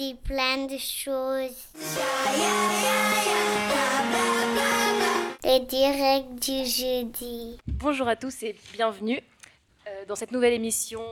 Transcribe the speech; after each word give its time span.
dit 0.00 0.14
plein 0.14 0.66
de 0.66 0.78
choses. 0.78 1.68
Les 5.44 5.60
directs 5.60 6.36
du 6.36 6.64
jeudi. 6.64 7.58
Bonjour 7.66 8.08
à 8.08 8.16
tous 8.16 8.42
et 8.44 8.56
bienvenue 8.72 9.20
euh, 9.86 10.06
dans 10.06 10.14
cette 10.14 10.32
nouvelle 10.32 10.54
émission 10.54 11.02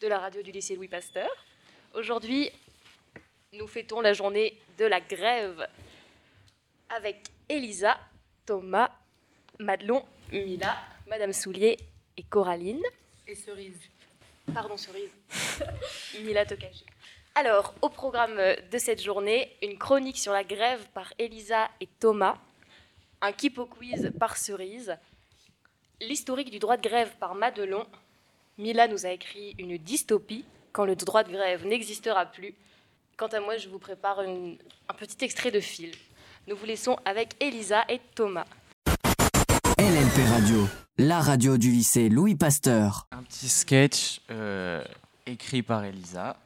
de 0.00 0.06
la 0.06 0.20
radio 0.20 0.40
du 0.42 0.52
lycée 0.52 0.76
Louis 0.76 0.86
Pasteur. 0.86 1.28
Aujourd'hui, 1.94 2.48
nous 3.54 3.66
fêtons 3.66 4.00
la 4.00 4.12
journée 4.12 4.56
de 4.78 4.84
la 4.84 5.00
grève 5.00 5.66
avec 6.90 7.24
Elisa, 7.48 7.98
Thomas, 8.46 8.92
Madelon, 9.58 10.04
Mila, 10.30 10.76
Madame 11.08 11.32
Soulier 11.32 11.76
et 12.16 12.22
Coraline. 12.22 12.84
Et 13.26 13.34
cerise. 13.34 13.80
Pardon, 14.54 14.76
cerise. 14.76 15.10
Mila 16.22 16.46
Tokaji. 16.46 16.84
Alors, 17.34 17.74
au 17.80 17.88
programme 17.88 18.36
de 18.70 18.78
cette 18.78 19.02
journée, 19.02 19.50
une 19.62 19.78
chronique 19.78 20.18
sur 20.18 20.32
la 20.32 20.44
grève 20.44 20.86
par 20.92 21.12
Elisa 21.18 21.68
et 21.80 21.86
Thomas, 21.98 22.36
un 23.22 23.32
Kipo 23.32 23.64
quiz 23.66 24.12
par 24.18 24.36
cerise, 24.36 24.96
l'historique 26.00 26.50
du 26.50 26.58
droit 26.58 26.76
de 26.76 26.82
grève 26.86 27.10
par 27.18 27.34
Madelon. 27.34 27.86
Mila 28.58 28.86
nous 28.86 29.06
a 29.06 29.10
écrit 29.10 29.54
une 29.58 29.78
dystopie 29.78 30.44
quand 30.72 30.84
le 30.84 30.94
droit 30.94 31.22
de 31.24 31.32
grève 31.32 31.66
n'existera 31.66 32.26
plus. 32.26 32.54
Quant 33.16 33.28
à 33.28 33.40
moi, 33.40 33.56
je 33.56 33.68
vous 33.68 33.78
prépare 33.78 34.22
une- 34.22 34.58
un 34.88 34.94
petit 34.94 35.24
extrait 35.24 35.50
de 35.50 35.60
film. 35.60 35.92
Nous 36.48 36.56
vous 36.56 36.66
laissons 36.66 36.96
avec 37.04 37.34
Elisa 37.40 37.84
et 37.88 38.00
Thomas. 38.14 38.46
LLP 39.78 40.28
Radio, 40.28 40.68
la 40.98 41.20
radio 41.20 41.56
du 41.56 41.70
lycée 41.70 42.08
Louis 42.10 42.34
Pasteur. 42.34 43.06
Un 43.12 43.22
petit 43.22 43.48
sketch 43.48 44.20
euh, 44.30 44.84
écrit 45.26 45.62
par 45.62 45.84
Elisa. 45.84 46.36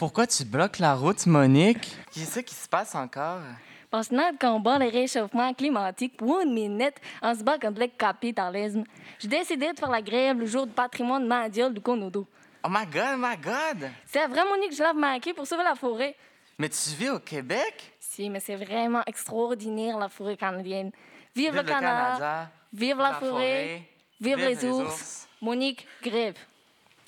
Pourquoi 0.00 0.26
tu 0.26 0.46
bloques 0.46 0.78
la 0.78 0.94
route, 0.94 1.26
Monique? 1.26 1.94
Qu'est-ce 2.10 2.40
qui 2.40 2.54
se 2.54 2.66
passe 2.66 2.94
encore? 2.94 3.42
Parce 3.90 4.08
que 4.08 4.14
notre 4.14 4.38
combat 4.38 4.78
le 4.78 4.88
réchauffement 4.88 5.52
climatique 5.52 6.16
pour 6.16 6.40
une 6.40 6.54
minute, 6.54 6.94
on 7.20 7.34
se 7.34 7.44
bat 7.44 7.58
contre 7.58 7.80
le 7.80 7.86
capitalisme. 7.88 8.84
J'ai 9.18 9.28
décidé 9.28 9.70
de 9.70 9.78
faire 9.78 9.90
la 9.90 10.00
grève 10.00 10.38
le 10.38 10.46
jour 10.46 10.66
du 10.66 10.72
patrimoine 10.72 11.28
mondial 11.28 11.74
du 11.74 11.82
Konodo. 11.82 12.26
Oh 12.64 12.68
my 12.70 12.86
god, 12.86 13.18
my 13.18 13.36
god! 13.36 13.90
C'est 14.06 14.26
vraiment 14.26 14.56
unique 14.56 14.70
que 14.70 14.76
je 14.76 14.82
l'avais 14.82 14.98
manqué 14.98 15.34
pour 15.34 15.46
sauver 15.46 15.64
la 15.64 15.74
forêt. 15.74 16.16
Mais 16.58 16.70
tu 16.70 16.96
vis 16.98 17.10
au 17.10 17.18
Québec? 17.18 17.92
Si, 18.00 18.30
mais 18.30 18.40
c'est 18.40 18.56
vraiment 18.56 19.02
extraordinaire, 19.06 19.98
la 19.98 20.08
forêt 20.08 20.38
canadienne. 20.38 20.92
Vive, 21.36 21.56
le 21.56 21.62
Canada, 21.62 22.50
vive 22.72 22.96
la, 22.96 23.12
forêt, 23.12 23.82
vive, 24.18 24.38
les, 24.38 24.64
ours. 24.64 25.28
Monique, 25.42 25.86
grève. 26.02 26.38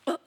Oh, 0.06 0.18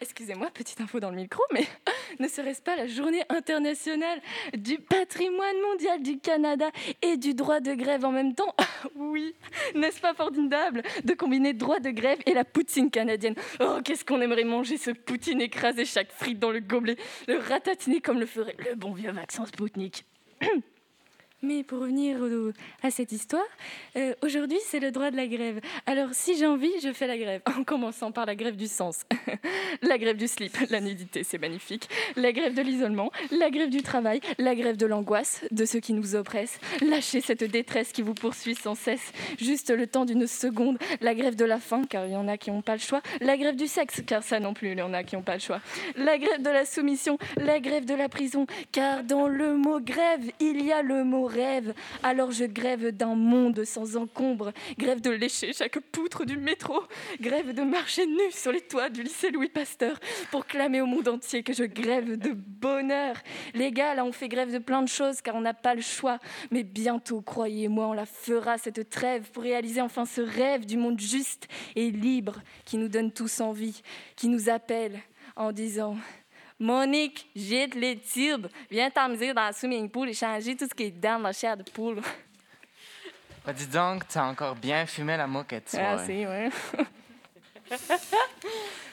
Excusez-moi, 0.00 0.50
petite 0.52 0.80
info 0.80 1.00
dans 1.00 1.10
le 1.10 1.16
micro, 1.16 1.42
mais 1.52 1.66
ne 2.20 2.28
serait-ce 2.28 2.62
pas 2.62 2.76
la 2.76 2.86
journée 2.86 3.22
internationale 3.28 4.20
du 4.56 4.78
patrimoine 4.78 5.60
mondial 5.62 6.02
du 6.02 6.18
Canada 6.18 6.70
et 7.02 7.16
du 7.16 7.34
droit 7.34 7.60
de 7.60 7.74
grève 7.74 8.04
en 8.04 8.12
même 8.12 8.34
temps? 8.34 8.54
Oui, 8.94 9.34
n'est-ce 9.74 10.00
pas 10.00 10.14
formidable 10.14 10.82
de 11.04 11.14
combiner 11.14 11.52
droit 11.52 11.80
de 11.80 11.90
grève 11.90 12.18
et 12.26 12.34
la 12.34 12.44
poutine 12.44 12.90
canadienne? 12.90 13.34
Oh, 13.60 13.78
qu'est-ce 13.84 14.04
qu'on 14.04 14.20
aimerait 14.20 14.44
manger 14.44 14.76
ce 14.76 14.90
poutine 14.90 15.40
écrasé 15.40 15.84
chaque 15.84 16.12
frite 16.12 16.38
dans 16.38 16.50
le 16.50 16.60
gobelet, 16.60 16.96
le 17.26 17.38
ratatiner 17.38 18.00
comme 18.00 18.20
le 18.20 18.26
ferait 18.26 18.56
le 18.58 18.74
bon 18.74 18.92
vieux 18.92 19.10
vaccin 19.10 19.44
Spoutnik? 19.46 20.04
Mais 21.42 21.64
pour 21.64 21.80
revenir 21.80 22.16
à 22.82 22.90
cette 22.90 23.12
histoire, 23.12 23.44
euh, 23.96 24.14
aujourd'hui 24.22 24.56
c'est 24.64 24.80
le 24.80 24.90
droit 24.90 25.10
de 25.10 25.16
la 25.16 25.26
grève. 25.26 25.60
Alors 25.84 26.08
si 26.12 26.34
j'ai 26.34 26.46
envie, 26.46 26.72
je 26.82 26.94
fais 26.94 27.06
la 27.06 27.18
grève. 27.18 27.42
En 27.58 27.62
commençant 27.62 28.10
par 28.10 28.24
la 28.24 28.34
grève 28.34 28.56
du 28.56 28.66
sens, 28.66 29.04
la 29.82 29.98
grève 29.98 30.16
du 30.16 30.28
slip, 30.28 30.56
la 30.70 30.80
nudité 30.80 31.24
c'est 31.24 31.36
magnifique, 31.36 31.90
la 32.16 32.32
grève 32.32 32.54
de 32.54 32.62
l'isolement, 32.62 33.12
la 33.30 33.50
grève 33.50 33.68
du 33.68 33.82
travail, 33.82 34.20
la 34.38 34.54
grève 34.54 34.78
de 34.78 34.86
l'angoisse, 34.86 35.44
de 35.50 35.66
ceux 35.66 35.80
qui 35.80 35.92
nous 35.92 36.16
oppressent. 36.16 36.58
Lâchez 36.80 37.20
cette 37.20 37.44
détresse 37.44 37.92
qui 37.92 38.00
vous 38.00 38.14
poursuit 38.14 38.54
sans 38.54 38.74
cesse, 38.74 39.12
juste 39.38 39.70
le 39.70 39.86
temps 39.86 40.06
d'une 40.06 40.26
seconde. 40.26 40.78
La 41.02 41.14
grève 41.14 41.36
de 41.36 41.44
la 41.44 41.58
faim, 41.58 41.82
car 41.88 42.06
il 42.06 42.12
y 42.12 42.16
en 42.16 42.28
a 42.28 42.38
qui 42.38 42.50
n'ont 42.50 42.62
pas 42.62 42.74
le 42.76 42.80
choix. 42.80 43.02
La 43.20 43.36
grève 43.36 43.56
du 43.56 43.66
sexe, 43.66 44.00
car 44.06 44.22
ça 44.22 44.40
non 44.40 44.54
plus, 44.54 44.72
il 44.72 44.78
y 44.78 44.82
en 44.82 44.94
a 44.94 45.04
qui 45.04 45.16
n'ont 45.16 45.22
pas 45.22 45.34
le 45.34 45.40
choix. 45.40 45.60
La 45.96 46.16
grève 46.16 46.40
de 46.40 46.50
la 46.50 46.64
soumission, 46.64 47.18
la 47.36 47.60
grève 47.60 47.84
de 47.84 47.94
la 47.94 48.08
prison, 48.08 48.46
car 48.72 49.04
dans 49.04 49.28
le 49.28 49.54
mot 49.58 49.80
grève, 49.80 50.24
il 50.40 50.64
y 50.64 50.72
a 50.72 50.80
le 50.80 51.04
mot 51.04 51.26
Alors 52.02 52.30
je 52.30 52.44
grève 52.44 52.88
d'un 52.92 53.14
monde 53.14 53.64
sans 53.64 53.96
encombre, 53.96 54.52
grève 54.78 55.00
de 55.00 55.10
lécher 55.10 55.52
chaque 55.52 55.78
poutre 55.80 56.24
du 56.24 56.38
métro, 56.38 56.82
grève 57.20 57.52
de 57.52 57.62
marcher 57.62 58.06
nu 58.06 58.30
sur 58.30 58.52
les 58.52 58.62
toits 58.62 58.88
du 58.88 59.02
lycée 59.02 59.30
Louis 59.30 59.48
Pasteur 59.48 59.98
pour 60.30 60.46
clamer 60.46 60.80
au 60.80 60.86
monde 60.86 61.08
entier 61.08 61.42
que 61.42 61.52
je 61.52 61.64
grève 61.64 62.16
de 62.16 62.32
bonheur. 62.32 63.16
Les 63.54 63.70
gars, 63.70 63.94
là, 63.94 64.04
on 64.04 64.12
fait 64.12 64.28
grève 64.28 64.52
de 64.52 64.58
plein 64.58 64.82
de 64.82 64.88
choses 64.88 65.20
car 65.20 65.34
on 65.34 65.42
n'a 65.42 65.54
pas 65.54 65.74
le 65.74 65.82
choix. 65.82 66.18
Mais 66.50 66.62
bientôt, 66.62 67.20
croyez-moi, 67.20 67.88
on 67.88 67.92
la 67.92 68.06
fera 68.06 68.56
cette 68.56 68.88
trêve 68.88 69.30
pour 69.32 69.42
réaliser 69.42 69.80
enfin 69.80 70.06
ce 70.06 70.22
rêve 70.22 70.64
du 70.64 70.76
monde 70.76 71.00
juste 71.00 71.48
et 71.74 71.90
libre 71.90 72.40
qui 72.64 72.78
nous 72.78 72.88
donne 72.88 73.12
tous 73.12 73.40
envie, 73.40 73.82
qui 74.16 74.28
nous 74.28 74.48
appelle 74.48 75.00
en 75.36 75.52
disant 75.52 75.96
Monique, 76.58 77.28
jette 77.36 77.74
les 77.74 77.98
tubes, 77.98 78.46
viens 78.70 78.90
t'amuser 78.90 79.34
dans 79.34 79.46
le 79.48 79.52
swimming 79.52 79.90
pool 79.90 80.08
et 80.08 80.14
changer 80.14 80.56
tout 80.56 80.66
ce 80.66 80.74
qui 80.74 80.84
est 80.84 80.90
dans 80.90 81.22
la 81.22 81.32
chair 81.32 81.56
de 81.56 81.62
poule. 81.62 82.00
Bah, 83.44 83.52
dis 83.52 83.66
donc, 83.66 84.08
t'as 84.08 84.24
encore 84.24 84.56
bien 84.56 84.86
fumé 84.86 85.16
la 85.16 85.26
moquette, 85.26 85.70
toi. 85.70 85.80
Ah, 85.82 85.98
c'est, 86.04 86.26
ouais. 86.26 86.48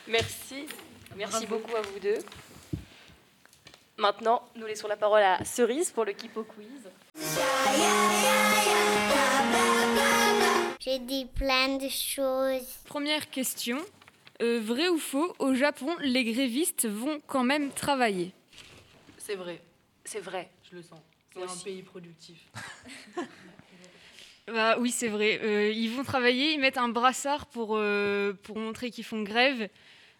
Merci. 0.07 0.67
Merci 1.15 1.47
beaucoup 1.47 1.75
à 1.75 1.81
vous 1.81 1.99
deux. 1.99 2.19
Maintenant, 3.97 4.43
nous 4.55 4.65
laissons 4.65 4.87
la 4.87 4.97
parole 4.97 5.21
à 5.21 5.45
Cerise 5.45 5.91
pour 5.91 6.03
le 6.03 6.13
Kipo 6.13 6.43
quiz. 6.43 6.89
J'ai 10.79 10.99
dit 10.99 11.25
plein 11.33 11.77
de 11.77 11.87
choses. 11.87 12.67
Première 12.85 13.29
question. 13.29 13.77
Euh, 14.41 14.59
vrai 14.59 14.89
ou 14.89 14.97
faux, 14.97 15.33
au 15.39 15.53
Japon, 15.53 15.95
les 16.01 16.23
grévistes 16.23 16.87
vont 16.87 17.21
quand 17.27 17.43
même 17.43 17.71
travailler 17.71 18.31
C'est 19.17 19.35
vrai, 19.35 19.61
C'est 20.05 20.19
vrai. 20.21 20.49
je 20.69 20.75
le 20.77 20.81
sens. 20.81 20.99
C'est 21.33 21.41
un 21.41 21.45
aussi. 21.45 21.63
pays 21.63 21.81
productif. 21.83 22.37
Bah 24.47 24.75
oui, 24.77 24.91
c'est 24.91 25.07
vrai. 25.07 25.39
Euh, 25.41 25.71
ils 25.71 25.89
vont 25.89 26.03
travailler, 26.03 26.51
ils 26.51 26.59
mettent 26.59 26.77
un 26.77 26.89
brassard 26.89 27.45
pour, 27.45 27.77
euh, 27.77 28.33
pour 28.43 28.57
montrer 28.57 28.91
qu'ils 28.91 29.05
font 29.05 29.21
grève. 29.23 29.69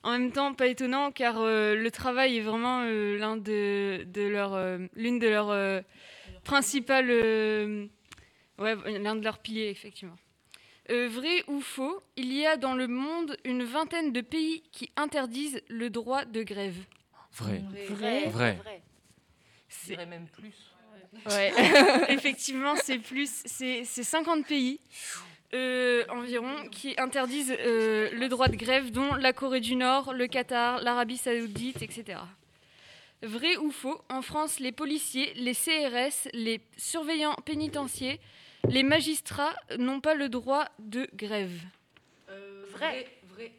En 0.02 0.12
même 0.12 0.32
temps, 0.32 0.54
pas 0.54 0.68
étonnant, 0.68 1.12
car 1.12 1.42
euh, 1.42 1.76
le 1.76 1.92
travail 1.92 2.38
est 2.38 2.42
vraiment 2.42 2.84
euh, 2.86 3.18
l'un 3.18 3.36
de, 3.36 4.06
de 4.08 4.22
leurs, 4.22 4.54
euh, 4.54 4.78
l'une 4.96 5.20
de 5.20 5.28
leurs 5.28 5.50
euh, 5.50 5.82
principales... 6.46 7.10
euh, 7.10 7.86
ouais, 8.60 8.76
l'un 9.00 9.16
de 9.18 9.24
leurs 9.26 9.40
piliers, 9.40 9.68
effectivement. 9.70 10.16
Euh, 10.90 11.08
vrai 11.08 11.44
ou 11.48 11.62
faux, 11.62 12.04
il 12.18 12.34
y 12.34 12.46
a 12.46 12.58
dans 12.58 12.74
le 12.74 12.88
monde 12.88 13.38
une 13.46 13.64
vingtaine 13.64 14.12
de 14.12 14.22
pays 14.22 14.64
qui 14.72 14.92
interdisent 14.98 15.62
le 15.70 15.90
droit 15.90 16.26
de 16.26 16.44
grève. 16.44 16.76
Vrai. 17.34 17.64
Vrai. 17.90 18.26
Vrai. 18.28 18.82
C'est- 19.70 19.94
dirais 19.94 20.06
même 20.06 20.28
plus. 20.28 20.54
Ouais, 21.30 21.54
effectivement, 22.10 22.76
c'est 22.76 23.00
plus, 23.00 23.30
c'est 23.46 23.84
c'est 23.86 24.04
50 24.04 24.46
pays 24.46 24.80
euh, 25.54 26.04
environ 26.10 26.68
qui 26.72 26.96
interdisent 26.98 27.56
euh, 27.60 28.10
le 28.12 28.28
droit 28.28 28.48
de 28.48 28.56
grève, 28.56 28.92
dont 28.92 29.14
la 29.16 29.32
Corée 29.32 29.62
du 29.62 29.76
Nord, 29.76 30.14
le 30.14 30.28
Qatar, 30.28 30.82
l'Arabie 30.82 31.18
Saoudite, 31.18 31.82
etc. 31.82 32.20
Vrai 33.22 33.56
ou 33.58 33.72
faux 33.72 34.02
En 34.10 34.22
France, 34.22 34.60
les 34.60 34.72
policiers, 34.72 35.34
les 35.36 35.54
CRS, 35.54 36.28
les 36.34 36.60
surveillants 36.76 37.36
pénitentiaires, 37.46 38.18
les 38.70 38.84
magistrats 38.84 39.56
n'ont 39.78 40.00
pas 40.02 40.16
le 40.16 40.30
droit 40.30 40.68
de 40.80 41.08
grève. 41.14 41.60
Euh, 42.30 42.66
Vrai. 42.72 43.08
Vrai. 43.34 43.52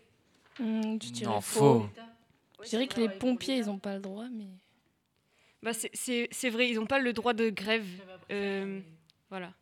Je 0.58 1.10
dirais 1.10 1.30
Non, 1.32 1.40
faux. 1.40 1.80
faux. 1.80 1.88
Je 2.62 2.68
dirais 2.70 2.86
que 2.86 3.00
les 3.00 3.08
pompiers, 3.08 3.56
ils 3.58 3.66
n'ont 3.66 3.78
pas 3.78 3.94
le 3.94 4.00
droit, 4.00 4.26
mais... 4.30 4.46
Bah, 5.62 5.72
c'est- 5.72 5.90
c'est 5.94 6.28
c'est 6.30 6.50
vrai, 6.50 6.68
ils 6.68 6.74
n'ont 6.76 6.86
pas 6.86 6.98
le 6.98 7.12
droit 7.12 7.32
de 7.32 7.48
grève. 7.50 7.86
Euh, 8.30 8.80
Voilà. 9.30 9.52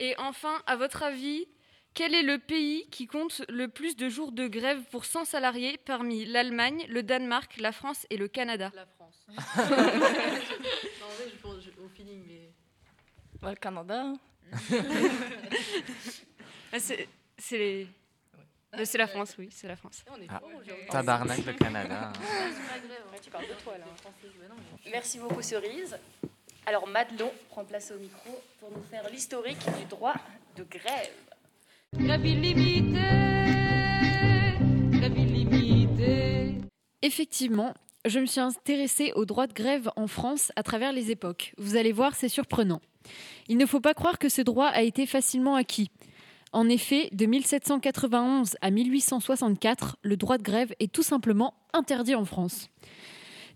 Et 0.00 0.14
enfin, 0.18 0.60
à 0.66 0.76
votre 0.76 1.02
avis, 1.04 1.46
quel 1.94 2.14
est 2.14 2.22
le 2.22 2.38
pays 2.38 2.86
qui 2.90 3.06
compte 3.06 3.42
le 3.48 3.68
plus 3.68 3.96
de 3.96 4.08
jours 4.08 4.32
de 4.32 4.48
grève 4.48 4.82
pour 4.90 5.04
100 5.04 5.24
salariés 5.24 5.78
parmi 5.84 6.24
l'Allemagne, 6.24 6.84
le 6.88 7.02
Danemark, 7.04 7.56
la 7.58 7.70
France 7.72 8.06
et 8.10 8.16
le 8.16 8.26
Canada? 8.28 8.72
La 8.74 8.86
France. 8.86 9.24
non, 9.28 9.34
en 9.36 9.66
vrai, 9.68 11.24
je 11.30 11.36
pense 11.40 11.56
je- 11.62 11.80
au 11.82 11.88
feeling, 11.88 12.24
mais. 12.26 12.50
Bah, 13.40 13.50
le 13.50 13.56
Canada. 13.56 14.12
Ah, 16.72 16.78
C'est 16.80 17.08
c'est 17.38 17.58
les- 17.58 17.86
Euh, 18.76 18.84
c'est 18.84 18.98
la 18.98 19.06
France, 19.06 19.36
oui, 19.38 19.48
c'est 19.52 19.68
la 19.68 19.76
France. 19.76 20.04
on 20.10 20.20
est 20.20 20.26
Ah. 20.28 20.40
Tabarnak, 20.90 21.44
le 21.46 21.52
Canada. 21.52 22.12
tu 23.22 23.30
parles 23.30 23.46
de 23.46 23.62
toi 23.62 23.78
là. 23.78 23.84
Merci 24.90 25.18
beaucoup 25.20 25.40
Cerise. 25.42 25.96
Alors 26.66 26.88
Madelon 26.88 27.30
prend 27.50 27.64
place 27.64 27.92
au 27.94 27.98
micro 28.00 28.40
pour 28.58 28.70
nous 28.72 28.82
faire 28.90 29.08
l'historique 29.10 29.64
du 29.78 29.84
droit 29.84 30.14
de 30.56 30.64
grève. 30.64 31.12
Grève 31.96 32.26
illimitée, 32.26 32.98
grève 34.90 35.16
illimitée. 35.18 36.54
Effectivement, 37.02 37.74
je 38.06 38.18
me 38.18 38.26
suis 38.26 38.40
intéressée 38.40 39.12
aux 39.14 39.24
droits 39.26 39.46
de 39.46 39.52
grève 39.52 39.88
en 39.94 40.08
France 40.08 40.50
à 40.56 40.64
travers 40.64 40.92
les 40.92 41.12
époques. 41.12 41.52
Vous 41.58 41.76
allez 41.76 41.92
voir, 41.92 42.16
c'est 42.16 42.28
surprenant. 42.28 42.80
Il 43.48 43.56
ne 43.56 43.66
faut 43.66 43.80
pas 43.80 43.94
croire 43.94 44.18
que 44.18 44.28
ce 44.28 44.42
droit 44.42 44.66
a 44.66 44.82
été 44.82 45.06
facilement 45.06 45.54
acquis. 45.54 45.90
En 46.52 46.68
effet, 46.68 47.08
de 47.12 47.26
1791 47.26 48.56
à 48.60 48.70
1864, 48.70 49.96
le 50.02 50.16
droit 50.16 50.38
de 50.38 50.44
grève 50.44 50.72
est 50.78 50.92
tout 50.92 51.02
simplement 51.02 51.54
interdit 51.72 52.14
en 52.14 52.24
France. 52.24 52.68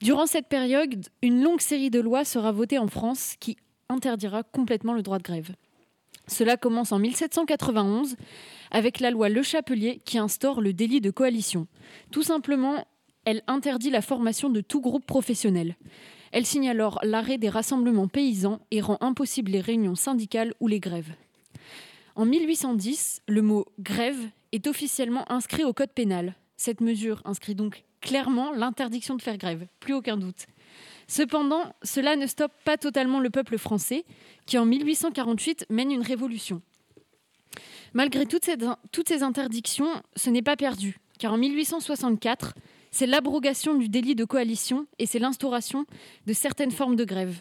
Durant 0.01 0.27
cette 0.27 0.49
période, 0.49 1.07
une 1.23 1.43
longue 1.43 1.61
série 1.61 1.91
de 1.91 2.01
lois 2.01 2.25
sera 2.25 2.53
votée 2.53 2.79
en 2.79 2.89
France 2.89 3.35
qui 3.39 3.57
interdira 3.89 4.43
complètement 4.43 4.95
le 4.95 5.03
droit 5.03 5.19
de 5.19 5.23
grève. 5.23 5.55
Cela 6.27 6.57
commence 6.57 6.93
en 6.93 6.99
1791 6.99 8.17
avec 8.71 9.01
la 9.01 9.11
loi 9.11 9.29
Le 9.29 9.43
Chapelier 9.43 10.01
qui 10.05 10.19
instaure 10.19 10.61
le 10.61 10.73
délit 10.73 11.01
de 11.01 11.11
coalition. 11.11 11.67
Tout 12.11 12.23
simplement, 12.23 12.85
elle 13.25 13.43
interdit 13.47 13.91
la 13.91 14.03
formation 14.03 14.51
de 14.51 14.61
tout 14.61 14.81
groupe 14.81 15.07
professionnel. 15.07 15.77
Elle 16.33 16.47
signe 16.47 16.69
alors 16.69 16.99
l'arrêt 17.03 17.39
des 17.39 17.49
rassemblements 17.49 18.09
paysans 18.09 18.61
et 18.71 18.81
rend 18.81 18.99
impossible 19.01 19.51
les 19.51 19.61
réunions 19.61 19.95
syndicales 19.95 20.55
ou 20.61 20.69
les 20.69 20.81
grèves. 20.81 21.13
En 22.15 22.25
1810, 22.27 23.23
le 23.29 23.43
mot 23.43 23.67
grève 23.79 24.19
est 24.53 24.67
officiellement 24.67 25.31
inscrit 25.31 25.65
au 25.65 25.73
Code 25.73 25.93
pénal. 25.93 26.35
Cette 26.57 26.81
mesure 26.81 27.23
inscrit 27.25 27.55
donc 27.55 27.85
clairement 28.01 28.53
l'interdiction 28.53 29.15
de 29.15 29.23
faire 29.23 29.39
grève, 29.39 29.67
plus 29.81 29.95
aucun 29.95 30.17
doute. 30.17 30.47
Cependant, 31.07 31.73
cela 31.83 32.17
ne 32.17 32.27
stoppe 32.27 32.53
pas 32.65 32.77
totalement 32.77 33.21
le 33.21 33.31
peuple 33.31 33.57
français, 33.57 34.05
qui 34.47 34.59
en 34.59 34.67
1848 34.67 35.67
mène 35.71 35.91
une 35.91 36.03
révolution. 36.03 36.61
Malgré 37.95 38.27
toutes 38.27 38.45
ces, 38.45 38.57
toutes 38.93 39.09
ces 39.09 39.23
interdictions, 39.23 39.89
ce 40.17 40.29
n'est 40.29 40.43
pas 40.43 40.57
perdu, 40.57 40.99
car 41.19 41.33
en 41.33 41.39
1864, 41.39 42.55
c'est 42.91 43.07
l'abrogation 43.07 43.75
du 43.75 43.89
délit 43.89 44.15
de 44.15 44.25
coalition 44.25 44.87
et 44.99 45.07
c'est 45.07 45.19
l'instauration 45.19 45.85
de 46.27 46.33
certaines 46.33 46.71
formes 46.71 46.97
de 46.97 47.05
grève. 47.05 47.37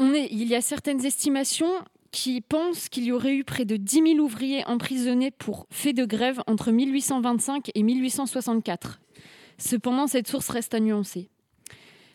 Il 0.00 0.46
y 0.46 0.54
a 0.54 0.60
certaines 0.60 1.04
estimations 1.04 1.72
qui 2.10 2.40
pensent 2.40 2.88
qu'il 2.88 3.04
y 3.04 3.12
aurait 3.12 3.34
eu 3.34 3.44
près 3.44 3.64
de 3.64 3.76
10 3.76 4.14
000 4.14 4.18
ouvriers 4.18 4.64
emprisonnés 4.66 5.30
pour 5.30 5.66
fait 5.70 5.92
de 5.92 6.04
grève 6.04 6.40
entre 6.46 6.70
1825 6.70 7.70
et 7.74 7.82
1864. 7.82 9.00
Cependant, 9.58 10.06
cette 10.06 10.28
source 10.28 10.48
reste 10.48 10.74
à 10.74 10.80
nuancer. 10.80 11.28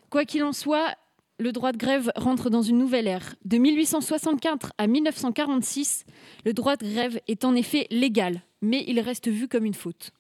Quoi 0.10 0.25
qu'il 0.25 0.44
en 0.44 0.54
soit, 0.54 0.96
le 1.40 1.52
droit 1.52 1.72
de 1.72 1.78
grève 1.78 2.12
rentre 2.16 2.50
dans 2.50 2.62
une 2.62 2.78
nouvelle 2.78 3.08
ère. 3.08 3.36
De 3.44 3.58
1864 3.58 4.74
à 4.78 4.88
1946, 4.88 6.06
le 6.46 6.54
droit 6.54 6.78
de 6.78 6.86
grève 6.86 7.20
est 7.28 7.44
en 7.44 7.56
effet 7.56 7.88
légal, 7.92 8.42
mais 8.62 8.84
il 8.88 9.00
reste 9.00 9.28
vu 9.28 9.48
comme 9.48 9.66
une 9.66 9.74
faute. 9.74 10.12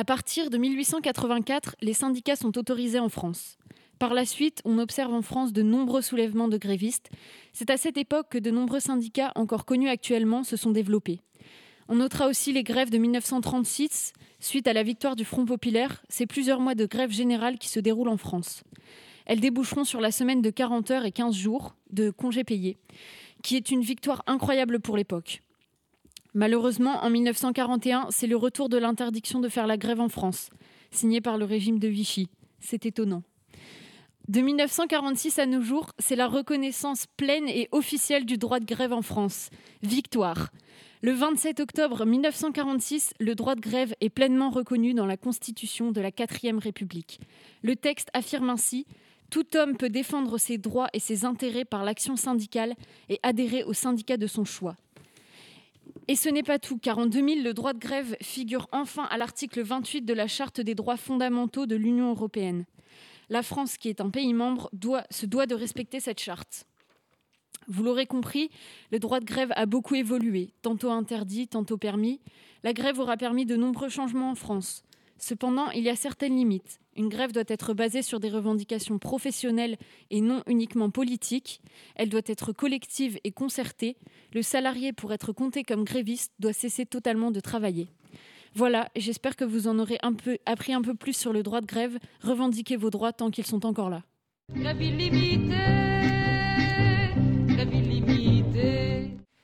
À 0.00 0.04
partir 0.04 0.48
de 0.48 0.56
1884, 0.56 1.76
les 1.82 1.92
syndicats 1.92 2.34
sont 2.34 2.56
autorisés 2.56 2.98
en 2.98 3.10
France. 3.10 3.58
Par 3.98 4.14
la 4.14 4.24
suite, 4.24 4.62
on 4.64 4.78
observe 4.78 5.12
en 5.12 5.20
France 5.20 5.52
de 5.52 5.60
nombreux 5.60 6.00
soulèvements 6.00 6.48
de 6.48 6.56
grévistes. 6.56 7.10
C'est 7.52 7.68
à 7.68 7.76
cette 7.76 7.98
époque 7.98 8.28
que 8.30 8.38
de 8.38 8.50
nombreux 8.50 8.80
syndicats, 8.80 9.30
encore 9.34 9.66
connus 9.66 9.90
actuellement, 9.90 10.42
se 10.42 10.56
sont 10.56 10.70
développés. 10.70 11.20
On 11.86 11.96
notera 11.96 12.28
aussi 12.28 12.50
les 12.54 12.62
grèves 12.62 12.88
de 12.88 12.96
1936, 12.96 14.14
suite 14.38 14.68
à 14.68 14.72
la 14.72 14.82
victoire 14.82 15.16
du 15.16 15.26
Front 15.26 15.44
populaire. 15.44 16.02
C'est 16.08 16.24
plusieurs 16.24 16.60
mois 16.60 16.74
de 16.74 16.86
grève 16.86 17.10
générale 17.10 17.58
qui 17.58 17.68
se 17.68 17.78
déroulent 17.78 18.08
en 18.08 18.16
France. 18.16 18.64
Elles 19.26 19.40
déboucheront 19.40 19.84
sur 19.84 20.00
la 20.00 20.12
semaine 20.12 20.40
de 20.40 20.48
40 20.48 20.90
heures 20.92 21.04
et 21.04 21.12
15 21.12 21.34
jours 21.34 21.74
de 21.90 22.08
congés 22.08 22.44
payés, 22.44 22.78
qui 23.42 23.54
est 23.54 23.70
une 23.70 23.82
victoire 23.82 24.22
incroyable 24.26 24.80
pour 24.80 24.96
l'époque. 24.96 25.42
Malheureusement, 26.34 27.02
en 27.02 27.10
1941, 27.10 28.06
c'est 28.10 28.26
le 28.26 28.36
retour 28.36 28.68
de 28.68 28.78
l'interdiction 28.78 29.40
de 29.40 29.48
faire 29.48 29.66
la 29.66 29.76
grève 29.76 30.00
en 30.00 30.08
France, 30.08 30.50
signé 30.90 31.20
par 31.20 31.38
le 31.38 31.44
régime 31.44 31.78
de 31.78 31.88
Vichy. 31.88 32.28
C'est 32.60 32.86
étonnant. 32.86 33.22
De 34.28 34.40
1946 34.40 35.40
à 35.40 35.46
nos 35.46 35.60
jours, 35.60 35.90
c'est 35.98 36.14
la 36.14 36.28
reconnaissance 36.28 37.06
pleine 37.16 37.48
et 37.48 37.68
officielle 37.72 38.26
du 38.26 38.38
droit 38.38 38.60
de 38.60 38.64
grève 38.64 38.92
en 38.92 39.02
France. 39.02 39.50
Victoire. 39.82 40.50
Le 41.02 41.12
27 41.12 41.58
octobre 41.58 42.04
1946, 42.04 43.14
le 43.18 43.34
droit 43.34 43.56
de 43.56 43.60
grève 43.60 43.94
est 44.00 44.10
pleinement 44.10 44.50
reconnu 44.50 44.94
dans 44.94 45.06
la 45.06 45.16
Constitution 45.16 45.90
de 45.90 46.00
la 46.00 46.12
4 46.12 46.60
République. 46.60 47.18
Le 47.62 47.74
texte 47.74 48.08
affirme 48.12 48.50
ainsi 48.50 48.86
Tout 49.30 49.56
homme 49.56 49.76
peut 49.76 49.88
défendre 49.88 50.38
ses 50.38 50.58
droits 50.58 50.90
et 50.92 51.00
ses 51.00 51.24
intérêts 51.24 51.64
par 51.64 51.82
l'action 51.82 52.14
syndicale 52.14 52.74
et 53.08 53.18
adhérer 53.24 53.64
au 53.64 53.72
syndicat 53.72 54.16
de 54.16 54.28
son 54.28 54.44
choix. 54.44 54.76
Et 56.08 56.16
ce 56.16 56.28
n'est 56.28 56.42
pas 56.42 56.58
tout, 56.58 56.78
car 56.78 56.98
en 56.98 57.06
2000, 57.06 57.42
le 57.42 57.54
droit 57.54 57.72
de 57.72 57.78
grève 57.78 58.16
figure 58.20 58.68
enfin 58.72 59.04
à 59.04 59.18
l'article 59.18 59.62
28 59.62 60.02
de 60.02 60.14
la 60.14 60.26
Charte 60.26 60.60
des 60.60 60.74
droits 60.74 60.96
fondamentaux 60.96 61.66
de 61.66 61.76
l'Union 61.76 62.10
européenne 62.10 62.64
la 63.30 63.42
France, 63.42 63.78
qui 63.78 63.88
est 63.88 64.00
un 64.00 64.10
pays 64.10 64.34
membre, 64.34 64.70
se 65.10 65.24
doit 65.24 65.46
de 65.46 65.54
respecter 65.54 66.00
cette 66.00 66.20
charte. 66.20 66.66
Vous 67.68 67.84
l'aurez 67.84 68.06
compris, 68.06 68.50
le 68.90 68.98
droit 68.98 69.20
de 69.20 69.24
grève 69.24 69.52
a 69.54 69.66
beaucoup 69.66 69.94
évolué, 69.94 70.52
tantôt 70.60 70.90
interdit, 70.90 71.46
tantôt 71.46 71.78
permis. 71.78 72.20
La 72.64 72.72
grève 72.72 72.98
aura 72.98 73.16
permis 73.16 73.46
de 73.46 73.54
nombreux 73.54 73.88
changements 73.88 74.30
en 74.30 74.34
France. 74.34 74.82
Cependant, 75.18 75.70
il 75.70 75.84
y 75.84 75.88
a 75.88 75.96
certaines 75.96 76.36
limites. 76.36 76.80
Une 76.96 77.08
grève 77.08 77.32
doit 77.32 77.44
être 77.46 77.72
basée 77.72 78.02
sur 78.02 78.20
des 78.20 78.30
revendications 78.30 78.98
professionnelles 78.98 79.76
et 80.10 80.20
non 80.20 80.42
uniquement 80.46 80.90
politiques. 80.90 81.60
Elle 81.94 82.08
doit 82.08 82.20
être 82.26 82.52
collective 82.52 83.18
et 83.24 83.30
concertée. 83.30 83.96
Le 84.32 84.42
salarié, 84.42 84.92
pour 84.92 85.12
être 85.12 85.32
compté 85.32 85.62
comme 85.62 85.84
gréviste, 85.84 86.32
doit 86.40 86.52
cesser 86.52 86.86
totalement 86.86 87.30
de 87.30 87.40
travailler. 87.40 87.88
Voilà, 88.54 88.88
j'espère 88.96 89.36
que 89.36 89.44
vous 89.44 89.68
en 89.68 89.78
aurez 89.78 89.98
un 90.02 90.12
peu, 90.12 90.38
appris 90.44 90.72
un 90.72 90.82
peu 90.82 90.94
plus 90.94 91.16
sur 91.16 91.32
le 91.32 91.44
droit 91.44 91.60
de 91.60 91.66
grève. 91.66 91.98
Revendiquez 92.22 92.76
vos 92.76 92.90
droits 92.90 93.12
tant 93.12 93.30
qu'ils 93.30 93.46
sont 93.46 93.64
encore 93.64 93.90
là. 93.90 94.02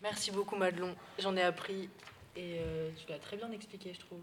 Merci 0.02 0.30
beaucoup 0.30 0.56
Madelon, 0.56 0.94
j'en 1.18 1.36
ai 1.36 1.42
appris 1.42 1.88
et 2.36 2.58
euh, 2.58 2.90
tu 2.96 3.10
l'as 3.10 3.18
très 3.18 3.36
bien 3.36 3.50
expliqué 3.50 3.92
je 3.92 4.00
trouve. 4.00 4.20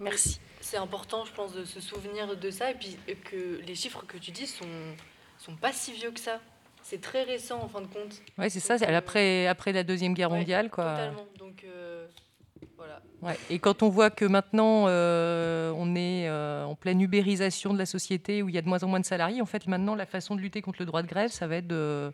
Merci. 0.00 0.40
C'est 0.60 0.76
important 0.76 1.24
je 1.24 1.32
pense 1.32 1.52
de 1.52 1.64
se 1.64 1.80
souvenir 1.80 2.36
de 2.36 2.50
ça 2.50 2.70
et 2.70 2.74
puis 2.74 2.96
que 3.24 3.60
les 3.66 3.74
chiffres 3.74 4.04
que 4.06 4.16
tu 4.16 4.30
dis 4.30 4.46
sont, 4.46 4.64
sont 5.38 5.56
pas 5.56 5.72
si 5.72 5.92
vieux 5.92 6.10
que 6.10 6.20
ça. 6.20 6.40
C'est 6.82 7.00
très 7.00 7.24
récent 7.24 7.60
en 7.60 7.68
fin 7.68 7.80
de 7.80 7.86
compte. 7.86 8.22
Ouais, 8.38 8.48
c'est 8.48 8.60
ça, 8.60 8.78
c'est 8.78 8.86
après, 8.86 9.48
après 9.48 9.72
la 9.72 9.82
Deuxième 9.82 10.14
Guerre 10.14 10.30
mondiale. 10.30 10.70
quoi. 10.70 10.90
Totalement. 10.90 11.26
Donc, 11.36 11.64
euh, 11.64 12.06
voilà. 12.76 13.02
Ouais. 13.22 13.36
Et 13.50 13.58
quand 13.58 13.82
on 13.82 13.88
voit 13.88 14.10
que 14.10 14.24
maintenant 14.24 14.84
euh, 14.86 15.72
on 15.76 15.96
est 15.96 16.28
euh, 16.28 16.64
en 16.64 16.74
pleine 16.76 17.00
ubérisation 17.00 17.72
de 17.72 17.78
la 17.78 17.86
société 17.86 18.42
où 18.42 18.48
il 18.48 18.54
y 18.54 18.58
a 18.58 18.62
de 18.62 18.68
moins 18.68 18.82
en 18.84 18.88
moins 18.88 19.00
de 19.00 19.06
salariés, 19.06 19.40
en 19.40 19.46
fait 19.46 19.66
maintenant 19.66 19.94
la 19.94 20.06
façon 20.06 20.36
de 20.36 20.40
lutter 20.40 20.62
contre 20.62 20.78
le 20.80 20.86
droit 20.86 21.02
de 21.02 21.08
grève, 21.08 21.30
ça 21.30 21.46
va 21.46 21.56
être 21.56 21.66
de, 21.66 22.12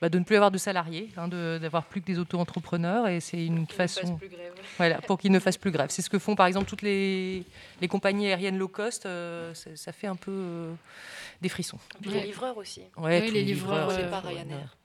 bah, 0.00 0.08
de 0.08 0.18
ne 0.18 0.24
plus 0.24 0.36
avoir 0.36 0.50
de 0.50 0.58
salariés, 0.58 1.10
hein, 1.16 1.28
d'avoir 1.28 1.84
plus 1.84 2.00
que 2.00 2.06
des 2.06 2.18
auto-entrepreneurs 2.18 3.08
et 3.08 3.20
c'est 3.20 3.44
une 3.44 3.66
pour 3.66 3.76
façon. 3.76 4.16
Plus 4.16 4.28
grève. 4.28 4.52
Voilà, 4.76 5.00
pour 5.00 5.18
qu'ils 5.18 5.32
ne 5.32 5.38
fassent 5.40 5.56
plus 5.56 5.70
grève. 5.70 5.90
C'est 5.90 6.02
ce 6.02 6.10
que 6.10 6.18
font 6.18 6.34
par 6.36 6.46
exemple 6.46 6.66
toutes 6.68 6.82
les, 6.82 7.42
les 7.80 7.88
compagnies 7.88 8.26
aériennes 8.28 8.58
low 8.58 8.68
cost. 8.68 9.06
euh, 9.06 9.52
ça, 9.54 9.70
ça 9.74 9.92
fait 9.92 10.06
un 10.06 10.16
peu 10.16 10.30
euh, 10.30 10.72
des 11.42 11.48
frissons. 11.48 11.78
Puis 12.00 12.10
les 12.10 12.20
livreurs 12.20 12.56
aussi. 12.56 12.82
Ouais, 12.96 13.20
Oui, 13.22 13.28
tous 13.28 13.34
les 13.34 13.42
livreurs, 13.42 13.90
C'est 13.92 14.04
euh, 14.04 14.10
pas 14.10 14.20
Ryanair. 14.20 14.76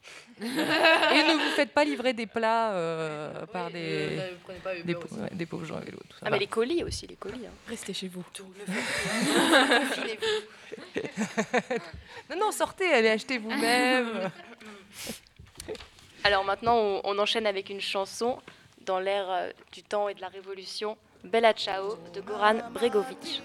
Et 0.41 0.45
ne 0.45 1.33
vous 1.33 1.55
faites 1.55 1.71
pas 1.71 1.83
livrer 1.85 2.13
des 2.13 2.25
plats 2.25 2.71
euh, 2.73 3.45
par 3.47 3.67
Oui, 3.67 3.73
des, 3.73 4.17
euh, 4.19 4.31
pas 4.63 4.71
ouais, 4.73 5.45
pauvres 5.45 5.65
gens 5.65 5.75
à 5.77 5.81
vélo. 5.81 5.97
Tout 6.09 6.17
ça. 6.19 6.25
Ah, 6.25 6.29
mais 6.31 6.39
les 6.39 6.47
colis 6.47 6.83
aussi, 6.83 7.05
les 7.07 7.15
colis. 7.15 7.45
hein. 7.45 7.51
Restez 7.69 7.93
chez 7.93 8.07
vous. 8.07 8.23
Tout 8.33 8.51
le 8.57 8.65
faites. 8.65 9.91
Filez-vous. 9.93 11.03
Non, 12.29 12.35
non, 12.39 12.51
sortez, 12.51 12.91
allez 12.91 13.09
acheter 13.09 13.37
vous-même. 13.37 14.31
Alors 16.23 16.43
maintenant, 16.43 17.01
on, 17.03 17.19
enchaîne 17.19 17.45
avec 17.45 17.69
une 17.69 17.81
chanson 17.81 18.39
dans 18.81 18.99
l'ère 18.99 19.29
euh, 19.29 19.49
du 19.71 19.83
temps 19.83 20.07
et 20.07 20.13
de 20.13 20.21
la 20.21 20.29
révolution, 20.29 20.97
Bella 21.23 21.53
Ciao 21.53 21.97
de 22.13 22.21
Goran 22.21 22.69
Bregovic. 22.71 23.41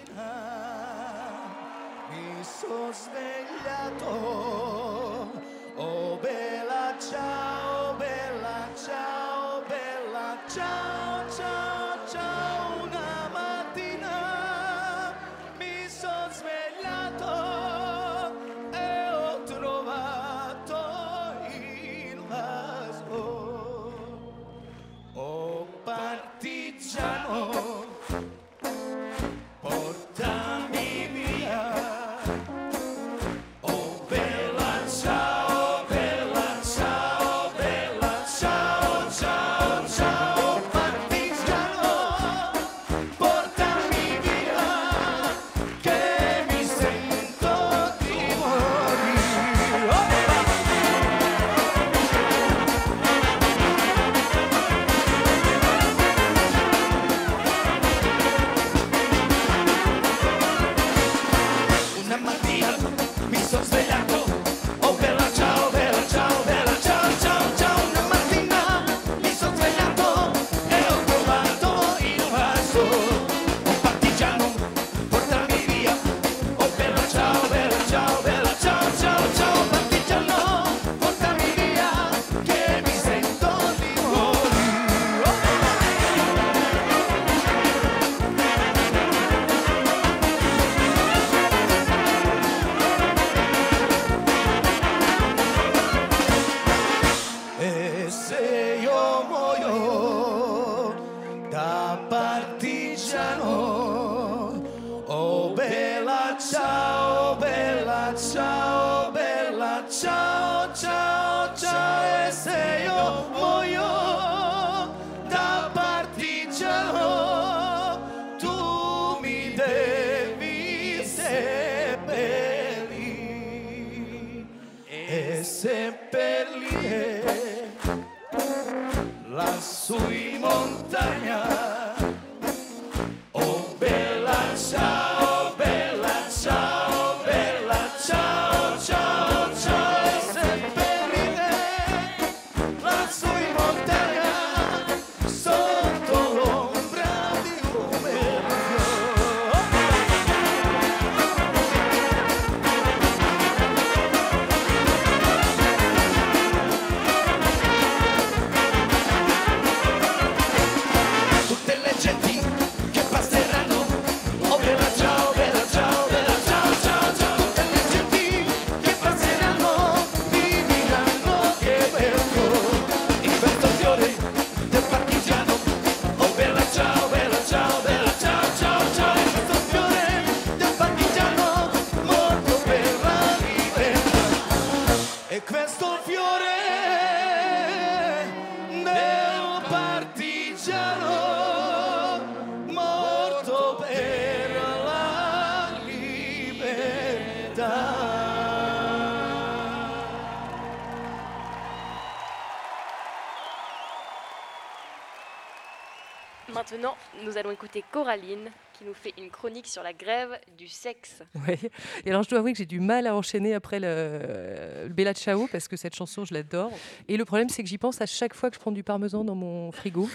Maintenant, 206.79 206.95
nous 207.25 207.37
allons 207.37 207.51
écouter 207.51 207.83
Coraline 207.91 208.49
qui 208.71 208.85
nous 208.85 208.93
fait 208.93 209.13
une 209.17 209.29
chronique 209.29 209.67
sur 209.67 209.83
la 209.83 209.91
grève 209.91 210.39
du 210.57 210.69
sexe. 210.69 211.21
Ouais. 211.45 211.59
Et 212.05 212.09
alors, 212.09 212.23
je 212.23 212.29
dois 212.29 212.39
avouer 212.39 212.53
que 212.53 212.57
j'ai 212.57 212.65
du 212.65 212.79
mal 212.79 213.05
à 213.05 213.13
enchaîner 213.17 213.53
après 213.53 213.81
le 213.81 214.87
Bella 214.87 215.13
Ciao 215.13 215.49
parce 215.51 215.67
que 215.67 215.75
cette 215.75 215.93
chanson, 215.93 216.23
je 216.23 216.33
l'adore. 216.33 216.71
Et 217.09 217.17
le 217.17 217.25
problème, 217.25 217.49
c'est 217.49 217.63
que 217.63 217.67
j'y 217.67 217.77
pense 217.77 217.99
à 217.99 218.05
chaque 218.05 218.33
fois 218.33 218.49
que 218.49 218.55
je 218.55 218.61
prends 218.61 218.71
du 218.71 218.81
parmesan 218.81 219.25
dans 219.25 219.35
mon 219.35 219.73
frigo 219.73 220.07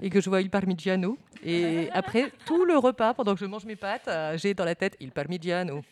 et 0.00 0.08
que 0.08 0.22
je 0.22 0.30
vois 0.30 0.40
il 0.40 0.48
parmigiano. 0.48 1.18
Et 1.44 1.90
après 1.92 2.32
tout 2.46 2.64
le 2.64 2.78
repas, 2.78 3.12
pendant 3.12 3.34
que 3.34 3.40
je 3.40 3.44
mange 3.44 3.66
mes 3.66 3.76
pâtes, 3.76 4.08
euh, 4.08 4.38
j'ai 4.38 4.54
dans 4.54 4.64
la 4.64 4.74
tête 4.74 4.96
il 4.98 5.10
parmigiano. 5.10 5.82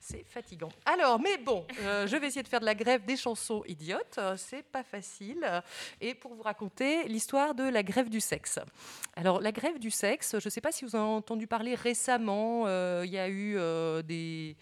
C'est 0.00 0.24
fatigant. 0.24 0.68
Alors, 0.84 1.18
mais 1.20 1.36
bon, 1.38 1.66
euh, 1.82 2.06
je 2.06 2.16
vais 2.16 2.28
essayer 2.28 2.42
de 2.42 2.48
faire 2.48 2.60
de 2.60 2.64
la 2.64 2.74
grève 2.74 3.04
des 3.04 3.16
chansons 3.16 3.62
idiotes. 3.66 4.16
Euh, 4.18 4.36
C'est 4.36 4.62
pas 4.62 4.82
facile. 4.82 5.44
Et 6.00 6.14
pour 6.14 6.34
vous 6.34 6.42
raconter 6.42 7.04
l'histoire 7.08 7.54
de 7.54 7.64
la 7.68 7.82
grève 7.82 8.08
du 8.08 8.20
sexe. 8.20 8.58
Alors, 9.14 9.40
la 9.40 9.52
grève 9.52 9.78
du 9.78 9.90
sexe, 9.90 10.36
je 10.38 10.46
ne 10.46 10.50
sais 10.50 10.60
pas 10.60 10.72
si 10.72 10.84
vous 10.84 10.94
en 10.96 11.00
avez 11.00 11.08
entendu 11.16 11.46
parler 11.46 11.74
récemment. 11.74 12.64
euh, 12.66 13.02
Il 13.04 13.10
y 13.12 13.18
a 13.18 13.28
eu 13.28 13.56
des, 14.04 14.56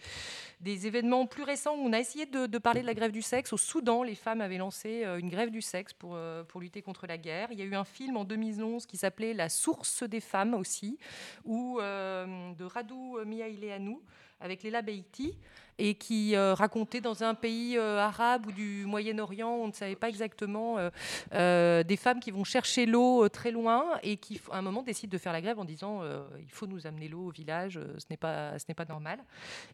des 0.65 0.87
événements 0.87 1.27
plus 1.27 1.43
récents 1.43 1.75
où 1.75 1.81
on 1.81 1.93
a 1.93 1.99
essayé 1.99 2.25
de, 2.25 2.47
de 2.47 2.57
parler 2.57 2.81
de 2.81 2.87
la 2.87 2.95
grève 2.95 3.11
du 3.11 3.21
sexe. 3.21 3.53
Au 3.53 3.57
Soudan, 3.57 4.01
les 4.01 4.15
femmes 4.15 4.41
avaient 4.41 4.57
lancé 4.57 5.05
euh, 5.05 5.19
une 5.19 5.29
grève 5.29 5.51
du 5.51 5.61
sexe 5.61 5.93
pour, 5.93 6.13
euh, 6.15 6.43
pour 6.43 6.59
lutter 6.59 6.81
contre 6.81 7.05
la 7.05 7.19
guerre. 7.19 7.49
Il 7.51 7.59
y 7.59 7.61
a 7.61 7.65
eu 7.65 7.75
un 7.75 7.85
film 7.85 8.17
en 8.17 8.23
2011 8.23 8.87
qui 8.87 8.97
s'appelait 8.97 9.35
La 9.35 9.47
source 9.47 10.01
des 10.01 10.19
femmes 10.19 10.55
aussi, 10.55 10.97
où, 11.43 11.79
euh, 11.79 12.51
de 12.55 12.65
Radou 12.65 13.19
Miaïleanou 13.23 14.01
avec 14.39 14.63
Léla 14.63 14.81
Beiti 14.81 15.35
et 15.77 15.95
qui 15.95 16.35
euh, 16.35 16.53
racontait 16.53 17.01
dans 17.01 17.23
un 17.23 17.33
pays 17.33 17.77
euh, 17.77 17.99
arabe 17.99 18.47
ou 18.47 18.51
du 18.51 18.85
Moyen-Orient, 18.85 19.49
on 19.49 19.67
ne 19.67 19.73
savait 19.73 19.95
pas 19.95 20.09
exactement, 20.09 20.77
euh, 20.77 20.89
euh, 21.33 21.83
des 21.83 21.97
femmes 21.97 22.19
qui 22.19 22.31
vont 22.31 22.43
chercher 22.43 22.85
l'eau 22.85 23.27
très 23.29 23.51
loin 23.51 23.85
et 24.03 24.17
qui, 24.17 24.39
à 24.51 24.59
un 24.59 24.61
moment, 24.61 24.83
décident 24.83 25.11
de 25.11 25.17
faire 25.17 25.33
la 25.33 25.41
grève 25.41 25.59
en 25.59 25.65
disant 25.65 26.01
il 26.39 26.51
faut 26.51 26.67
nous 26.67 26.87
amener 26.87 27.07
l'eau 27.07 27.27
au 27.27 27.29
village, 27.29 27.79
ce 27.97 28.05
n'est 28.09 28.17
pas, 28.17 28.53
pas 28.75 28.85
normal. 28.85 29.19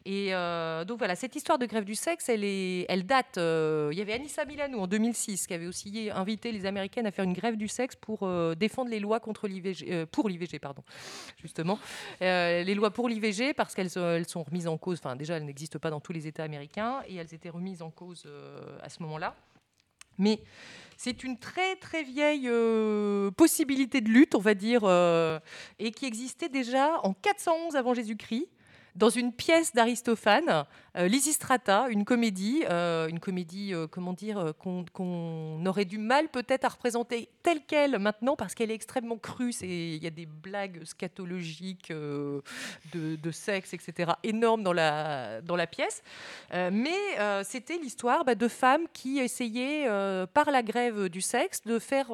Et 0.04 0.30
donc 0.86 0.98
voilà, 0.98 1.14
cette 1.14 1.36
histoire 1.36 1.58
de 1.58 1.66
grève 1.66 1.84
du 1.84 1.94
sexe, 1.94 2.28
elle, 2.28 2.44
est, 2.44 2.86
elle 2.88 3.06
date. 3.06 3.36
il 3.36 3.96
y 3.96 4.00
avait 4.00 4.14
Anissa 4.14 4.44
Milano 4.44 4.80
en 4.80 4.86
2006 4.86 5.46
qui 5.46 5.54
avait 5.54 5.66
aussi 5.66 6.10
invité 6.12 6.52
les 6.52 6.66
Américaines 6.66 7.06
à 7.06 7.10
faire 7.10 7.24
une 7.24 7.32
grève 7.32 7.56
du 7.56 7.68
sexe 7.68 7.96
pour 7.96 8.28
défendre 8.56 8.90
les 8.90 9.00
lois 9.00 9.20
contre 9.20 9.46
l'IVG, 9.46 10.06
pour 10.06 10.28
l'IVG, 10.28 10.58
pardon, 10.58 10.82
justement, 11.40 11.78
les 12.20 12.74
lois 12.74 12.90
pour 12.90 13.08
l'IVG 13.08 13.54
parce 13.54 13.74
qu'elles 13.74 13.90
elles 13.96 14.28
sont 14.28 14.42
remises 14.52 14.68
en 14.68 14.76
cause. 14.76 14.98
Enfin, 14.98 15.16
déjà, 15.16 15.36
elles 15.36 15.44
n'existent 15.44 15.78
pas 15.78 15.90
dans 15.90 16.00
tous 16.00 16.12
les 16.12 16.26
États 16.26 16.44
américains 16.44 17.02
et 17.08 17.16
elles 17.16 17.34
étaient 17.34 17.48
remises 17.48 17.82
en 17.82 17.90
cause 17.90 18.24
euh, 18.26 18.78
à 18.82 18.88
ce 18.88 19.02
moment-là. 19.02 19.34
Mais 20.18 20.40
c'est 20.98 21.24
une 21.24 21.38
très 21.38 21.76
très 21.76 22.02
vieille 22.02 22.46
euh, 22.48 23.30
possibilité 23.30 24.02
de 24.02 24.08
lutte, 24.10 24.34
on 24.34 24.40
va 24.40 24.54
dire, 24.54 24.82
euh, 24.84 25.40
et 25.78 25.90
qui 25.90 26.04
existait 26.04 26.50
déjà 26.50 27.00
en 27.02 27.14
411 27.14 27.76
avant 27.76 27.94
Jésus-Christ 27.94 28.46
dans 28.94 29.08
une 29.08 29.32
pièce 29.32 29.72
d'Aristophane, 29.72 30.64
euh, 30.96 31.08
Lysistrata, 31.08 31.86
une 31.88 32.04
comédie, 32.04 32.64
euh, 32.68 33.08
une 33.08 33.20
comédie, 33.20 33.72
euh, 33.72 33.86
comment 33.86 34.12
dire, 34.12 34.38
euh, 34.38 34.52
qu'on 34.52 35.66
aurait 35.66 35.86
du 35.86 35.98
mal 35.98 36.28
peut-être 36.28 36.64
à 36.66 36.68
représenter 36.68 37.30
telle 37.42 37.64
qu'elle 37.64 37.98
maintenant 37.98 38.36
parce 38.36 38.54
qu'elle 38.54 38.70
est 38.70 38.74
extrêmement 38.74 39.16
crue. 39.16 39.54
Il 39.62 40.02
y 40.02 40.06
a 40.06 40.10
des 40.10 40.26
blagues 40.26 40.84
scatologiques 40.84 41.90
de, 41.90 43.30
sexe, 43.30 43.72
etc., 43.72 44.12
énormes 44.22 44.62
dans 44.62 44.72
la, 44.72 45.40
dans 45.40 45.56
la 45.56 45.66
pièce. 45.66 46.02
Mais 46.52 46.98
c'était 47.44 47.78
l'histoire 47.78 48.24
bah, 48.24 48.34
de 48.34 48.48
femmes 48.48 48.86
qui 48.92 49.18
essayaient, 49.18 49.86
par 50.34 50.50
la 50.50 50.62
grève 50.62 51.08
du 51.08 51.20
sexe, 51.20 51.62
de 51.64 51.78
faire 51.78 52.08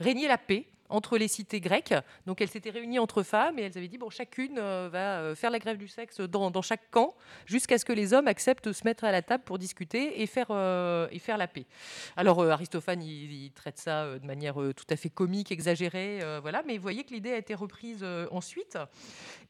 régner 0.00 0.28
la 0.28 0.38
paix 0.38 0.66
entre 0.94 1.18
les 1.18 1.28
cités 1.28 1.60
grecques. 1.60 1.94
Donc 2.26 2.40
elles 2.40 2.48
s'étaient 2.48 2.70
réunies 2.70 2.98
entre 2.98 3.22
femmes 3.22 3.58
et 3.58 3.62
elles 3.62 3.76
avaient 3.76 3.88
dit 3.88 3.98
bon 3.98 4.10
chacune 4.10 4.58
euh, 4.58 4.88
va 4.90 5.18
euh, 5.18 5.34
faire 5.34 5.50
la 5.50 5.58
grève 5.58 5.76
du 5.76 5.88
sexe 5.88 6.20
dans, 6.20 6.50
dans 6.50 6.62
chaque 6.62 6.90
camp 6.90 7.14
jusqu'à 7.46 7.78
ce 7.78 7.84
que 7.84 7.92
les 7.92 8.14
hommes 8.14 8.28
acceptent 8.28 8.68
de 8.68 8.72
se 8.72 8.84
mettre 8.84 9.04
à 9.04 9.12
la 9.12 9.22
table 9.22 9.44
pour 9.44 9.58
discuter 9.58 10.22
et 10.22 10.26
faire 10.26 10.48
euh, 10.50 11.08
et 11.10 11.18
faire 11.18 11.36
la 11.36 11.48
paix. 11.48 11.66
Alors 12.16 12.42
Aristophane 12.42 13.02
il, 13.02 13.50
traite 13.52 13.78
ça 13.78 14.18
de 14.18 14.26
manière 14.26 14.54
tout 14.54 14.86
à 14.90 14.96
fait 14.96 15.10
comique, 15.10 15.50
exagérée, 15.52 16.20
voilà. 16.40 16.62
Mais 16.66 16.76
vous 16.76 16.82
voyez 16.82 17.04
que 17.04 17.12
l'idée 17.12 17.32
a 17.32 17.36
été 17.36 17.54
reprise 17.54 18.04
ensuite. 18.30 18.78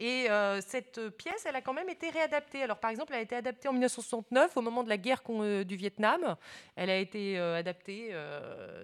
Et 0.00 0.26
cette 0.66 1.08
pièce, 1.16 1.44
elle 1.46 1.56
a 1.56 1.60
quand 1.60 1.72
même 1.72 1.88
été 1.88 2.10
réadaptée. 2.10 2.62
Alors, 2.62 2.78
par 2.78 2.90
exemple, 2.90 3.12
elle 3.12 3.20
a 3.20 3.22
été 3.22 3.36
adaptée 3.36 3.68
en 3.68 3.72
1969, 3.72 4.56
au 4.56 4.62
moment 4.62 4.82
de 4.82 4.88
la 4.88 4.96
guerre 4.96 5.22
du 5.64 5.76
Vietnam. 5.76 6.36
Elle 6.76 6.90
a 6.90 6.98
été 6.98 7.38
adaptée 7.38 8.14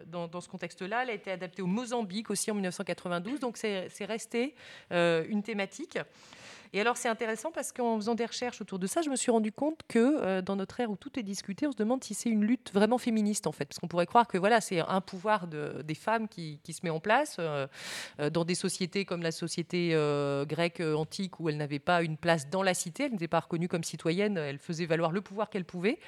dans, 0.07 0.29
dans 0.29 0.41
ce 0.41 0.49
contexte-là. 0.49 1.03
Elle 1.03 1.11
a 1.11 1.15
été 1.15 1.31
adaptée 1.31 1.63
au 1.63 1.67
Mozambique 1.67 2.31
aussi 2.31 2.50
en 2.51 2.55
1992. 2.55 3.41
Donc, 3.41 3.57
c'est 3.57 4.05
resté 4.05 4.55
euh, 4.93 5.25
une 5.29 5.43
thématique. 5.43 5.99
Et 6.73 6.81
alors, 6.81 6.97
c'est 6.97 7.09
intéressant 7.09 7.51
parce 7.51 7.73
qu'en 7.73 7.97
faisant 7.97 8.15
des 8.15 8.25
recherches 8.25 8.61
autour 8.61 8.79
de 8.79 8.87
ça, 8.87 9.03
je 9.03 9.11
me 9.11 9.17
suis 9.17 9.33
rendu 9.33 9.51
compte 9.51 9.81
que 9.89 9.99
euh, 9.99 10.41
dans 10.41 10.55
notre 10.55 10.79
ère 10.79 10.91
où 10.91 10.97
tout 10.97 11.19
est 11.19 11.25
discuté, 11.25 11.67
on 11.67 11.73
se 11.73 11.77
demande 11.77 12.05
si 12.05 12.15
c'est 12.15 12.31
une 12.31 12.45
lutte 12.45 12.73
vraiment 12.73 12.99
féministe, 12.99 13.49
en 13.49 13.53
fait. 13.53 13.65
Parce 13.65 13.81
qu'on 13.81 13.89
pourrait 13.89 14.07
croire 14.07 14.29
que 14.29 14.39
voilà, 14.39 14.61
c'est 14.61 14.79
un 14.79 15.01
pouvoir 15.01 15.49
de- 15.49 15.83
des 15.83 15.97
femmes 15.97 16.29
qui, 16.29 16.61
se 16.71 16.81
met 16.85 16.91
en 16.91 17.01
place 17.01 17.37
euh, 17.41 17.67
euh, 18.21 18.31
dans 18.31 18.45
des 18.45 18.55
sociétés 18.55 19.05
comme 19.05 19.23
la 19.23 19.33
société 19.33 19.91
grecque 20.47 20.81
antique 20.81 21.41
où 21.41 21.49
elle 21.49 21.57
n'avait 21.57 21.81
pas 21.81 22.03
une 22.03 22.17
place 22.17 22.49
dans 22.49 22.63
la 22.63 22.75
cité, 22.75 23.05
elle 23.05 23.13
n'était 23.13 23.27
pas 23.27 23.41
reconnue 23.41 23.67
comme 23.67 23.83
citoyenne, 23.83 24.37
elle 24.37 24.59
faisait 24.59 24.87
valoir 24.87 25.11
le 25.11 25.21
pouvoir 25.21 25.51
qu'elle 25.51 25.65
pouvait. 25.65 25.99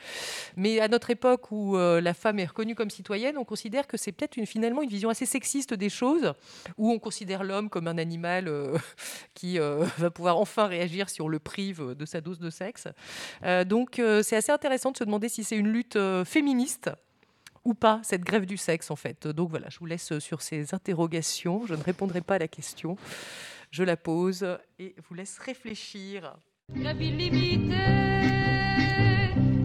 Mais 0.56 0.78
à 0.80 0.86
notre 0.86 1.10
époque 1.10 1.50
où 1.50 1.76
la 1.76 2.14
femme 2.14 2.38
est 2.38 2.44
reconnue 2.44 2.74
comme 2.74 2.90
citoyenne, 2.90 3.36
on 3.38 3.44
considère 3.44 3.86
que 3.86 3.96
c'est 3.96 4.12
peut-être 4.12 4.38
finalement 4.46 4.82
une 4.82 4.88
vision 4.88 5.08
assez 5.08 5.26
sexiste 5.26 5.74
des 5.74 5.88
choses, 5.88 6.32
où 6.78 6.92
on 6.92 6.98
considère 6.98 7.42
l'homme 7.42 7.68
comme 7.68 7.88
un 7.88 7.98
animal 7.98 8.50
qui 9.34 9.58
va 9.98 10.10
pouvoir 10.10 10.38
enfin 10.38 10.51
réagir 10.60 11.08
si 11.08 11.22
on 11.22 11.28
le 11.28 11.38
prive 11.38 11.94
de 11.94 12.04
sa 12.04 12.20
dose 12.20 12.38
de 12.38 12.50
sexe. 12.50 12.88
Euh, 13.44 13.64
donc 13.64 13.98
euh, 13.98 14.22
c'est 14.22 14.36
assez 14.36 14.52
intéressant 14.52 14.90
de 14.90 14.96
se 14.96 15.04
demander 15.04 15.28
si 15.28 15.44
c'est 15.44 15.56
une 15.56 15.68
lutte 15.68 15.96
euh, 15.96 16.24
féministe 16.24 16.90
ou 17.64 17.74
pas 17.74 18.00
cette 18.02 18.22
grève 18.22 18.46
du 18.46 18.56
sexe 18.56 18.90
en 18.90 18.96
fait. 18.96 19.26
Donc 19.26 19.50
voilà, 19.50 19.68
je 19.70 19.78
vous 19.78 19.86
laisse 19.86 20.18
sur 20.18 20.42
ces 20.42 20.74
interrogations. 20.74 21.66
Je 21.66 21.74
ne 21.74 21.82
répondrai 21.82 22.20
pas 22.20 22.34
à 22.34 22.38
la 22.38 22.48
question. 22.48 22.96
Je 23.70 23.84
la 23.84 23.96
pose 23.96 24.46
et 24.78 24.94
vous 25.08 25.14
laisse 25.14 25.38
réfléchir. 25.38 26.36
Grève 26.70 27.00
illimitée, 27.00 27.78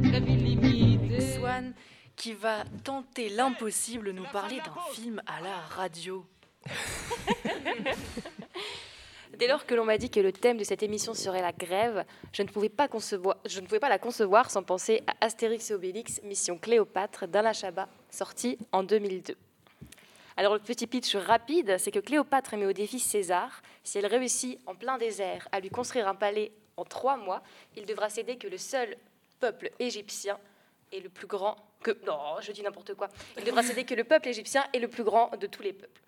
grève 0.02 0.30
illimitée. 0.30 1.22
Swan 1.22 1.74
qui 2.18 2.34
va 2.34 2.66
tenter 2.84 3.30
l'impossible, 3.30 4.12
nous 4.12 4.26
parler 4.34 4.58
d'un 4.58 4.82
film 4.92 5.22
à 5.28 5.40
la 5.40 5.58
radio. 5.58 6.26
Dès 9.36 9.48
lors 9.48 9.66
que 9.66 9.76
l'on 9.76 9.86
m'a 9.86 9.98
dit 9.98 10.10
que 10.10 10.20
le 10.20 10.32
thème 10.32 10.58
de 10.58 10.64
cette 10.64 10.84
émission 10.84 11.14
serait 11.14 11.42
la 11.42 11.52
grève, 11.52 12.06
je 12.32 12.44
ne 12.44 12.48
pouvais 12.48 12.70
pas, 12.70 12.88
la 13.90 14.00
concevoir 14.00 14.50
sans 14.50 14.64
penser 14.64 15.04
à 15.06 15.26
Astérix 15.26 15.70
et 15.70 15.74
Obélix, 15.74 16.22
Mission 16.24 16.58
Cléopâtre 16.58 17.28
d'Alain 17.28 17.54
Chabat, 17.54 17.90
sorti 18.10 18.58
en 18.72 18.84
2002. 18.84 19.36
Alors 20.38 20.54
le 20.54 20.60
petit 20.60 20.88
pitch 20.88 21.16
rapide, 21.16 21.78
c'est 21.78 21.92
que 21.92 22.00
Cléopâtre 22.00 22.56
met 22.56 22.66
au 22.66 22.74
défi 22.74 23.00
César. 23.00 23.62
Si 23.84 23.98
elle 23.98 24.06
réussit 24.06 24.60
en 24.66 24.76
plein 24.76 24.98
désert 24.98 25.48
à 25.52 25.60
lui 25.60 25.70
construire 25.70 26.08
un 26.08 26.16
palais 26.16 26.52
en 26.78 26.86
trois 26.86 27.18
mois, 27.18 27.42
il 27.76 27.86
devra 27.86 28.10
céder 28.10 28.38
que 28.38 28.48
le 28.48 28.58
seul 28.58 28.96
peuple 29.40 29.72
égyptien 29.80 30.40
est 30.94 31.00
le 31.00 31.10
plus 31.10 31.28
grand 31.28 31.56
que... 31.82 31.92
Non, 32.06 32.40
je 32.40 32.52
dis 32.52 32.62
n'importe 32.62 32.94
quoi. 32.94 33.10
Il 33.38 33.44
devra 33.44 33.64
céder 33.64 33.84
que 33.84 33.96
le 33.96 34.04
peuple 34.04 34.30
égyptien 34.30 34.66
est 34.74 34.80
le 34.80 34.88
plus 34.88 35.04
grand 35.04 35.36
de 35.38 35.48
tous 35.48 35.64
les 35.64 35.74
peuples. 35.74 36.02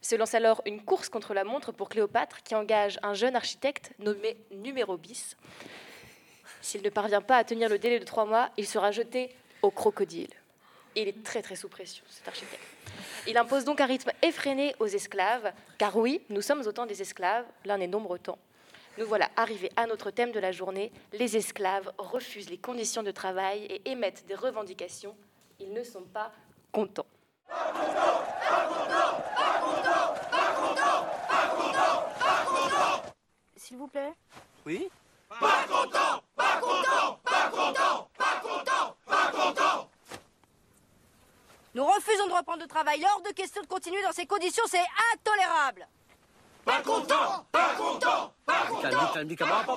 Se 0.00 0.14
lance 0.14 0.34
alors 0.34 0.62
une 0.64 0.84
course 0.84 1.08
contre 1.08 1.34
la 1.34 1.44
montre 1.44 1.72
pour 1.72 1.88
Cléopâtre 1.88 2.42
qui 2.42 2.54
engage 2.54 2.98
un 3.02 3.14
jeune 3.14 3.36
architecte 3.36 3.92
nommé 3.98 4.36
Numéro 4.50 4.96
bis. 4.96 5.36
S'il 6.60 6.82
ne 6.82 6.90
parvient 6.90 7.20
pas 7.20 7.36
à 7.36 7.44
tenir 7.44 7.68
le 7.68 7.78
délai 7.78 7.98
de 7.98 8.04
trois 8.04 8.24
mois, 8.24 8.50
il 8.56 8.66
sera 8.66 8.90
jeté 8.90 9.34
au 9.62 9.70
crocodile. 9.70 10.30
Il 10.94 11.08
est 11.08 11.22
très 11.22 11.42
très 11.42 11.56
sous 11.56 11.68
pression, 11.68 12.04
cet 12.08 12.26
architecte. 12.26 12.62
Il 13.26 13.36
impose 13.36 13.64
donc 13.64 13.80
un 13.80 13.86
rythme 13.86 14.10
effréné 14.22 14.74
aux 14.80 14.86
esclaves, 14.86 15.52
car 15.76 15.96
oui, 15.96 16.22
nous 16.30 16.42
sommes 16.42 16.66
autant 16.66 16.86
des 16.86 17.02
esclaves, 17.02 17.44
l'un 17.64 17.80
est 17.80 17.86
nombre 17.86 18.10
autant. 18.10 18.38
Nous 18.98 19.06
voilà 19.06 19.28
arrivés 19.36 19.70
à 19.76 19.86
notre 19.86 20.10
thème 20.10 20.32
de 20.32 20.40
la 20.40 20.50
journée. 20.50 20.90
Les 21.12 21.36
esclaves 21.36 21.92
refusent 21.98 22.50
les 22.50 22.58
conditions 22.58 23.04
de 23.04 23.12
travail 23.12 23.64
et 23.64 23.90
émettent 23.90 24.26
des 24.26 24.34
revendications. 24.34 25.14
Ils 25.60 25.72
ne 25.72 25.84
sont 25.84 26.02
pas 26.02 26.32
contents. 26.72 27.06
S'il 33.68 33.76
vous 33.76 33.86
plaît 33.86 34.14
Oui 34.64 34.88
Pas 35.28 35.64
content 35.68 36.22
Pas 36.34 36.58
content 36.58 37.20
Pas 37.22 37.50
content 37.50 38.08
Pas 38.16 38.40
content 38.40 38.96
Pas 39.04 39.30
content 39.30 39.90
Nous 41.74 41.84
refusons 41.84 42.28
de 42.28 42.32
reprendre 42.32 42.62
le 42.62 42.66
travail. 42.66 43.04
Hors 43.04 43.20
de 43.20 43.28
question 43.34 43.60
de 43.60 43.66
continuer 43.66 44.00
dans 44.00 44.12
ces 44.12 44.24
conditions, 44.24 44.64
c'est 44.68 44.86
intolérable. 45.12 45.86
Pas 46.64 46.80
content 46.80 47.46
Pas 47.52 47.74
content 47.74 48.32
Pas 48.46 48.66
content 48.68 48.80
Calme, 48.80 49.10
calme, 49.12 49.36
camarade. 49.36 49.66
Pas 49.66 49.74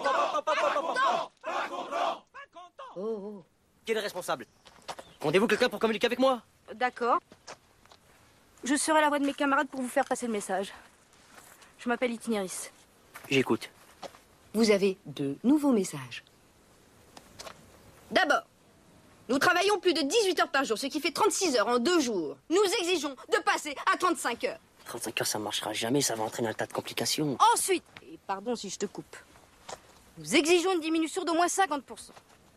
content 0.80 1.32
Oh, 2.96 3.02
oh. 3.02 3.46
Qui 3.86 3.92
est 3.92 3.96
le 3.96 4.00
responsable? 4.00 4.48
Rendez-vous 5.20 5.48
quelqu'un 5.48 5.68
pour 5.68 5.80
communiquer 5.80 6.08
avec 6.08 6.20
moi? 6.20 6.42
D'accord. 6.76 7.20
Je 8.64 8.76
serai 8.76 9.02
la 9.02 9.10
voix 9.10 9.20
de 9.20 9.26
mes 9.26 9.34
camarades 9.34 9.68
pour 9.68 9.82
vous 9.82 9.90
faire 9.90 10.06
passer 10.06 10.28
le 10.28 10.32
message. 10.32 10.72
Je 11.78 11.90
m'appelle 11.90 12.14
Itinéris. 12.14 12.72
J'écoute. 13.30 13.70
Vous 14.54 14.72
avez 14.72 14.98
de 15.06 15.38
nouveaux 15.44 15.72
messages. 15.72 16.24
D'abord, 18.12 18.44
nous 19.30 19.40
travaillons 19.40 19.80
plus 19.80 19.94
de 19.94 20.02
18 20.02 20.40
heures 20.42 20.52
par 20.52 20.66
jour, 20.66 20.78
ce 20.78 20.88
qui 20.88 21.00
fait 21.00 21.12
36 21.12 21.56
heures 21.56 21.68
en 21.68 21.80
deux 21.80 22.02
jours. 22.02 22.36
Nous 22.50 22.64
exigeons 22.82 23.16
de 23.32 23.38
passer 23.44 23.76
à 23.92 23.98
35 23.98 24.44
heures. 24.44 24.60
35 24.86 25.22
heures, 25.22 25.28
ça 25.28 25.40
marchera 25.40 25.72
jamais, 25.72 26.02
ça 26.02 26.16
va 26.16 26.24
entraîner 26.24 26.50
un 26.50 26.54
tas 26.54 26.66
de 26.66 26.74
complications. 26.74 27.38
Ensuite, 27.54 27.84
et 28.04 28.20
pardon 28.28 28.56
si 28.56 28.70
je 28.70 28.78
te 28.78 28.86
coupe, 28.86 29.16
nous 30.18 30.36
exigeons 30.36 30.74
une 30.74 30.82
diminution 30.82 31.24
d'au 31.24 31.34
moins 31.34 31.48
50%. 31.48 31.82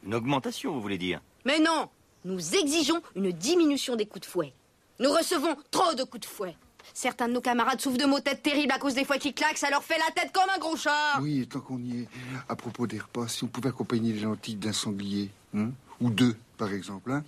Une 0.04 0.14
augmentation, 0.14 0.72
vous 0.72 0.80
voulez 0.80 0.98
dire? 0.98 1.20
Mais 1.44 1.60
non, 1.60 1.88
nous 2.24 2.56
exigeons 2.56 3.00
une 3.14 3.30
diminution 3.30 3.94
des 3.94 4.06
coups 4.06 4.26
de 4.26 4.30
fouet. 4.30 4.52
Nous 4.98 5.10
recevons 5.10 5.56
trop 5.70 5.94
de 5.94 6.02
coups 6.02 6.26
de 6.26 6.26
fouet. 6.26 6.56
Certains 6.92 7.28
de 7.28 7.32
nos 7.32 7.40
camarades 7.40 7.80
souffrent 7.80 7.98
de 7.98 8.04
maux 8.04 8.18
de 8.18 8.24
tête 8.24 8.42
terribles 8.42 8.72
à 8.72 8.78
cause 8.78 8.94
des 8.94 9.04
fouets 9.04 9.18
qui 9.18 9.32
claquent, 9.32 9.58
ça 9.58 9.70
leur 9.70 9.82
fait 9.82 9.98
la 9.98 10.10
tête 10.14 10.32
comme 10.32 10.48
un 10.54 10.58
gros 10.58 10.76
chat. 10.76 11.18
Oui, 11.20 11.40
et 11.42 11.46
tant 11.46 11.60
qu'on 11.60 11.78
y 11.78 12.02
est, 12.02 12.08
à 12.48 12.56
propos 12.56 12.86
des 12.86 12.98
repas, 12.98 13.28
si 13.28 13.44
on 13.44 13.46
pouvait 13.46 13.70
accompagner 13.70 14.12
les 14.12 14.20
lentilles 14.20 14.56
d'un 14.56 14.72
sanglier, 14.72 15.30
hein 15.56 15.70
ou 16.00 16.10
deux, 16.10 16.36
par 16.58 16.72
exemple, 16.72 17.12
hein 17.12 17.24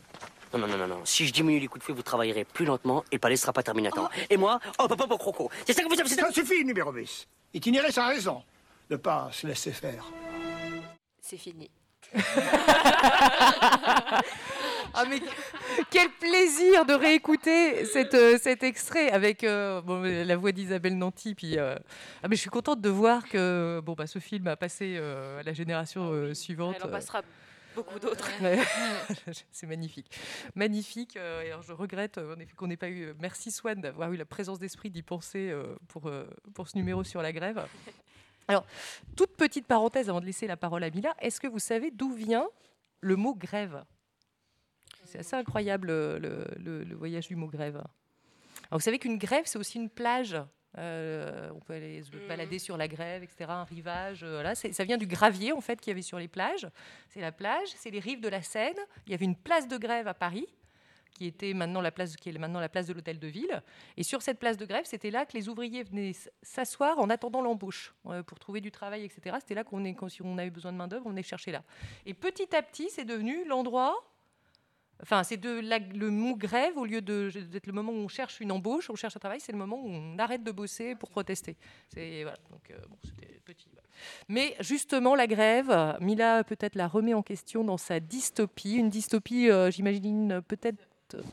Non, 0.53 0.59
non, 0.61 0.67
non, 0.69 0.77
non, 0.77 0.89
non. 0.89 1.01
Si 1.05 1.27
je 1.27 1.33
diminue 1.33 1.61
les 1.61 1.69
coups 1.69 1.81
de 1.81 1.85
fouet, 1.85 1.95
vous 1.95 2.03
travaillerez 2.03 2.45
plus 2.45 2.65
lentement 2.65 3.05
et 3.11 3.17
le 3.17 3.21
palais 3.21 3.37
sera 3.37 3.53
pas 3.53 3.63
terminé 3.63 3.89
à 3.89 3.93
temps. 3.93 4.09
Et 4.29 4.37
moi, 4.37 4.61
oh, 4.79 4.89
papa, 4.89 5.07
mon 5.09 5.17
croco. 5.17 5.51
C'est 5.67 5.73
ça 5.73 5.83
que 5.83 5.89
vous 5.89 5.99
avez... 5.99 6.09
Ça 6.09 6.31
suffit, 6.33 6.65
numéro 6.65 6.93
10. 6.93 7.29
Itinéris 7.55 7.99
a 7.99 8.09
raison 8.09 8.43
de 8.91 8.97
pas 8.97 9.31
se 9.33 9.47
laisser 9.47 9.73
faire. 9.73 10.05
C'est 11.21 11.39
fini. 11.39 11.71
Ah 14.97 15.05
mais 15.09 15.21
quel 15.91 16.09
plaisir 16.11 16.87
de 16.87 16.95
réécouter 16.95 17.85
cet, 17.85 18.15
euh, 18.15 18.39
cet 18.39 18.63
extrait 18.63 19.11
avec 19.11 19.45
euh, 19.45 19.83
bon, 19.83 20.03
la 20.03 20.37
voix 20.37 20.53
d'Isabelle 20.53 20.97
Nanty. 20.97 21.35
Puis, 21.35 21.59
euh, 21.59 21.77
ah 22.23 22.29
mais 22.29 22.37
je 22.37 22.41
suis 22.41 22.51
contente 22.51 22.81
de 22.81 22.89
voir 22.89 23.29
que 23.29 23.81
bon, 23.85 23.93
bah, 23.93 24.07
ce 24.07 24.19
film 24.19 24.47
a 24.47 24.57
passé 24.57 24.97
à 24.97 25.43
la 25.43 25.53
génération 25.53 26.11
euh, 26.11 26.33
suivante. 26.33 26.77
Elle 26.79 26.87
en 26.87 26.89
passera 26.89 27.23
beaucoup 27.75 27.99
d'autres. 27.99 28.31
C'est 29.53 29.67
magnifique. 29.67 30.11
Magnifique. 30.55 31.17
et 31.17 31.51
alors 31.51 31.63
je 31.63 31.73
regrette 31.73 32.19
qu'on 32.57 32.67
n'ait 32.67 32.79
pas 32.79 32.89
eu. 32.89 33.13
Merci 33.21 33.51
Swan 33.51 33.81
d'avoir 33.81 34.11
eu 34.13 34.17
la 34.17 34.25
présence 34.25 34.59
d'esprit 34.59 34.91
d'y 34.91 35.03
penser 35.03 35.55
pour, 35.89 36.11
pour 36.55 36.69
ce 36.69 36.79
numéro 36.79 37.05
sur 37.05 37.21
la 37.21 37.33
grève. 37.33 37.67
Alors, 38.49 38.65
toute 39.17 39.37
petite 39.37 39.67
parenthèse 39.67 40.09
avant 40.09 40.21
de 40.21 40.27
laisser 40.27 40.47
la 40.47 40.57
parole 40.57 40.85
à 40.85 40.91
Mila. 40.91 41.15
Est-ce 41.21 41.41
que 41.41 41.49
vous 41.49 41.59
savez 41.59 41.91
d'où 41.91 42.13
vient 42.13 42.49
le 43.01 43.17
mot 43.17 43.35
grève? 43.35 43.85
C'est 45.07 45.19
assez 45.19 45.37
incroyable 45.37 45.89
euh, 45.91 46.19
le, 46.19 46.45
le- 46.63 46.85
le 46.85 46.95
voyage 46.97 47.29
du 47.29 47.37
mot 47.37 47.47
grève. 47.49 47.77
Alors, 47.77 47.89
vous 48.73 48.81
savez 48.81 48.99
qu'une 48.99 49.19
grève, 49.19 49.45
c'est 49.47 49.59
aussi 49.59 49.79
une 49.79 49.91
plage. 49.91 50.37
Euh, 50.79 51.51
on 51.55 51.61
peut 51.61 51.73
aller 51.73 52.03
se 52.03 52.11
balader 52.29 52.59
sur 52.59 52.77
la 52.77 52.87
grève, 52.87 53.23
etc. 53.23 53.47
Un 53.49 53.65
rivage. 53.65 54.23
euh, 54.25 54.33
voilà. 54.35 54.55
Ça 54.55 54.85
vient 54.85 54.99
du 54.99 55.07
gravier 55.07 55.53
en 55.53 55.61
fait 55.63 55.81
qu'il 55.81 55.91
y 55.91 55.93
avait 55.93 56.03
sur 56.03 56.19
les 56.19 56.29
plages. 56.29 56.69
C'est 57.09 57.21
la 57.23 57.33
plage, 57.33 57.69
c'est 57.77 57.91
les 57.91 58.01
rives 58.01 58.21
de 58.21 58.29
la 58.29 58.43
Seine. 58.43 58.77
Il 59.07 59.13
y 59.13 59.15
avait 59.15 59.25
une 59.25 59.37
place 59.37 59.69
de 59.69 59.79
grève 59.79 60.07
à 60.07 60.15
Paris 60.15 60.47
qui 61.15 61.25
était 61.25 61.55
maintenant 61.55 61.81
la 61.81 61.91
place, 61.91 62.15
qui 62.17 62.29
est 62.29 62.39
maintenant 62.39 62.61
la 62.61 62.69
place 62.69 62.87
de 62.89 62.93
l'hôtel 62.93 63.19
de 63.19 63.27
ville. 63.27 63.63
Et 63.97 64.03
sur 64.03 64.21
cette 64.21 64.39
place 64.39 64.59
de 64.59 64.67
grève, 64.67 64.85
c'était 64.85 65.11
là 65.11 65.25
que 65.25 65.33
les 65.33 65.49
ouvriers 65.49 65.83
venaient 65.83 66.13
s'asseoir 66.43 66.99
en 66.99 67.09
attendant 67.09 67.41
l'embauche 67.41 67.95
euh, 68.09 68.23
pour 68.23 68.39
trouver 68.39 68.61
du 68.61 68.71
travail, 68.71 69.03
etc. 69.03 69.35
C'était 69.41 69.55
là 69.55 69.65
qu'on 69.65 69.83
est, 69.87 69.95
quand 69.95 70.11
si 70.11 70.21
on 70.21 70.37
avait 70.37 70.51
besoin 70.51 70.73
de 70.73 70.77
main 70.77 70.89
d'œuvre, 70.89 71.07
on 71.07 71.11
venait 71.11 71.23
chercher 71.23 71.53
là. 71.53 71.63
Et 72.05 72.13
petit 72.13 72.55
à 72.55 72.61
petit, 72.61 72.91
c'est 72.91 73.07
devenu 73.07 73.47
l'endroit. 73.47 73.97
Enfin, 75.03 75.23
c'est 75.25 75.37
de 75.37 75.61
la- 75.61 75.79
le 75.79 76.11
mot 76.11 76.37
grève 76.37 76.77
au 76.79 76.85
lieu 76.87 77.03
de- 77.03 77.31
d'être 77.53 77.67
le 77.67 77.73
moment 77.75 77.93
où 77.93 77.97
on 77.97 78.09
cherche 78.09 78.41
une 78.41 78.51
embauche, 78.51 78.89
on 78.89 78.95
cherche 78.95 79.15
un 79.17 79.21
travail, 79.21 79.41
c'est 79.41 79.53
le 79.53 79.59
moment 79.59 79.77
où 79.77 79.89
on 79.89 80.19
arrête 80.19 80.43
de 80.43 80.51
bosser 80.51 80.95
pour 80.95 81.11
protester. 81.11 81.57
C'est 81.93 82.23
voilà. 82.23 82.39
Donc 82.51 82.71
euh, 82.71 82.77
bon, 82.89 82.97
c'était 83.05 83.41
petit. 83.45 83.69
voilà. 83.73 83.87
Mais 84.29 84.57
justement, 84.61 85.15
la 85.15 85.27
grève, 85.27 85.97
Mila 86.01 86.45
peut-être 86.45 86.75
la 86.77 86.89
remet 86.89 87.13
en 87.15 87.23
question 87.23 87.63
dans 87.65 87.77
sa 87.77 88.01
dystopie. 88.01 88.77
Une 88.77 88.89
dystopie, 88.91 89.51
euh, 89.51 89.71
j'imagine 89.71 90.41
peut-être. 90.49 90.83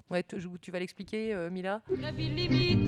Ouais, 0.09 0.23
tu, 0.23 0.35
tu 0.61 0.71
vas 0.71 0.79
l'expliquer, 0.79 1.33
euh, 1.33 1.49
Mila 1.49 1.81
Grève 1.89 2.19
illimitée, 2.19 2.85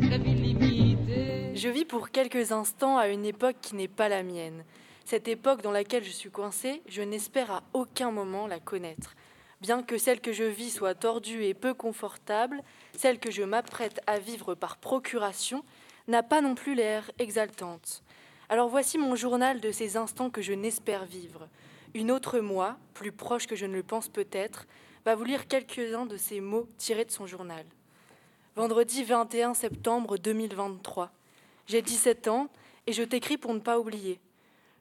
grève 0.00 0.26
illimitée. 0.26 1.54
Je 1.56 1.68
vis 1.68 1.84
pour 1.84 2.10
quelques 2.10 2.52
instants 2.52 2.96
à 2.96 3.08
une 3.08 3.24
époque 3.26 3.56
qui 3.60 3.74
n'est 3.74 3.88
pas 3.88 4.08
la 4.08 4.22
mienne. 4.22 4.64
Cette 5.08 5.26
époque 5.26 5.62
dans 5.62 5.72
laquelle 5.72 6.04
je 6.04 6.10
suis 6.10 6.30
coincée, 6.30 6.82
je 6.86 7.00
n'espère 7.00 7.50
à 7.50 7.62
aucun 7.72 8.10
moment 8.10 8.46
la 8.46 8.60
connaître. 8.60 9.16
Bien 9.62 9.82
que 9.82 9.96
celle 9.96 10.20
que 10.20 10.34
je 10.34 10.44
vis 10.44 10.68
soit 10.68 10.94
tordue 10.94 11.44
et 11.44 11.54
peu 11.54 11.72
confortable, 11.72 12.62
celle 12.94 13.18
que 13.18 13.30
je 13.30 13.42
m'apprête 13.42 14.02
à 14.06 14.18
vivre 14.18 14.54
par 14.54 14.76
procuration 14.76 15.64
n'a 16.08 16.22
pas 16.22 16.42
non 16.42 16.54
plus 16.54 16.74
l'air 16.74 17.10
exaltante. 17.18 18.02
Alors 18.50 18.68
voici 18.68 18.98
mon 18.98 19.16
journal 19.16 19.62
de 19.62 19.72
ces 19.72 19.96
instants 19.96 20.28
que 20.28 20.42
je 20.42 20.52
n'espère 20.52 21.06
vivre. 21.06 21.48
Une 21.94 22.10
autre 22.10 22.40
moi, 22.40 22.76
plus 22.92 23.10
proche 23.10 23.46
que 23.46 23.56
je 23.56 23.64
ne 23.64 23.76
le 23.76 23.82
pense 23.82 24.10
peut-être, 24.10 24.66
va 25.06 25.14
vous 25.14 25.24
lire 25.24 25.48
quelques-uns 25.48 26.04
de 26.04 26.18
ces 26.18 26.42
mots 26.42 26.68
tirés 26.76 27.06
de 27.06 27.12
son 27.12 27.26
journal. 27.26 27.64
Vendredi 28.56 29.04
21 29.04 29.54
septembre 29.54 30.18
2023. 30.18 31.10
J'ai 31.66 31.80
17 31.80 32.28
ans 32.28 32.50
et 32.86 32.92
je 32.92 33.02
t'écris 33.02 33.38
pour 33.38 33.54
ne 33.54 33.60
pas 33.60 33.78
oublier. 33.78 34.20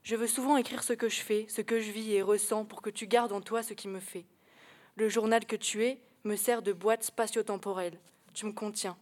Je 0.08 0.16
veux 0.16 0.28
souvent 0.28 0.56
écrire 0.56 0.84
ce 0.84 0.94
que 0.94 1.10
je 1.10 1.20
fais, 1.20 1.46
ce 1.50 1.60
que 1.60 1.82
je 1.82 1.92
vis 1.92 2.14
et 2.14 2.22
ressens 2.22 2.64
pour 2.64 2.82
que 2.82 2.90
tu 2.90 3.08
gardes 3.08 3.34
en 3.34 3.42
toi 3.42 3.62
ce 3.62 3.74
qui 3.74 3.90
me 3.90 4.00
fait. 4.00 4.24
Le 4.96 5.10
journal 5.10 5.46
que 5.46 5.58
tu 5.58 5.84
es 5.84 6.00
me 6.24 6.38
sert 6.38 6.62
de 6.62 6.72
boîte 6.72 7.04
spatio-temporelle. 7.04 8.00
Tu 8.34 8.46
me 8.46 8.54
contiens. 8.54 8.96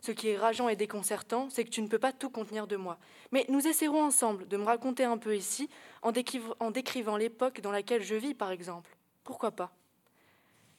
Ce 0.00 0.10
qui 0.10 0.26
est 0.26 0.36
rageant 0.36 0.68
et 0.68 0.74
déconcertant, 0.74 1.48
c'est 1.50 1.62
que 1.62 1.70
tu 1.70 1.82
ne 1.82 1.86
peux 1.86 2.00
pas 2.00 2.12
tout 2.12 2.30
contenir 2.30 2.66
de 2.66 2.74
moi. 2.74 2.98
Mais 3.30 3.46
nous 3.48 3.64
essaierons 3.64 4.02
ensemble 4.02 4.48
de 4.48 4.56
me 4.56 4.64
raconter 4.64 5.04
un 5.04 5.18
peu 5.18 5.36
ici, 5.36 5.70
en, 6.02 6.10
décriv- 6.10 6.56
en 6.58 6.72
décrivant 6.72 7.16
l'époque 7.16 7.60
dans 7.60 7.70
laquelle 7.70 8.02
je 8.02 8.16
vis, 8.16 8.34
par 8.34 8.50
exemple. 8.50 8.96
Pourquoi 9.22 9.52
pas? 9.52 9.70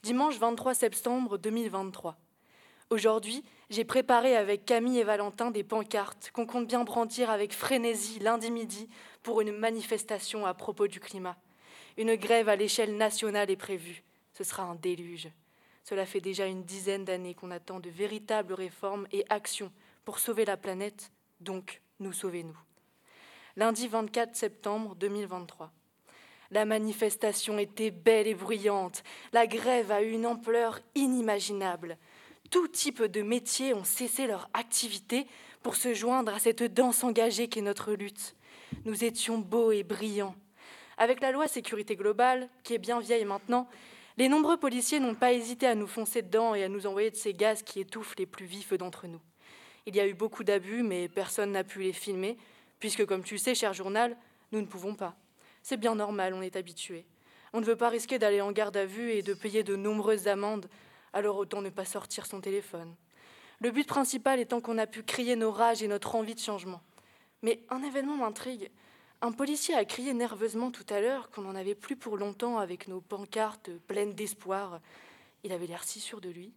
Dimanche 0.02 0.36
23 0.36 0.74
septembre 0.74 1.38
2023. 1.38 2.18
Aujourd'hui, 2.90 3.42
j'ai 3.72 3.84
préparé 3.84 4.36
avec 4.36 4.66
Camille 4.66 4.98
et 4.98 5.04
Valentin 5.04 5.50
des 5.50 5.64
pancartes 5.64 6.30
qu'on 6.34 6.44
compte 6.44 6.66
bien 6.66 6.84
brandir 6.84 7.30
avec 7.30 7.54
frénésie 7.54 8.18
lundi 8.18 8.50
midi 8.50 8.86
pour 9.22 9.40
une 9.40 9.52
manifestation 9.52 10.44
à 10.44 10.52
propos 10.52 10.88
du 10.88 11.00
climat. 11.00 11.38
Une 11.96 12.14
grève 12.16 12.50
à 12.50 12.56
l'échelle 12.56 12.98
nationale 12.98 13.50
est 13.50 13.56
prévue. 13.56 14.02
Ce 14.34 14.44
sera 14.44 14.64
un 14.64 14.74
déluge. 14.74 15.30
Cela 15.84 16.04
fait 16.04 16.20
déjà 16.20 16.46
une 16.46 16.64
dizaine 16.64 17.06
d'années 17.06 17.34
qu'on 17.34 17.50
attend 17.50 17.80
de 17.80 17.88
véritables 17.88 18.52
réformes 18.52 19.06
et 19.10 19.24
actions 19.30 19.72
pour 20.04 20.18
sauver 20.18 20.44
la 20.44 20.58
planète, 20.58 21.10
donc 21.40 21.80
nous 21.98 22.12
sauver 22.12 22.42
nous. 22.42 22.58
Lundi 23.56 23.88
24 23.88 24.36
septembre 24.36 24.94
2023. 24.96 25.72
La 26.50 26.66
manifestation 26.66 27.58
était 27.58 27.90
belle 27.90 28.26
et 28.26 28.34
bruyante. 28.34 29.02
La 29.32 29.46
grève 29.46 29.90
a 29.90 30.02
eu 30.02 30.10
une 30.10 30.26
ampleur 30.26 30.80
inimaginable. 30.94 31.96
Tout 32.52 32.68
type 32.68 33.02
de 33.02 33.22
métiers 33.22 33.72
ont 33.72 33.82
cessé 33.82 34.26
leur 34.26 34.50
activité 34.52 35.26
pour 35.62 35.74
se 35.74 35.94
joindre 35.94 36.34
à 36.34 36.38
cette 36.38 36.62
danse 36.62 37.02
engagée 37.02 37.48
qu'est 37.48 37.62
notre 37.62 37.94
lutte. 37.94 38.36
Nous 38.84 39.04
étions 39.04 39.38
beaux 39.38 39.72
et 39.72 39.84
brillants. 39.84 40.36
Avec 40.98 41.22
la 41.22 41.32
loi 41.32 41.48
sécurité 41.48 41.96
globale, 41.96 42.50
qui 42.62 42.74
est 42.74 42.78
bien 42.78 43.00
vieille 43.00 43.24
maintenant, 43.24 43.70
les 44.18 44.28
nombreux 44.28 44.58
policiers 44.58 45.00
n'ont 45.00 45.14
pas 45.14 45.32
hésité 45.32 45.66
à 45.66 45.74
nous 45.74 45.86
foncer 45.86 46.20
dedans 46.20 46.54
et 46.54 46.62
à 46.62 46.68
nous 46.68 46.86
envoyer 46.86 47.10
de 47.10 47.16
ces 47.16 47.32
gaz 47.32 47.62
qui 47.62 47.80
étouffent 47.80 48.16
les 48.18 48.26
plus 48.26 48.44
vifs 48.44 48.74
d'entre 48.74 49.06
nous. 49.06 49.20
Il 49.86 49.96
y 49.96 50.00
a 50.00 50.06
eu 50.06 50.12
beaucoup 50.12 50.44
d'abus, 50.44 50.82
mais 50.82 51.08
personne 51.08 51.52
n'a 51.52 51.64
pu 51.64 51.80
les 51.80 51.94
filmer, 51.94 52.36
puisque, 52.80 53.06
comme 53.06 53.24
tu 53.24 53.38
sais, 53.38 53.54
cher 53.54 53.72
journal, 53.72 54.14
nous 54.52 54.60
ne 54.60 54.66
pouvons 54.66 54.94
pas. 54.94 55.16
C'est 55.62 55.78
bien 55.78 55.94
normal, 55.94 56.34
on 56.34 56.42
est 56.42 56.56
habitué. 56.56 57.06
On 57.54 57.60
ne 57.60 57.64
veut 57.64 57.76
pas 57.76 57.88
risquer 57.88 58.18
d'aller 58.18 58.42
en 58.42 58.52
garde 58.52 58.76
à 58.76 58.84
vue 58.84 59.12
et 59.12 59.22
de 59.22 59.32
payer 59.32 59.62
de 59.62 59.74
nombreuses 59.74 60.28
amendes, 60.28 60.68
alors 61.12 61.36
autant 61.36 61.62
ne 61.62 61.70
pas 61.70 61.84
sortir 61.84 62.26
son 62.26 62.40
téléphone. 62.40 62.94
Le 63.60 63.70
but 63.70 63.86
principal 63.86 64.40
étant 64.40 64.60
qu'on 64.60 64.78
a 64.78 64.86
pu 64.86 65.02
crier 65.02 65.36
nos 65.36 65.52
rages 65.52 65.82
et 65.82 65.88
notre 65.88 66.14
envie 66.14 66.34
de 66.34 66.40
changement. 66.40 66.80
Mais 67.42 67.60
un 67.70 67.82
événement 67.82 68.16
m'intrigue. 68.16 68.70
Un 69.20 69.32
policier 69.32 69.74
a 69.74 69.84
crié 69.84 70.14
nerveusement 70.14 70.70
tout 70.70 70.86
à 70.88 71.00
l'heure 71.00 71.30
qu'on 71.30 71.42
n'en 71.42 71.54
avait 71.54 71.76
plus 71.76 71.94
pour 71.94 72.16
longtemps 72.16 72.58
avec 72.58 72.88
nos 72.88 73.00
pancartes 73.00 73.70
pleines 73.86 74.14
d'espoir. 74.14 74.80
Il 75.44 75.52
avait 75.52 75.66
l'air 75.66 75.84
si 75.84 76.00
sûr 76.00 76.20
de 76.20 76.28
lui. 76.28 76.52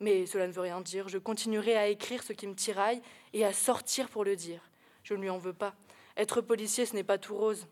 Mais 0.00 0.26
cela 0.26 0.46
ne 0.46 0.52
veut 0.52 0.62
rien 0.62 0.80
dire. 0.80 1.08
Je 1.08 1.18
continuerai 1.18 1.76
à 1.76 1.88
écrire 1.88 2.22
ce 2.22 2.32
qui 2.32 2.46
me 2.46 2.54
tiraille 2.54 3.02
et 3.32 3.44
à 3.44 3.52
sortir 3.52 4.08
pour 4.08 4.24
le 4.24 4.36
dire. 4.36 4.62
Je 5.02 5.14
ne 5.14 5.20
lui 5.20 5.30
en 5.30 5.38
veux 5.38 5.52
pas. 5.52 5.74
Être 6.16 6.40
policier, 6.40 6.86
ce 6.86 6.94
n'est 6.94 7.04
pas 7.04 7.18
tout 7.18 7.36
rose. 7.36 7.66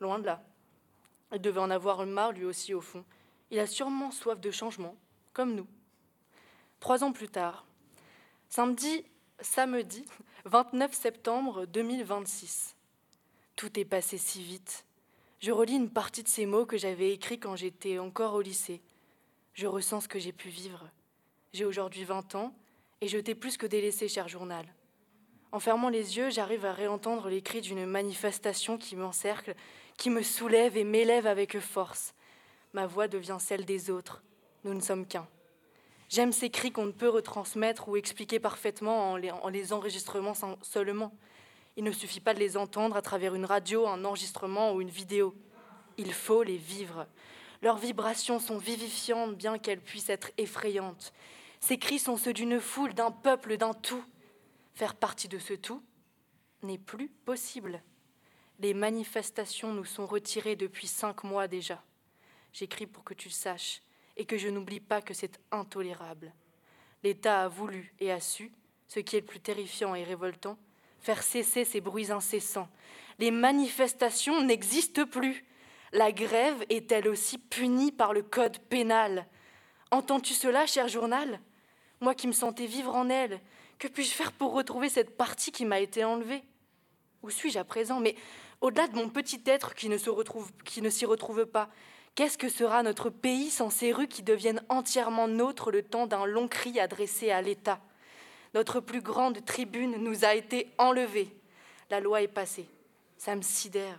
Loin 0.00 0.18
de 0.18 0.26
là. 0.26 0.42
Il 1.32 1.40
devait 1.40 1.60
en 1.60 1.70
avoir 1.70 2.04
marre, 2.04 2.32
lui 2.32 2.44
aussi, 2.44 2.74
au 2.74 2.80
fond. 2.80 3.04
Il 3.50 3.58
a 3.58 3.66
sûrement 3.66 4.10
soif 4.10 4.40
de 4.40 4.50
changement, 4.50 4.96
comme 5.32 5.54
nous. 5.54 5.66
Trois 6.80 7.04
ans 7.04 7.12
plus 7.12 7.28
tard, 7.28 7.64
samedi, 8.48 9.04
samedi 9.40 10.04
29 10.44 10.92
septembre 10.92 11.66
2026. 11.66 12.76
Tout 13.54 13.78
est 13.78 13.84
passé 13.84 14.18
si 14.18 14.42
vite. 14.42 14.84
Je 15.40 15.52
relis 15.52 15.74
une 15.74 15.90
partie 15.90 16.22
de 16.22 16.28
ces 16.28 16.46
mots 16.46 16.66
que 16.66 16.76
j'avais 16.76 17.12
écrits 17.12 17.38
quand 17.38 17.56
j'étais 17.56 17.98
encore 17.98 18.34
au 18.34 18.40
lycée. 18.40 18.80
Je 19.54 19.66
ressens 19.66 20.02
ce 20.02 20.08
que 20.08 20.18
j'ai 20.18 20.32
pu 20.32 20.48
vivre. 20.48 20.88
J'ai 21.52 21.64
aujourd'hui 21.64 22.04
20 22.04 22.34
ans 22.34 22.54
et 23.00 23.08
je 23.08 23.18
t'ai 23.18 23.34
plus 23.34 23.56
que 23.56 23.66
délaissé, 23.66 24.08
cher 24.08 24.28
journal. 24.28 24.66
En 25.52 25.60
fermant 25.60 25.90
les 25.90 26.16
yeux, 26.16 26.30
j'arrive 26.30 26.64
à 26.64 26.72
réentendre 26.72 27.28
les 27.28 27.42
cris 27.42 27.60
d'une 27.60 27.84
manifestation 27.84 28.78
qui 28.78 28.96
m'encercle, 28.96 29.54
qui 29.98 30.08
me 30.08 30.22
soulève 30.22 30.76
et 30.76 30.84
m'élève 30.84 31.26
avec 31.26 31.58
force. 31.60 32.14
Ma 32.72 32.86
voix 32.86 33.06
devient 33.06 33.36
celle 33.38 33.66
des 33.66 33.90
autres. 33.90 34.22
Nous 34.64 34.74
ne 34.74 34.80
sommes 34.80 35.06
qu'un. 35.06 35.26
J'aime 36.08 36.32
ces 36.32 36.50
cris 36.50 36.72
qu'on 36.72 36.86
ne 36.86 36.92
peut 36.92 37.08
retransmettre 37.08 37.88
ou 37.88 37.96
expliquer 37.96 38.38
parfaitement 38.38 39.12
en 39.12 39.16
les, 39.16 39.32
en 39.32 39.50
seulement. 40.62 41.12
Il 41.76 41.84
ne 41.84 41.90
suffit 41.90 42.20
pas 42.20 42.34
de 42.34 42.38
les 42.38 42.56
entendre 42.56 42.96
à 42.96 43.02
travers 43.02 43.34
une 43.34 43.46
radio, 43.46 43.86
un 43.86 44.04
enregistrement 44.04 44.74
ou 44.74 44.82
une 44.82 44.90
vidéo. 44.90 45.34
Il 45.96 46.12
faut 46.12 46.42
les 46.42 46.58
vivre. 46.58 47.06
Leurs 47.62 47.78
vibrations 47.78 48.38
sont 48.38 48.58
vivifiantes 48.58 49.36
bien 49.36 49.58
qu'elles 49.58 49.80
puissent 49.80 50.10
être 50.10 50.30
effrayantes. 50.36 51.12
Ces 51.60 51.78
cris 51.78 51.98
sont 51.98 52.16
ceux 52.16 52.32
d'une 52.32 52.60
foule, 52.60 52.92
d'un 52.92 53.10
peuple, 53.10 53.56
d'un 53.56 53.72
tout. 53.72 54.04
Faire 54.74 54.94
partie 54.94 55.28
de 55.28 55.38
ce 55.38 55.54
tout 55.54 55.82
n'est 56.62 56.78
plus 56.78 57.08
possible. 57.08 57.82
Les 58.58 58.74
manifestations 58.74 59.72
nous 59.72 59.84
sont 59.84 60.06
retirées 60.06 60.56
depuis 60.56 60.86
cinq 60.86 61.24
mois 61.24 61.48
déjà. 61.48 61.82
J'écris 62.52 62.86
pour 62.86 63.02
que 63.02 63.14
tu 63.14 63.28
le 63.28 63.34
saches 63.34 63.80
et 64.16 64.24
que 64.24 64.38
je 64.38 64.48
n'oublie 64.48 64.80
pas 64.80 65.02
que 65.02 65.14
c'est 65.14 65.40
intolérable. 65.50 66.32
L'État 67.02 67.42
a 67.42 67.48
voulu 67.48 67.94
et 68.00 68.12
a 68.12 68.20
su, 68.20 68.52
ce 68.88 69.00
qui 69.00 69.16
est 69.16 69.20
le 69.20 69.26
plus 69.26 69.40
terrifiant 69.40 69.94
et 69.94 70.04
révoltant, 70.04 70.58
faire 71.00 71.22
cesser 71.22 71.64
ces 71.64 71.80
bruits 71.80 72.12
incessants. 72.12 72.68
Les 73.18 73.30
manifestations 73.30 74.42
n'existent 74.42 75.06
plus. 75.06 75.44
La 75.92 76.12
grève 76.12 76.64
est 76.68 76.90
elle 76.92 77.08
aussi 77.08 77.38
punie 77.38 77.92
par 77.92 78.12
le 78.12 78.22
code 78.22 78.58
pénal. 78.58 79.26
Entends-tu 79.90 80.34
cela, 80.34 80.66
cher 80.66 80.88
journal? 80.88 81.40
Moi 82.00 82.14
qui 82.14 82.26
me 82.26 82.32
sentais 82.32 82.66
vivre 82.66 82.94
en 82.94 83.08
elle, 83.08 83.40
que 83.78 83.88
puis-je 83.88 84.12
faire 84.12 84.32
pour 84.32 84.52
retrouver 84.52 84.88
cette 84.88 85.16
partie 85.16 85.52
qui 85.52 85.64
m'a 85.64 85.80
été 85.80 86.04
enlevée? 86.04 86.42
Où 87.22 87.30
suis-je 87.30 87.58
à 87.58 87.64
présent? 87.64 88.00
Mais 88.00 88.16
au-delà 88.60 88.88
de 88.88 88.96
mon 88.96 89.08
petit 89.08 89.42
être 89.46 89.74
qui 89.74 89.88
ne 89.88 89.98
se 89.98 90.10
retrouve, 90.10 90.50
s'y 90.90 91.04
retrouve 91.04 91.46
pas, 91.46 91.68
qu'est-ce 92.14 92.38
que 92.38 92.48
sera 92.48 92.82
notre 92.82 93.10
pays 93.10 93.50
sans 93.50 93.70
ces 93.70 93.92
rues 93.92 94.08
qui 94.08 94.22
deviennent 94.22 94.62
entièrement 94.68 95.28
nôtres 95.28 95.70
le 95.70 95.82
temps 95.82 96.06
d'un 96.06 96.26
long 96.26 96.48
cri 96.48 96.78
adressé 96.80 97.30
à 97.30 97.42
l'État? 97.42 97.80
Notre 98.54 98.80
plus 98.80 99.00
grande 99.00 99.44
tribune 99.44 99.96
nous 99.96 100.24
a 100.24 100.34
été 100.34 100.68
enlevée. 100.78 101.34
La 101.90 102.00
loi 102.00 102.22
est 102.22 102.28
passée. 102.28 102.66
Ça 103.16 103.34
me 103.34 103.42
sidère. 103.42 103.98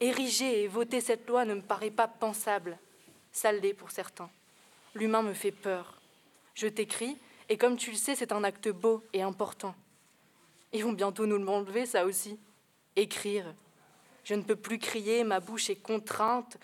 Ériger 0.00 0.62
et 0.62 0.68
voter 0.68 1.00
cette 1.00 1.28
loi 1.28 1.44
ne 1.44 1.54
me 1.54 1.62
paraît 1.62 1.90
pas 1.90 2.08
pensable. 2.08 2.78
Ça 3.32 3.52
l'est 3.52 3.74
pour 3.74 3.90
certains. 3.90 4.30
L'humain 4.94 5.22
me 5.22 5.34
fait 5.34 5.52
peur. 5.52 6.00
Je 6.54 6.66
t'écris, 6.66 7.16
et 7.48 7.56
comme 7.56 7.76
tu 7.76 7.90
le 7.90 7.96
sais, 7.96 8.14
c'est 8.14 8.32
un 8.32 8.44
acte 8.44 8.68
beau 8.68 9.02
et 9.12 9.22
important. 9.22 9.74
Ils 10.72 10.84
vont 10.84 10.92
bientôt 10.92 11.26
nous 11.26 11.38
l'enlever, 11.38 11.86
ça 11.86 12.04
aussi. 12.04 12.38
Écrire. 12.96 13.54
Je 14.24 14.34
ne 14.34 14.42
peux 14.42 14.56
plus 14.56 14.78
crier, 14.78 15.24
ma 15.24 15.40
bouche 15.40 15.70
est 15.70 15.76
contrainte 15.76 16.56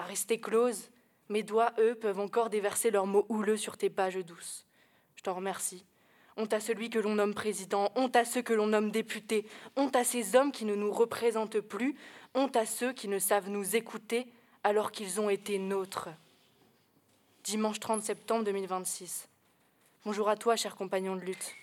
à 0.00 0.04
rester 0.04 0.38
close. 0.38 0.88
Mes 1.28 1.42
doigts, 1.42 1.72
eux, 1.78 1.94
peuvent 1.94 2.20
encore 2.20 2.48
déverser 2.48 2.90
leurs 2.90 3.06
mots 3.06 3.26
houleux 3.28 3.58
sur 3.58 3.76
tes 3.76 3.90
pages 3.90 4.16
douces. 4.16 4.66
Je 5.14 5.22
t'en 5.22 5.34
remercie. 5.34 5.84
Honte 6.38 6.54
à 6.54 6.60
celui 6.60 6.88
que 6.88 6.98
l'on 6.98 7.16
nomme 7.16 7.34
président, 7.34 7.92
honte 7.96 8.16
à 8.16 8.24
ceux 8.24 8.40
que 8.40 8.54
l'on 8.54 8.68
nomme 8.68 8.90
députés, 8.90 9.46
honte 9.76 9.94
à 9.94 10.04
ces 10.04 10.36
hommes 10.36 10.52
qui 10.52 10.64
ne 10.64 10.74
nous 10.74 10.90
représentent 10.90 11.60
plus, 11.60 11.96
honte 12.34 12.56
à 12.56 12.64
ceux 12.64 12.94
qui 12.94 13.08
ne 13.08 13.18
savent 13.18 13.50
nous 13.50 13.76
écouter 13.76 14.26
alors 14.64 14.90
qu'ils 14.90 15.20
ont 15.20 15.28
été 15.28 15.58
nôtres. 15.58 16.08
Dimanche 17.44 17.78
30 17.78 18.02
septembre 18.02 18.44
2026. 18.44 19.28
Bonjour 20.06 20.30
à 20.30 20.36
toi, 20.36 20.56
cher 20.56 20.76
compagnon 20.76 21.14
de 21.14 21.20
lutte. 21.20 21.54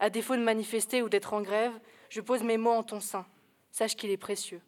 À 0.00 0.10
défaut 0.10 0.34
de 0.34 0.42
manifester 0.42 1.00
ou 1.02 1.08
d'être 1.08 1.32
en 1.32 1.42
grève, 1.42 1.78
je 2.08 2.20
pose 2.20 2.42
mes 2.42 2.56
mots 2.56 2.72
en 2.72 2.82
ton 2.82 3.00
sein. 3.00 3.24
Sache 3.70 3.94
qu'il 3.94 4.10
est 4.10 4.16
précieux 4.16 4.60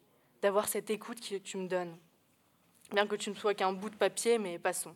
d'avoir 0.43 0.69
cette 0.69 0.91
écoute 0.91 1.21
que 1.21 1.37
tu 1.37 1.57
me 1.57 1.67
donnes. 1.67 1.97
Bien 2.93 3.07
que 3.07 3.17
tu 3.17 3.31
ne 3.31 3.35
sois 3.35 3.55
qu'un 3.55 3.73
bout 3.73 3.91
de 3.91 3.97
papier, 3.97 4.39
mais 4.39 4.59
passons. 4.59 4.95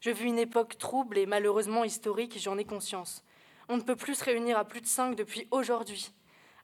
Je 0.00 0.10
vis 0.10 0.24
une 0.24 0.38
époque 0.38 0.78
trouble 0.78 1.18
et 1.18 1.26
malheureusement 1.26 1.84
historique, 1.84 2.38
j'en 2.40 2.58
ai 2.58 2.64
conscience. 2.64 3.22
On 3.68 3.76
ne 3.76 3.82
peut 3.82 3.96
plus 3.96 4.16
se 4.16 4.24
réunir 4.24 4.58
à 4.58 4.64
plus 4.64 4.80
de 4.80 4.86
cinq 4.86 5.14
depuis 5.14 5.46
aujourd'hui. 5.50 6.10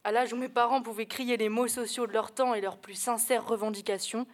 À 0.03 0.11
l'âge 0.11 0.33
où 0.33 0.37
mes 0.37 0.49
parents 0.49 0.83
pouvaient 0.83 1.07
crier 1.07 1.37
les 1.37 1.49
mots 1.49 1.69
sociaux 1.69 2.07
de 2.07 2.13
leur 2.13 2.33
temps 2.33 2.55
et 2.55 2.61
leurs 2.61 2.79
plus 2.79 2.95
sincères 2.95 3.47
revendications, 3.47 4.27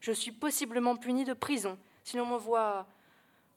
je 0.00 0.12
suis 0.12 0.32
possiblement 0.32 0.96
punie 0.96 1.24
de 1.24 1.32
prison 1.32 1.78
si 2.04 2.16
l'on 2.16 2.26
m'envoie 2.26 2.86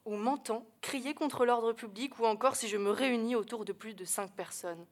ou 0.05 0.15
m'entend 0.15 0.65
crier 0.81 1.13
contre 1.13 1.45
l'ordre 1.45 1.73
public 1.73 2.17
ou 2.19 2.25
encore 2.25 2.55
si 2.55 2.67
je 2.67 2.77
me 2.77 2.91
réunis 2.91 3.35
autour 3.35 3.65
de 3.65 3.73
plus 3.73 3.93
de 3.93 4.05
cinq 4.05 4.31
personnes. 4.31 4.85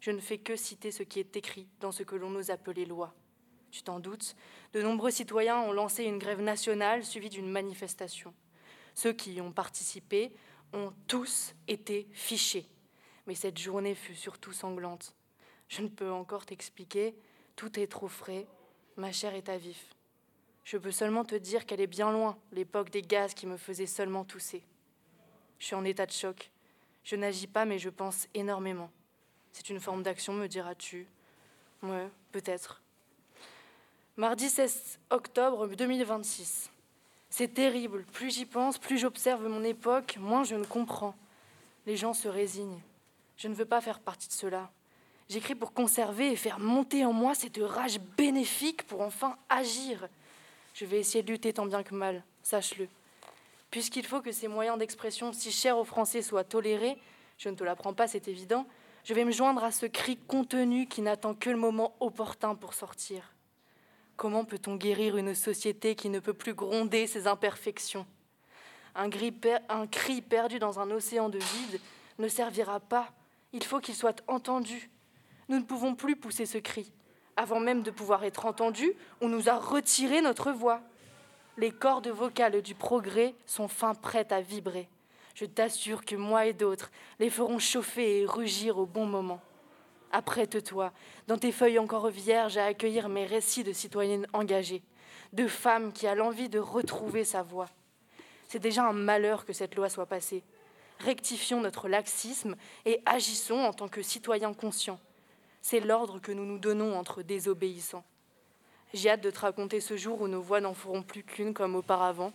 Je 0.00 0.10
ne 0.10 0.20
fais 0.20 0.38
que 0.38 0.56
citer 0.56 0.90
ce 0.90 1.02
qui 1.02 1.18
est 1.18 1.36
écrit 1.36 1.68
dans 1.80 1.92
ce 1.92 2.02
que 2.02 2.16
l'on 2.16 2.34
ose 2.36 2.50
appeler 2.50 2.86
loi. 2.86 3.14
Tu 3.70 3.82
t'en 3.82 4.00
doutes, 4.00 4.36
de 4.72 4.82
nombreux 4.82 5.10
citoyens 5.10 5.60
ont 5.60 5.72
lancé 5.72 6.04
une 6.04 6.18
grève 6.18 6.40
nationale 6.40 7.04
suivie 7.04 7.28
d'une 7.28 7.50
manifestation. 7.50 8.32
Ceux 8.94 9.12
qui 9.12 9.34
y 9.34 9.40
ont 9.40 9.52
participé 9.52 10.32
ont 10.72 10.92
tous 11.06 11.54
été 11.68 12.08
fichés. 12.12 12.66
Mais 13.26 13.34
cette 13.34 13.58
journée 13.58 13.94
fut 13.94 14.14
surtout 14.14 14.52
sanglante. 14.52 15.14
Je 15.68 15.82
ne 15.82 15.88
peux 15.88 16.10
encore 16.10 16.46
t'expliquer, 16.46 17.14
tout 17.56 17.78
est 17.78 17.88
trop 17.88 18.08
frais, 18.08 18.46
ma 18.96 19.12
chair 19.12 19.34
est 19.34 19.48
à 19.48 19.58
vif. 19.58 19.94
Je 20.64 20.78
peux 20.78 20.90
seulement 20.90 21.24
te 21.24 21.34
dire 21.34 21.66
qu'elle 21.66 21.80
est 21.80 21.86
bien 21.86 22.10
loin, 22.12 22.38
l'époque 22.52 22.90
des 22.90 23.02
gaz 23.02 23.34
qui 23.34 23.46
me 23.46 23.56
faisaient 23.56 23.86
seulement 23.86 24.24
tousser. 24.24 24.64
Je 25.58 25.66
suis 25.66 25.74
en 25.74 25.84
état 25.84 26.06
de 26.06 26.12
choc. 26.12 26.50
Je 27.04 27.16
n'agis 27.16 27.46
pas, 27.46 27.64
mais 27.64 27.78
je 27.78 27.88
pense 27.88 28.26
énormément. 28.34 28.90
C'est 29.52 29.70
une 29.70 29.80
forme 29.80 30.02
d'action, 30.02 30.32
me 30.32 30.48
diras-tu 30.48 31.06
Ouais, 31.82 32.10
peut-être. 32.32 32.82
Mardi 34.18 34.48
16 34.48 34.98
octobre 35.10 35.66
2026. 35.66 36.70
C'est 37.28 37.52
terrible. 37.52 38.02
Plus 38.12 38.34
j'y 38.34 38.46
pense, 38.46 38.78
plus 38.78 38.96
j'observe 38.96 39.46
mon 39.46 39.62
époque, 39.62 40.16
moins 40.18 40.42
je 40.42 40.54
ne 40.54 40.64
comprends. 40.64 41.14
Les 41.84 41.98
gens 41.98 42.14
se 42.14 42.26
résignent. 42.26 42.80
Je 43.36 43.48
ne 43.48 43.54
veux 43.54 43.66
pas 43.66 43.82
faire 43.82 44.00
partie 44.00 44.28
de 44.28 44.32
cela. 44.32 44.70
J'écris 45.28 45.54
pour 45.54 45.74
conserver 45.74 46.32
et 46.32 46.36
faire 46.36 46.58
monter 46.58 47.04
en 47.04 47.12
moi 47.12 47.34
cette 47.34 47.58
rage 47.62 48.00
bénéfique 48.16 48.84
pour 48.84 49.02
enfin 49.02 49.36
agir. 49.50 50.08
Je 50.72 50.86
vais 50.86 50.98
essayer 50.98 51.22
de 51.22 51.30
lutter 51.30 51.52
tant 51.52 51.66
bien 51.66 51.82
que 51.82 51.94
mal, 51.94 52.24
sache-le. 52.42 52.88
Puisqu'il 53.70 54.06
faut 54.06 54.22
que 54.22 54.32
ces 54.32 54.48
moyens 54.48 54.78
d'expression 54.78 55.34
si 55.34 55.52
chers 55.52 55.76
aux 55.76 55.84
Français 55.84 56.22
soient 56.22 56.42
tolérés, 56.42 56.96
je 57.36 57.50
ne 57.50 57.54
te 57.54 57.64
l'apprends 57.64 57.92
pas, 57.92 58.08
c'est 58.08 58.28
évident, 58.28 58.66
je 59.04 59.12
vais 59.12 59.26
me 59.26 59.30
joindre 59.30 59.62
à 59.62 59.72
ce 59.72 59.84
cri 59.84 60.16
contenu 60.16 60.86
qui 60.86 61.02
n'attend 61.02 61.34
que 61.34 61.50
le 61.50 61.58
moment 61.58 61.94
opportun 62.00 62.54
pour 62.54 62.72
sortir. 62.72 63.35
Comment 64.16 64.46
peut-on 64.46 64.76
guérir 64.76 65.18
une 65.18 65.34
société 65.34 65.94
qui 65.94 66.08
ne 66.08 66.20
peut 66.20 66.32
plus 66.32 66.54
gronder 66.54 67.06
ses 67.06 67.26
imperfections? 67.26 68.06
Un, 68.94 69.10
cri 69.10 70.22
perdu 70.22 70.58
dans 70.58 70.80
un 70.80 70.90
océan 70.90 71.28
de 71.28 71.38
vide 71.38 71.80
ne 72.18 72.28
servira 72.28 72.80
pas. 72.80 73.12
Il 73.52 73.62
faut 73.62 73.78
qu'il 73.78 73.94
soit 73.94 74.22
entendu. 74.26 74.90
Nous 75.50 75.58
ne 75.58 75.64
pouvons 75.64 75.94
plus 75.94 76.16
pousser 76.16 76.46
ce 76.46 76.56
cri. 76.56 76.90
Avant 77.36 77.60
même 77.60 77.82
de 77.82 77.90
pouvoir 77.90 78.24
être 78.24 78.46
entendus, 78.46 78.94
on 79.20 79.28
nous 79.28 79.50
a 79.50 79.58
retiré 79.58 80.22
notre 80.22 80.50
voix. 80.50 80.80
Les 81.58 81.70
cordes 81.70 82.08
vocales 82.08 82.62
du 82.62 82.74
progrès 82.74 83.34
sont 83.44 83.68
fin 83.68 83.94
prêtes 83.94 84.32
à 84.32 84.40
vibrer. 84.40 84.88
Je 85.34 85.44
t'assure 85.44 86.06
que 86.06 86.16
moi 86.16 86.46
et 86.46 86.54
d'autres 86.54 86.90
les 87.18 87.28
ferons 87.28 87.58
chauffer 87.58 88.22
et 88.22 88.26
rugir 88.26 88.78
au 88.78 88.86
bon 88.86 89.04
moment. 89.04 89.42
Apprête-toi, 90.12 90.92
dans 91.26 91.38
tes 91.38 91.52
feuilles 91.52 91.78
encore 91.78 92.08
vierges, 92.08 92.56
à 92.56 92.66
accueillir 92.66 93.08
mes 93.08 93.26
récits 93.26 93.64
de 93.64 93.72
citoyennes 93.72 94.26
engagées, 94.32 94.82
de 95.32 95.46
femmes 95.46 95.92
qui 95.92 96.06
a 96.06 96.14
l'envie 96.14 96.48
de 96.48 96.58
retrouver 96.58 97.24
sa 97.24 97.42
voix. 97.42 97.68
C'est 98.48 98.58
déjà 98.58 98.86
un 98.86 98.92
malheur 98.92 99.44
que 99.44 99.52
cette 99.52 99.74
loi 99.74 99.88
soit 99.88 100.06
passée. 100.06 100.42
Rectifions 101.00 101.60
notre 101.60 101.88
laxisme 101.88 102.56
et 102.84 103.02
agissons 103.04 103.58
en 103.58 103.72
tant 103.72 103.88
que 103.88 104.02
citoyens 104.02 104.54
conscients. 104.54 105.00
C'est 105.60 105.80
l'ordre 105.80 106.20
que 106.20 106.32
nous 106.32 106.46
nous 106.46 106.58
donnons 106.58 106.96
entre 106.96 107.22
désobéissants. 107.22 108.04
J'ai 108.94 109.10
hâte 109.10 109.20
de 109.20 109.30
te 109.30 109.40
raconter 109.40 109.80
ce 109.80 109.96
jour 109.96 110.20
où 110.22 110.28
nos 110.28 110.40
voix 110.40 110.60
n'en 110.60 110.74
feront 110.74 111.02
plus 111.02 111.24
qu'une 111.24 111.52
comme 111.52 111.74
auparavant. 111.74 112.32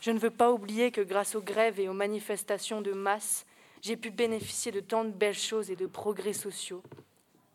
Je 0.00 0.10
ne 0.10 0.18
veux 0.18 0.30
pas 0.30 0.50
oublier 0.50 0.90
que 0.90 1.00
grâce 1.02 1.34
aux 1.34 1.42
grèves 1.42 1.78
et 1.78 1.88
aux 1.88 1.94
manifestations 1.94 2.80
de 2.80 2.92
masse, 2.92 3.46
j'ai 3.86 3.96
pu 3.96 4.10
bénéficier 4.10 4.72
de 4.72 4.80
tant 4.80 5.04
de 5.04 5.10
belles 5.10 5.32
choses 5.32 5.70
et 5.70 5.76
de 5.76 5.86
progrès 5.86 6.32
sociaux. 6.32 6.82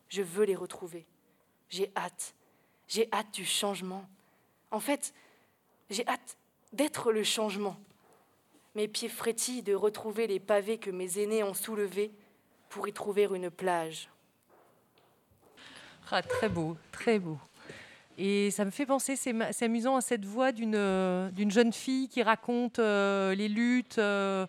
Je 0.07 0.21
veux 0.21 0.45
les 0.45 0.55
retrouver. 0.55 1.05
J'ai 1.67 1.91
hâte. 1.93 2.35
J'ai 2.87 3.09
hâte 3.11 3.33
du 3.33 3.45
changement. 3.45 4.05
En 4.71 4.79
fait, 4.79 5.13
j'ai 5.89 6.07
hâte 6.07 6.37
d'être 6.71 7.11
le 7.11 7.25
changement. 7.25 7.75
Mes 8.75 8.87
pieds 8.87 9.09
frétillent 9.09 9.61
de 9.61 9.73
retrouver 9.73 10.25
les 10.25 10.39
pavés 10.39 10.77
que 10.77 10.89
mes 10.89 11.19
aînés 11.19 11.43
ont 11.43 11.53
soulevés 11.53 12.13
pour 12.69 12.87
y 12.87 12.93
trouver 12.93 13.27
une 13.29 13.51
plage. 13.51 14.07
Ah, 16.11 16.21
très 16.21 16.47
beau, 16.47 16.77
très 16.93 17.19
beau. 17.19 17.37
Et 18.17 18.51
ça 18.51 18.63
me 18.63 18.71
fait 18.71 18.85
penser, 18.85 19.17
c'est 19.17 19.65
amusant, 19.65 19.97
à 19.97 20.01
cette 20.01 20.23
voix 20.23 20.51
euh, 20.57 21.29
d'une 21.31 21.51
jeune 21.51 21.73
fille 21.73 22.07
qui 22.07 22.23
raconte 22.23 22.79
euh, 22.79 23.35
les 23.35 23.49
luttes. 23.49 23.97
euh, 23.97 24.47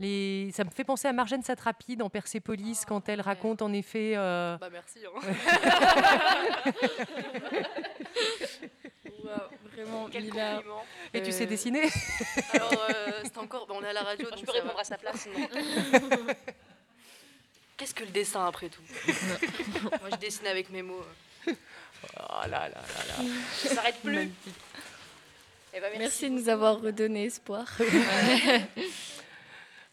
les... 0.00 0.50
Ça 0.52 0.64
me 0.64 0.70
fait 0.70 0.82
penser 0.84 1.06
à 1.08 1.12
Marjane 1.12 1.42
Satrapi 1.42 1.96
dans 1.96 2.10
Persépolis, 2.10 2.84
quand 2.86 3.08
elle 3.08 3.20
raconte 3.20 3.62
en 3.62 3.72
effet. 3.72 4.14
euh, 4.16 4.56
Bah 4.58 4.68
merci. 4.72 4.98
vraiment, 9.74 10.08
Quel 10.10 10.24
Lila. 10.24 10.54
compliment. 10.56 10.84
Et 11.14 11.22
tu 11.22 11.30
sais 11.32 11.44
Euh, 11.44 11.46
dessiner 11.46 11.82
Alors, 12.52 12.72
euh, 12.72 13.20
c'est 13.24 13.38
encore. 13.38 13.66
bon, 13.66 13.76
on 13.80 13.84
est 13.84 13.88
à 13.88 13.92
la 13.92 14.02
radio, 14.02 14.28
donc 14.30 14.44
peux 14.44 14.52
répondre 14.52 14.74
va. 14.74 14.80
à 14.80 14.84
sa 14.84 14.96
place. 14.98 15.28
Qu'est-ce 17.76 17.94
que 17.94 18.04
le 18.04 18.10
dessin 18.10 18.44
après 18.46 18.68
tout? 18.68 18.82
Moi, 19.06 20.10
je 20.12 20.16
dessine 20.16 20.46
avec 20.46 20.68
mes 20.70 20.82
mots. 20.82 21.04
Oh 21.46 21.52
là 22.42 22.46
là 22.48 22.68
là 22.68 23.04
là. 23.08 23.14
Ça 23.56 23.74
s'arrête 23.74 24.00
plus. 24.02 24.30
Eh 25.72 25.80
ben, 25.80 25.82
merci. 25.82 25.98
Merci 25.98 26.24
de 26.30 26.34
nous 26.34 26.48
avoir 26.48 26.80
redonné 26.80 27.24
espoir. 27.26 27.66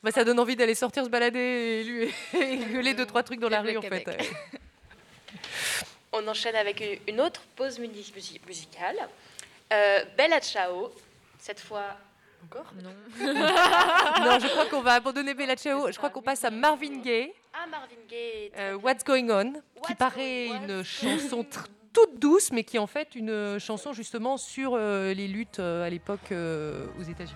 Bah, 0.08 0.12
ça 0.13 0.24
donne 0.24 0.39
envie 0.39 0.56
d'aller 0.56 0.74
sortir 0.74 1.04
se 1.04 1.10
balader 1.10 1.38
et, 1.38 1.84
lui, 1.84 2.10
et 2.39 2.58
gueuler 2.72 2.93
deux, 2.93 3.06
trois 3.06 3.24
trucs 3.24 3.41
dans 3.41 3.50
la 3.50 3.60
rue, 3.60 3.76
en 3.76 3.82
fait. 3.82 4.08
On 6.13 6.26
enchaîne 6.30 6.56
avec 6.56 6.82
une- 7.10 7.20
autre 7.20 7.41
pause 7.58 7.78
musicale. 7.78 8.96
Euh, 9.74 10.00
Bella 10.17 10.39
Ciao, 10.39 10.91
cette 11.38 11.60
fois. 11.60 11.98
Encore? 12.46 12.72
Non. 12.82 12.91
non, 13.34 14.39
je 14.39 14.48
crois 14.48 14.67
qu'on 14.67 14.80
va 14.80 14.93
abandonner 14.93 15.34
Bella 15.34 15.58
Ciao. 15.58 15.91
Je 15.91 15.98
crois 15.98 16.10
qu'on 16.10 16.22
passe 16.22 16.46
à 16.46 16.52
Marvin 16.52 17.02
Gaye. 17.02 17.34
Ah, 17.54 17.67
Marvin 17.70 17.96
Gaye. 18.08 18.50
Euh. 18.58 18.78
What's 18.78 19.04
Going 19.04 19.30
On, 19.30 19.82
qui 19.82 19.93
paraît 19.93 20.48
une 20.48 20.86
chanson 20.86 21.46
toute 21.91 22.17
douce, 22.17 22.54
mais 22.54 22.63
qui 22.63 22.78
est 22.78 22.80
en 22.80 22.88
fait 22.88 23.13
une 23.13 23.60
chanson 23.60 23.91
justement 23.91 24.38
sur 24.38 24.76
euh, 24.76 25.13
les 25.13 25.28
luttes 25.28 25.60
euh, 25.60 25.84
à 25.84 25.89
l'époque 25.89 26.32
euh, 26.32 26.86
aux 26.98 27.04
États-Unis. 27.04 27.36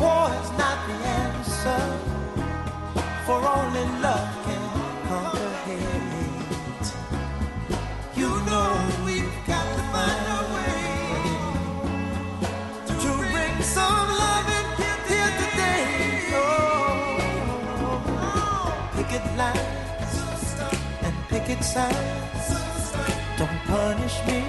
war 0.00 0.28
is 0.40 0.50
not 0.62 0.78
the 0.88 0.96
answer, 1.22 1.82
for 3.24 3.38
only 3.56 3.86
love 4.04 4.30
can 4.44 4.62
conquer 5.08 5.52
hate. 5.66 6.88
You 8.20 8.30
know 8.48 8.70
we've 9.04 9.38
got 9.46 9.66
to 9.76 9.82
find 9.92 10.24
a 10.38 10.40
way 10.54 10.80
to 13.02 13.10
bring 13.32 13.56
some 13.62 14.08
love 14.22 14.48
in 14.58 14.66
here 15.10 15.32
today. 15.42 15.84
Oh, 16.34 17.16
picket 18.96 19.26
lines 19.36 20.14
and 21.06 21.14
picket 21.28 21.62
signs. 21.64 22.46
Don't 23.38 23.60
punish 23.66 24.16
me 24.28 24.40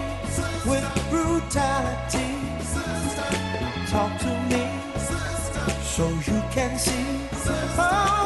with 0.70 0.86
brutality. 1.10 2.32
Talk 3.92 4.12
to 4.20 4.28
me 4.28 4.47
so 5.98 6.08
you 6.10 6.44
can 6.52 6.78
see 6.78 6.94
oh. 7.80 8.17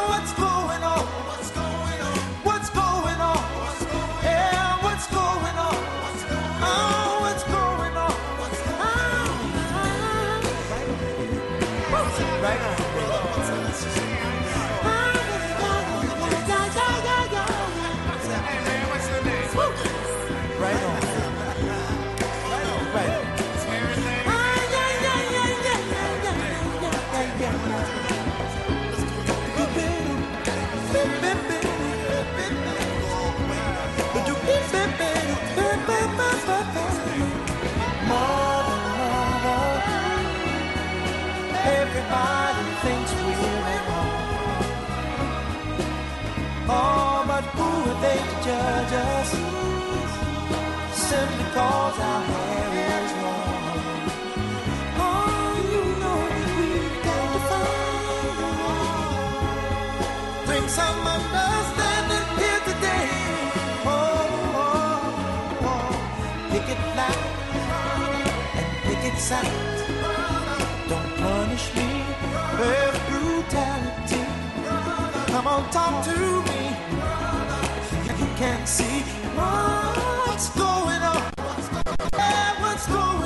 Everybody 42.13 42.76
thinks 42.84 43.12
we're 43.15 43.67
at 43.76 43.84
home. 43.88 44.84
Oh, 46.67 47.24
but 47.26 47.43
who 47.56 47.69
are 47.89 48.00
they 48.04 48.19
to 48.19 48.36
judge 48.43 48.93
us? 49.12 49.30
Simply 50.93 51.45
cause 51.56 52.00
our 52.00 52.21
hair 52.32 52.69
is 53.00 53.12
long. 53.24 54.12
Oh, 55.00 55.52
you 55.71 55.84
know 56.02 56.21
that 56.36 56.50
we've 56.60 56.97
got 57.08 57.28
to 57.32 57.39
find 57.50 58.39
a. 58.43 58.52
Bring 60.47 60.67
some 60.67 61.00
understanding 61.15 62.28
here 62.41 62.62
today. 62.71 63.10
Oh, 63.88 63.95
oh, 64.60 65.63
oh. 65.71 65.91
Pick 66.52 66.67
it 66.76 66.82
light 67.00 67.24
and 68.60 68.67
pick 68.84 69.02
it 69.13 69.17
sight. 69.17 69.56
Don't 70.89 71.12
punish 71.17 71.67
me 71.76 72.00
with 72.62 72.95
brutality. 73.10 74.24
Come 75.32 75.47
on, 75.47 75.69
talk 75.71 76.06
to 76.06 76.17
me. 76.47 76.62
You 78.21 78.28
can't 78.38 78.67
see 78.67 79.02
what's 79.36 80.50
going 80.56 81.02
on. 81.13 81.24
Yeah, 82.13 82.62
what's 82.62 82.86
going 82.88 83.00
on? 83.00 83.20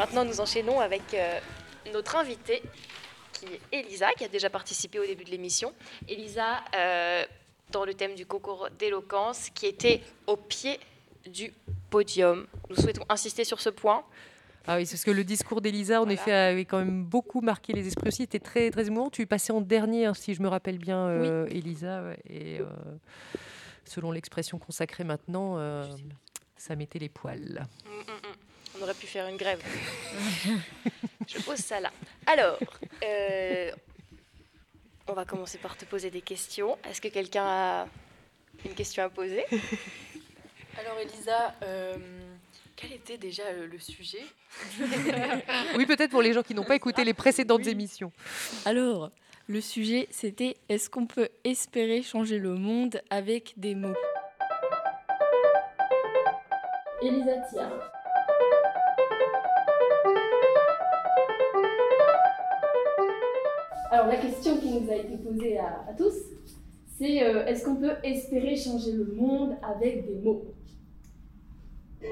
Maintenant, 0.00 0.24
nous 0.24 0.40
enchaînons 0.40 0.80
avec 0.80 1.02
euh, 1.12 1.38
notre 1.92 2.16
invitée, 2.16 2.62
qui 3.34 3.44
est 3.44 3.60
Elisa, 3.80 4.10
qui 4.16 4.24
a 4.24 4.28
déjà 4.28 4.48
participé 4.48 4.98
au 4.98 5.04
début 5.04 5.24
de 5.24 5.30
l'émission. 5.30 5.74
Elisa, 6.08 6.62
euh, 6.74 7.22
dans 7.70 7.84
le 7.84 7.92
thème 7.92 8.14
du 8.14 8.24
concours 8.24 8.70
d'éloquence, 8.78 9.50
qui 9.50 9.66
était 9.66 10.00
au 10.26 10.36
pied 10.36 10.80
du 11.26 11.52
podium. 11.90 12.46
Nous 12.70 12.76
souhaitons 12.76 13.04
insister 13.10 13.44
sur 13.44 13.60
ce 13.60 13.68
point. 13.68 14.02
Ah 14.66 14.76
oui, 14.76 14.86
c'est 14.86 14.94
parce 14.94 15.04
que 15.04 15.10
le 15.10 15.22
discours 15.22 15.60
d'Elisa, 15.60 16.00
en 16.00 16.08
effet, 16.08 16.32
avait 16.32 16.64
quand 16.64 16.78
même 16.78 17.04
beaucoup 17.04 17.42
marqué 17.42 17.74
les 17.74 17.86
esprits 17.86 18.08
aussi. 18.08 18.22
C'était 18.22 18.38
très, 18.38 18.70
très 18.70 18.86
émouvant. 18.86 19.10
Tu 19.10 19.26
passais 19.26 19.52
en 19.52 19.60
dernier, 19.60 20.06
hein, 20.06 20.14
si 20.14 20.32
je 20.32 20.40
me 20.40 20.48
rappelle 20.48 20.78
bien, 20.78 21.08
euh, 21.08 21.46
Elisa. 21.50 22.04
Et 22.26 22.60
euh, 22.60 22.64
selon 23.84 24.12
l'expression 24.12 24.58
consacrée 24.58 25.04
maintenant, 25.04 25.58
euh, 25.58 25.84
ça 26.56 26.74
mettait 26.74 26.98
les 26.98 27.10
poils. 27.10 27.66
On 28.80 28.84
aurait 28.84 28.94
pu 28.94 29.06
faire 29.06 29.28
une 29.28 29.36
grève. 29.36 29.62
Je 31.28 31.38
pose 31.42 31.58
ça 31.58 31.80
là. 31.80 31.92
Alors, 32.26 32.58
euh, 33.04 33.70
on 35.06 35.12
va 35.12 35.26
commencer 35.26 35.58
par 35.58 35.76
te 35.76 35.84
poser 35.84 36.10
des 36.10 36.22
questions. 36.22 36.78
Est-ce 36.88 37.00
que 37.00 37.08
quelqu'un 37.08 37.44
a 37.44 37.86
une 38.64 38.74
question 38.74 39.04
à 39.04 39.10
poser? 39.10 39.44
Alors 40.78 40.98
Elisa, 40.98 41.54
euh, 41.62 41.96
quel 42.74 42.94
était 42.94 43.18
déjà 43.18 43.42
euh, 43.42 43.66
le 43.66 43.78
sujet? 43.78 44.22
Oui, 45.76 45.84
peut-être 45.84 46.10
pour 46.10 46.22
les 46.22 46.32
gens 46.32 46.42
qui 46.42 46.54
n'ont 46.54 46.64
pas 46.64 46.76
écouté 46.76 47.04
les 47.04 47.12
précédentes 47.12 47.66
émissions. 47.66 48.12
Alors, 48.64 49.10
le 49.46 49.60
sujet, 49.60 50.08
c'était 50.10 50.56
est-ce 50.70 50.88
qu'on 50.88 51.06
peut 51.06 51.28
espérer 51.44 52.02
changer 52.02 52.38
le 52.38 52.54
monde 52.54 53.02
avec 53.10 53.52
des 53.58 53.74
mots? 53.74 53.96
Elisa 57.02 57.36
Tia. 57.50 57.99
Alors 63.92 64.06
la 64.06 64.18
question 64.18 64.56
qui 64.58 64.70
nous 64.70 64.88
a 64.88 64.94
été 64.94 65.16
posée 65.16 65.58
à, 65.58 65.92
tous, 65.98 66.14
c'est 66.96 67.24
euh, 67.24 67.44
est-ce 67.46 67.64
qu'on 67.64 67.74
peut 67.74 67.90
espérer 68.04 68.54
changer 68.54 68.92
le 68.92 69.04
monde 69.06 69.56
avec 69.64 70.06
des 70.06 70.14
mots? 70.14 70.54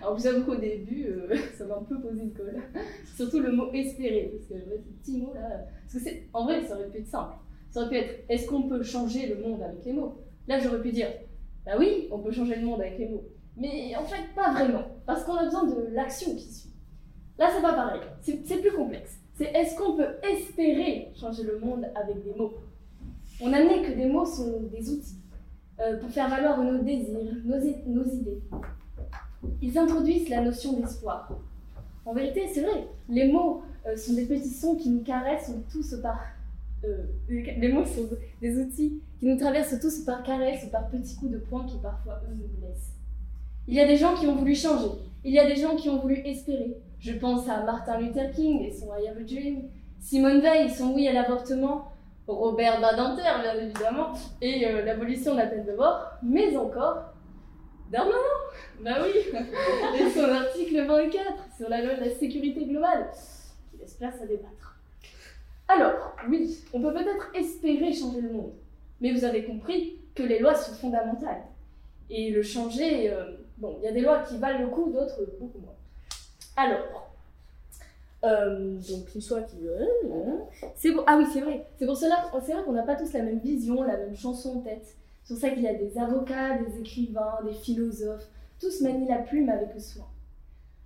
Alors 0.00 0.16
vous 0.16 0.26
avoue 0.26 0.44
qu'au 0.44 0.56
début, 0.56 1.08
euh, 1.08 1.36
ça 1.58 1.66
m'a 1.66 1.76
un 1.76 1.82
peu 1.82 2.00
posé 2.00 2.22
une 2.22 2.32
colle. 2.32 2.62
Surtout 3.16 3.40
le 3.40 3.52
mot 3.52 3.70
espérer, 3.74 4.32
parce 4.32 4.46
que 4.46 4.54
ouais, 4.54 4.80
ce 4.82 4.90
petit 5.02 5.18
mot 5.18 5.34
là. 5.34 5.66
Parce 5.92 6.02
que 6.02 6.10
en 6.32 6.44
vrai, 6.44 6.64
ça 6.64 6.74
aurait 6.74 6.88
pu 6.88 6.98
être 7.00 7.06
simple. 7.06 7.34
Ça 7.70 7.80
aurait 7.80 7.90
pu 7.90 7.96
être 7.96 8.24
est-ce 8.30 8.46
qu'on 8.46 8.62
peut 8.62 8.82
changer 8.82 9.26
le 9.26 9.42
monde 9.42 9.62
avec 9.62 9.84
les 9.84 9.92
mots? 9.92 10.16
Là, 10.46 10.58
j'aurais 10.58 10.80
pu 10.80 10.90
dire 10.90 11.08
bah 11.66 11.72
oui, 11.78 12.08
on 12.10 12.20
peut 12.20 12.32
changer 12.32 12.56
le 12.56 12.64
monde 12.64 12.80
avec 12.80 12.98
les 12.98 13.10
mots. 13.10 13.28
Mais 13.58 13.94
en 13.94 14.04
fait, 14.04 14.22
pas 14.34 14.52
vraiment, 14.54 14.84
parce 15.04 15.22
qu'on 15.24 15.34
a 15.34 15.44
besoin 15.44 15.66
de 15.66 15.88
l'action 15.92 16.34
qui 16.34 16.50
suit. 16.50 16.70
Là, 17.38 17.50
c'est 17.54 17.60
pas 17.60 17.74
pareil, 17.74 18.00
c'est 18.22 18.62
plus 18.62 18.72
complexe. 18.72 19.20
C'est 19.38 19.52
est-ce 19.54 19.76
qu'on 19.76 19.96
peut 19.96 20.16
espérer 20.28 21.12
changer 21.14 21.44
le 21.44 21.60
monde 21.60 21.86
avec 21.94 22.24
des 22.24 22.34
mots? 22.36 22.54
On 23.40 23.52
admet 23.52 23.82
que 23.82 23.92
des 23.92 24.06
mots 24.06 24.26
sont 24.26 24.62
des 24.62 24.90
outils 24.90 25.14
euh, 25.78 25.96
pour 26.00 26.10
faire 26.10 26.28
valoir 26.28 26.60
nos 26.60 26.82
désirs, 26.82 27.16
nos, 27.44 28.04
idées. 28.04 28.42
Ils 29.62 29.78
introduisent 29.78 30.28
la 30.28 30.40
notion 30.40 30.72
d'espoir. 30.72 31.30
En 32.04 32.14
vérité, 32.14 32.48
c'est 32.52 32.62
vrai, 32.62 32.88
les 33.08 33.30
mots 33.30 33.62
euh, 33.86 33.96
sont 33.96 34.14
des 34.14 34.26
petits 34.26 34.48
sons 34.48 34.74
qui 34.74 34.90
nous 34.90 35.04
caressent 35.04 35.52
tous 35.70 35.94
par. 36.02 36.18
euh, 36.84 37.04
les 37.28 37.72
mots 37.72 37.84
sont 37.84 38.08
des 38.42 38.58
outils 38.58 39.00
qui 39.20 39.26
nous 39.26 39.38
traversent 39.38 39.78
tous 39.80 40.00
par 40.00 40.24
caresses 40.24 40.64
ou 40.64 40.70
par 40.70 40.88
petits 40.88 41.14
coups 41.14 41.30
de 41.30 41.38
poing 41.38 41.64
qui 41.64 41.76
parfois 41.76 42.20
eux 42.28 42.34
nous 42.34 42.48
blessent. 42.58 42.90
Il 43.68 43.74
y 43.74 43.80
a 43.80 43.86
des 43.86 43.96
gens 43.96 44.16
qui 44.16 44.26
ont 44.26 44.34
voulu 44.34 44.56
changer, 44.56 44.88
il 45.28 45.34
y 45.34 45.38
a 45.38 45.46
des 45.46 45.56
gens 45.56 45.76
qui 45.76 45.90
ont 45.90 45.98
voulu 45.98 46.22
espérer. 46.24 46.74
Je 46.98 47.12
pense 47.12 47.46
à 47.50 47.62
Martin 47.62 48.00
Luther 48.00 48.30
King 48.32 48.62
et 48.62 48.72
son 48.72 48.86
I 48.86 49.08
Have 49.08 49.18
a 49.18 49.22
Dream, 49.22 49.68
Simone 50.00 50.40
Veil 50.40 50.66
et 50.66 50.70
son 50.70 50.94
Oui 50.94 51.06
à 51.06 51.12
l'avortement, 51.12 51.92
Robert 52.26 52.80
Badinter, 52.80 53.42
bien 53.42 53.60
évidemment, 53.60 54.14
et 54.40 54.66
euh, 54.66 54.86
l'abolition 54.86 55.34
de 55.34 55.40
la 55.40 55.46
peine 55.46 55.66
de 55.66 55.72
mort, 55.72 56.12
mais 56.22 56.56
encore 56.56 57.12
Darmanin 57.92 58.16
Bah 58.80 58.96
oui 59.02 59.20
Et 60.00 60.10
son 60.10 60.24
article 60.30 60.86
24 60.86 61.56
sur 61.58 61.68
la 61.68 61.84
loi 61.84 61.94
de 61.96 62.04
la 62.04 62.10
sécurité 62.10 62.64
globale, 62.64 63.10
qui 63.70 63.76
laisse 63.80 63.94
place 63.94 64.22
à 64.22 64.26
débattre. 64.26 64.78
Alors, 65.68 66.16
oui, 66.30 66.56
on 66.72 66.80
peut 66.80 66.94
peut-être 66.94 67.30
espérer 67.34 67.92
changer 67.92 68.22
le 68.22 68.32
monde, 68.32 68.52
mais 69.02 69.12
vous 69.12 69.24
avez 69.24 69.44
compris 69.44 69.98
que 70.14 70.22
les 70.22 70.38
lois 70.38 70.54
sont 70.54 70.72
fondamentales. 70.72 71.42
Et 72.08 72.30
le 72.30 72.42
changer, 72.42 73.10
euh, 73.10 73.32
bon, 73.58 73.76
il 73.80 73.84
y 73.84 73.88
a 73.88 73.92
des 73.92 74.00
lois 74.00 74.20
qui 74.22 74.38
valent 74.38 74.60
le 74.60 74.68
coup, 74.68 74.90
d'autres 74.90 75.20
beaucoup 75.38 75.58
moins. 75.58 75.74
Alors, 76.56 77.12
euh, 78.24 78.74
donc 78.74 79.14
une 79.14 79.20
loi 79.28 79.42
qui... 79.42 79.56
C'est 80.74 80.92
pour... 80.92 81.04
Ah 81.06 81.16
oui, 81.18 81.26
c'est 81.32 81.40
vrai. 81.40 81.66
C'est 81.78 81.86
pour 81.86 81.96
cela 81.96 82.30
c'est 82.44 82.52
vrai 82.52 82.64
qu'on 82.64 82.72
n'a 82.72 82.82
pas 82.82 82.96
tous 82.96 83.12
la 83.12 83.22
même 83.22 83.38
vision, 83.38 83.82
la 83.82 83.96
même 83.96 84.16
chanson 84.16 84.58
en 84.58 84.60
tête. 84.60 84.96
C'est 85.24 85.34
pour 85.34 85.40
ça 85.40 85.50
qu'il 85.50 85.62
y 85.62 85.68
a 85.68 85.74
des 85.74 85.98
avocats, 85.98 86.58
des 86.58 86.80
écrivains, 86.80 87.38
des 87.44 87.52
philosophes. 87.52 88.26
Tous 88.60 88.80
manient 88.80 89.08
la 89.08 89.18
plume 89.18 89.48
avec 89.50 89.78
soin. 89.80 90.06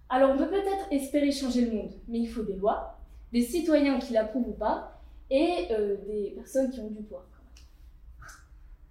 Alors 0.08 0.32
on 0.32 0.36
peut 0.36 0.48
peut-être 0.48 0.88
espérer 0.90 1.32
changer 1.32 1.64
le 1.64 1.72
monde, 1.72 1.92
mais 2.06 2.18
il 2.18 2.26
faut 2.26 2.42
des 2.42 2.56
lois, 2.56 2.98
des 3.32 3.40
citoyens 3.40 3.98
qui 3.98 4.12
l'approuvent 4.12 4.48
ou 4.48 4.52
pas, 4.52 5.00
et 5.30 5.68
euh, 5.70 5.96
des 6.06 6.34
personnes 6.36 6.70
qui 6.70 6.80
ont 6.80 6.90
du 6.90 7.02
poids. 7.02 7.24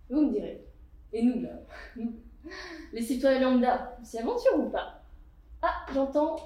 Vous 0.10 0.22
me 0.22 0.32
direz. 0.32 0.66
Et 1.14 1.22
nous, 1.22 1.42
là 1.42 1.50
nous, 1.96 2.14
Les 2.94 3.02
citoyens 3.02 3.40
lambda, 3.40 3.98
on 4.02 4.06
s'y 4.06 4.18
aventure 4.18 4.60
ou 4.60 4.70
pas? 4.70 5.02
Ah, 5.62 5.86
j'entends. 5.94 6.38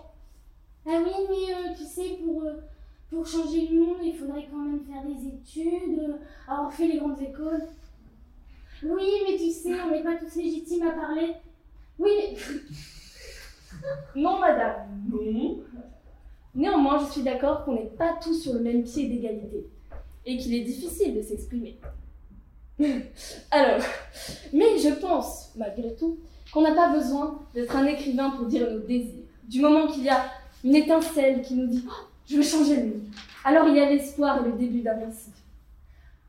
Ah 0.88 1.02
oui, 1.04 1.12
mais 1.30 1.54
euh, 1.54 1.74
tu 1.76 1.84
sais, 1.84 2.20
pour, 2.24 2.43
euh, 2.43 2.62
pour 3.10 3.26
changer 3.26 3.68
le 3.68 3.80
monde, 3.80 3.98
il 4.04 4.16
faudrait 4.16 4.48
quand 4.52 4.58
même 4.58 4.82
faire 4.82 5.04
des 5.04 5.28
études, 5.28 6.00
euh, 6.00 6.18
avoir 6.48 6.72
fait 6.72 6.88
les 6.88 6.98
grandes 6.98 7.22
écoles. 7.22 7.64
Oui, 8.84 9.08
mais 9.28 9.38
tu 9.38 9.52
sais, 9.52 9.74
on 9.82 9.91
n'est 9.91 10.04
pas 10.04 10.16
tous 10.18 10.36
légitimes 10.36 10.88
à 10.88 10.91
parler. 10.91 11.34
Oui. 12.00 12.38
Non, 14.16 14.39
madame, 14.39 14.88
non. 15.10 15.60
Néanmoins, 16.56 17.00
je 17.00 17.12
suis 17.12 17.24
d'accord 17.24 17.66
qu'on 17.66 17.74
n'est 17.74 17.91
pas 17.98 18.14
tous 18.22 18.34
sur 18.41 18.54
le 18.54 18.62
même 18.62 18.84
pied 18.84 19.10
d'égalité 19.10 19.68
et 20.26 20.38
qu'il 20.38 20.54
est 20.54 20.64
difficile 20.64 21.14
de 21.14 21.22
s'exprimer. 21.22 21.78
Alors, 23.52 23.80
mais 24.54 24.78
je 24.80 24.94
pense, 25.00 25.52
malgré 25.56 25.96
tout, 25.96 26.18
qu'on 26.52 26.62
n'a 26.62 26.74
pas 26.74 26.90
besoin 26.94 27.40
d'être 27.54 27.76
un 27.76 27.86
écrivain 27.86 28.32
pour 28.32 28.46
dire 28.48 28.70
nos 28.70 28.80
désirs. 28.80 29.24
Du 29.48 29.62
moment 29.62 29.88
qu'il 29.88 30.04
y 30.04 30.10
a 30.10 30.26
une 30.64 30.76
étincelle 30.76 31.42
qui 31.42 31.54
nous 31.56 31.68
dit 31.68 31.84
Oh, 31.88 32.08
Je 32.28 32.36
veux 32.38 32.44
changer 32.44 32.76
le 32.78 32.84
monde, 32.88 33.04
alors 33.44 33.68
il 33.68 33.76
y 33.76 33.80
a 33.80 33.90
l'espoir 33.90 34.44
et 34.46 34.50
le 34.50 34.58
début 34.58 34.82
d'un 34.82 34.96
récit. 34.98 35.32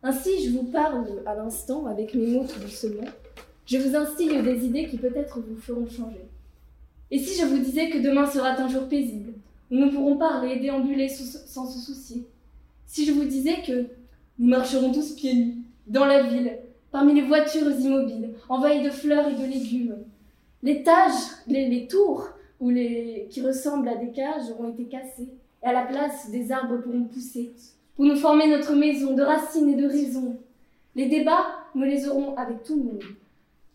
Ainsi, 0.03 0.45
je 0.45 0.51
vous 0.57 0.65
parle 0.65 1.05
à 1.27 1.35
l'instant 1.35 1.87
avec 1.87 2.15
mes 2.15 2.27
mots 2.27 2.45
doucement. 2.61 3.05
Je 3.65 3.79
vous 3.79 3.97
instille 3.97 4.41
des 4.43 4.65
idées 4.65 4.87
qui 4.87 4.99
peut-être 4.99 5.41
vous 5.41 5.57
feront 5.57 5.89
changer. 5.89 6.29
Et 7.11 7.19
si 7.19 7.41
je 7.41 7.47
vous 7.47 7.59
disais 7.59 7.91
que 7.91 7.99
demain 7.99 8.27
sera 8.31 8.51
un 8.51 8.69
jour 8.69 8.89
paisible, 8.89 9.33
où 9.71 9.75
nous 9.77 9.91
pourrons 9.91 10.17
parler, 10.17 10.61
déambuler 10.61 11.09
sous- 11.09 11.39
sans 11.47 11.67
se 11.69 11.81
soucier? 11.81 12.25
Si 12.87 13.05
je 13.05 13.13
vous 13.13 13.25
disais 13.25 13.63
que 13.67 13.87
nous 14.39 14.49
marcherons 14.49 14.93
tous 14.93 15.13
pieds 15.15 15.35
nus, 15.35 15.57
dans 15.87 16.05
la 16.05 16.23
ville, 16.23 16.59
parmi 16.91 17.15
les 17.15 17.23
voitures 17.23 17.71
immobiles, 17.71 18.35
envahies 18.49 18.83
de 18.83 18.91
fleurs 18.91 19.29
et 19.29 19.35
de 19.35 19.45
légumes. 19.45 19.97
Les 20.63 20.83
tages, 20.83 21.13
les, 21.47 21.69
les 21.69 21.87
tours 21.87 22.29
ou 22.61 22.71
les, 22.71 23.27
qui 23.31 23.41
ressemblent 23.43 23.89
à 23.89 23.97
des 23.97 24.11
cages 24.11 24.51
ont 24.59 24.71
été 24.71 24.85
cassées, 24.85 25.29
et 25.63 25.67
à 25.67 25.73
la 25.73 25.85
place, 25.87 26.31
des 26.31 26.51
arbres 26.53 26.79
pourront 26.79 27.05
pousser, 27.05 27.53
pour 27.95 28.05
nous 28.05 28.17
former 28.17 28.49
notre 28.49 28.75
maison 28.75 29.15
de 29.15 29.23
racines 29.23 29.71
et 29.71 29.77
de 29.77 29.87
raisons. 29.87 30.37
Les 30.95 31.07
débats, 31.07 31.47
nous 31.75 31.85
les 31.85 32.09
aurons 32.09 32.35
avec 32.37 32.63
tout 32.63 32.77
le 32.77 32.83
monde. 32.83 33.03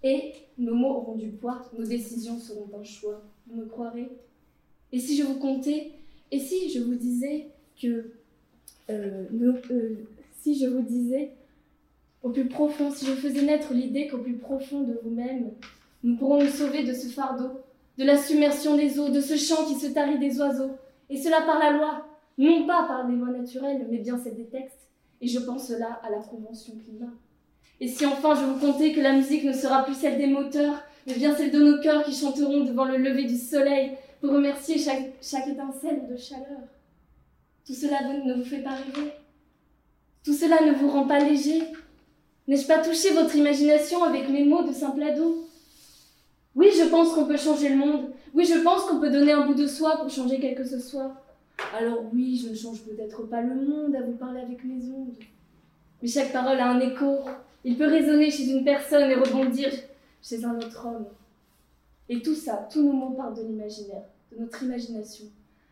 Et 0.03 0.34
nos 0.57 0.74
mots 0.74 0.95
auront 0.95 1.16
du 1.16 1.28
poids, 1.28 1.62
nos 1.78 1.86
décisions 1.86 2.38
seront 2.39 2.68
un 2.80 2.84
choix. 2.84 3.22
Vous 3.47 3.62
me 3.62 3.66
croirez? 3.66 4.09
Et 4.91 4.99
si 4.99 5.16
je 5.16 5.24
vous 5.24 5.36
comptais 5.36 5.91
Et 6.32 6.39
si 6.39 6.70
je 6.70 6.80
vous 6.80 6.95
disais 6.95 7.47
que... 7.80 8.12
euh, 8.89 9.26
euh, 9.70 9.95
si 10.41 10.57
je 10.57 10.66
vous 10.66 10.82
disais 10.82 11.32
au 12.24 12.30
plus 12.30 12.48
profond, 12.48 12.92
si 12.92 13.06
je 13.06 13.14
faisais 13.14 13.42
naître 13.42 13.74
l'idée 13.74 14.08
qu'au 14.08 14.20
plus 14.20 14.38
profond 14.38 14.82
de 14.82 15.00
vous-même, 15.04 15.52
nous 16.04 16.16
pourrons 16.18 16.44
nous 16.44 16.50
sauver 16.50 16.84
de 16.84 16.94
ce 16.94 17.08
fardeau, 17.08 17.50
de 17.98 18.04
la 18.04 18.18
submersion 18.18 18.76
des 18.76 19.00
eaux, 19.00 19.10
de 19.10 19.22
ce 19.22 19.36
chant 19.36 19.66
qui 19.66 19.76
se 19.76 19.88
tarit 19.88 20.20
des 20.20 20.40
oiseaux, 20.40 20.72
et 21.10 21.18
cela 21.18 21.42
par 21.42 21.60
la 21.60 21.72
loi, 21.72 22.06
non 22.38 22.66
pas 22.66 22.84
par 22.84 23.08
des 23.08 23.16
lois 23.16 23.30
naturelles, 23.30 23.86
mais 23.90 23.98
bien 23.98 24.18
celle 24.18 24.36
des 24.36 24.46
textes, 24.46 24.88
et 25.20 25.28
je 25.28 25.40
pense 25.40 25.70
là 25.70 26.00
à 26.04 26.10
la 26.10 26.20
Convention 26.20 26.74
climat. 26.84 27.12
Et 27.80 27.88
si 27.88 28.06
enfin 28.06 28.36
je 28.36 28.46
vous 28.46 28.60
contais 28.60 28.94
que 28.94 29.02
la 29.02 29.14
musique 29.14 29.44
ne 29.44 29.54
sera 29.54 29.84
plus 29.84 29.96
celle 29.96 30.18
des 30.18 30.28
moteurs, 30.28 30.84
mais 31.08 31.16
bien 31.16 31.36
celle 31.36 31.52
de 31.52 31.60
nos 31.60 31.82
cœurs 31.82 32.04
qui 32.04 32.14
chanteront 32.14 32.64
devant 32.64 32.86
le 32.86 32.98
lever 32.98 33.24
du 33.24 33.38
soleil 33.38 33.98
pour 34.20 34.32
remercier 34.32 34.78
chaque, 34.78 35.14
chaque 35.22 35.48
étincelle 35.48 36.08
de 36.08 36.16
chaleur. 36.16 36.62
Tout 37.66 37.74
cela 37.74 38.02
ne 38.04 38.36
vous 38.36 38.44
fait 38.44 38.62
pas 38.62 38.72
rêver 38.76 39.12
Tout 40.24 40.34
cela 40.34 40.64
ne 40.64 40.74
vous 40.74 40.90
rend 40.90 41.08
pas 41.08 41.20
léger 41.20 41.64
N'ai-je 42.52 42.68
pas 42.68 42.80
touché 42.80 43.14
votre 43.14 43.34
imagination 43.34 44.04
avec 44.04 44.28
mes 44.28 44.43
mots 44.43 44.62
de 44.62 44.74
simple 44.74 45.02
ado 45.04 45.47
Oui, 46.54 46.68
je 46.78 46.84
pense 46.89 47.14
qu'on 47.14 47.24
peut 47.24 47.38
changer 47.38 47.70
le 47.70 47.78
monde. 47.78 48.12
Oui, 48.34 48.43
je 48.43 48.60
pense 48.60 48.82
qu'on 48.82 48.99
peut 48.99 49.10
donner 49.10 49.32
un 49.32 49.45
bout 49.45 49.54
de 49.54 49.66
soi 49.66 49.95
pour 49.95 50.10
changer 50.10 50.38
quel 50.38 50.54
que 50.56 50.66
ce 50.66 50.78
soit. 50.78 51.14
Alors 51.74 52.04
oui, 52.12 52.36
je 52.43 52.49
ne 52.49 52.56
change 52.56 52.82
peut-être 52.82 53.24
pas 53.24 53.39
le 53.39 53.56
monde 53.56 53.95
à 53.95 54.02
vous 54.02 54.18
parler 54.18 54.41
avec 54.41 54.66
mes 54.66 54.84
ondes. 54.91 55.16
Mais 56.02 56.10
chaque 56.10 56.34
parole 56.34 56.60
a 56.60 56.72
un 56.72 56.82
écho. 56.82 57.20
Il 57.64 57.78
peut 57.78 57.88
résonner 57.88 58.30
chez 58.30 58.49
une 58.49 58.66
personne 58.66 59.10
et 59.10 59.16
rebondir 59.16 59.70
chez 60.22 60.43
un 60.43 60.58
autre 60.58 60.86
homme. 60.86 61.06
Et 62.10 62.22
tout 62.22 62.36
ça, 62.36 62.68
tous 62.70 62.84
nos 62.84 62.91
mots 62.91 63.12
partent 63.12 63.38
de 63.38 63.43
l'imaginaire, 63.43 64.04
de 64.30 64.43
notre 64.43 64.62
imagination. 64.62 65.24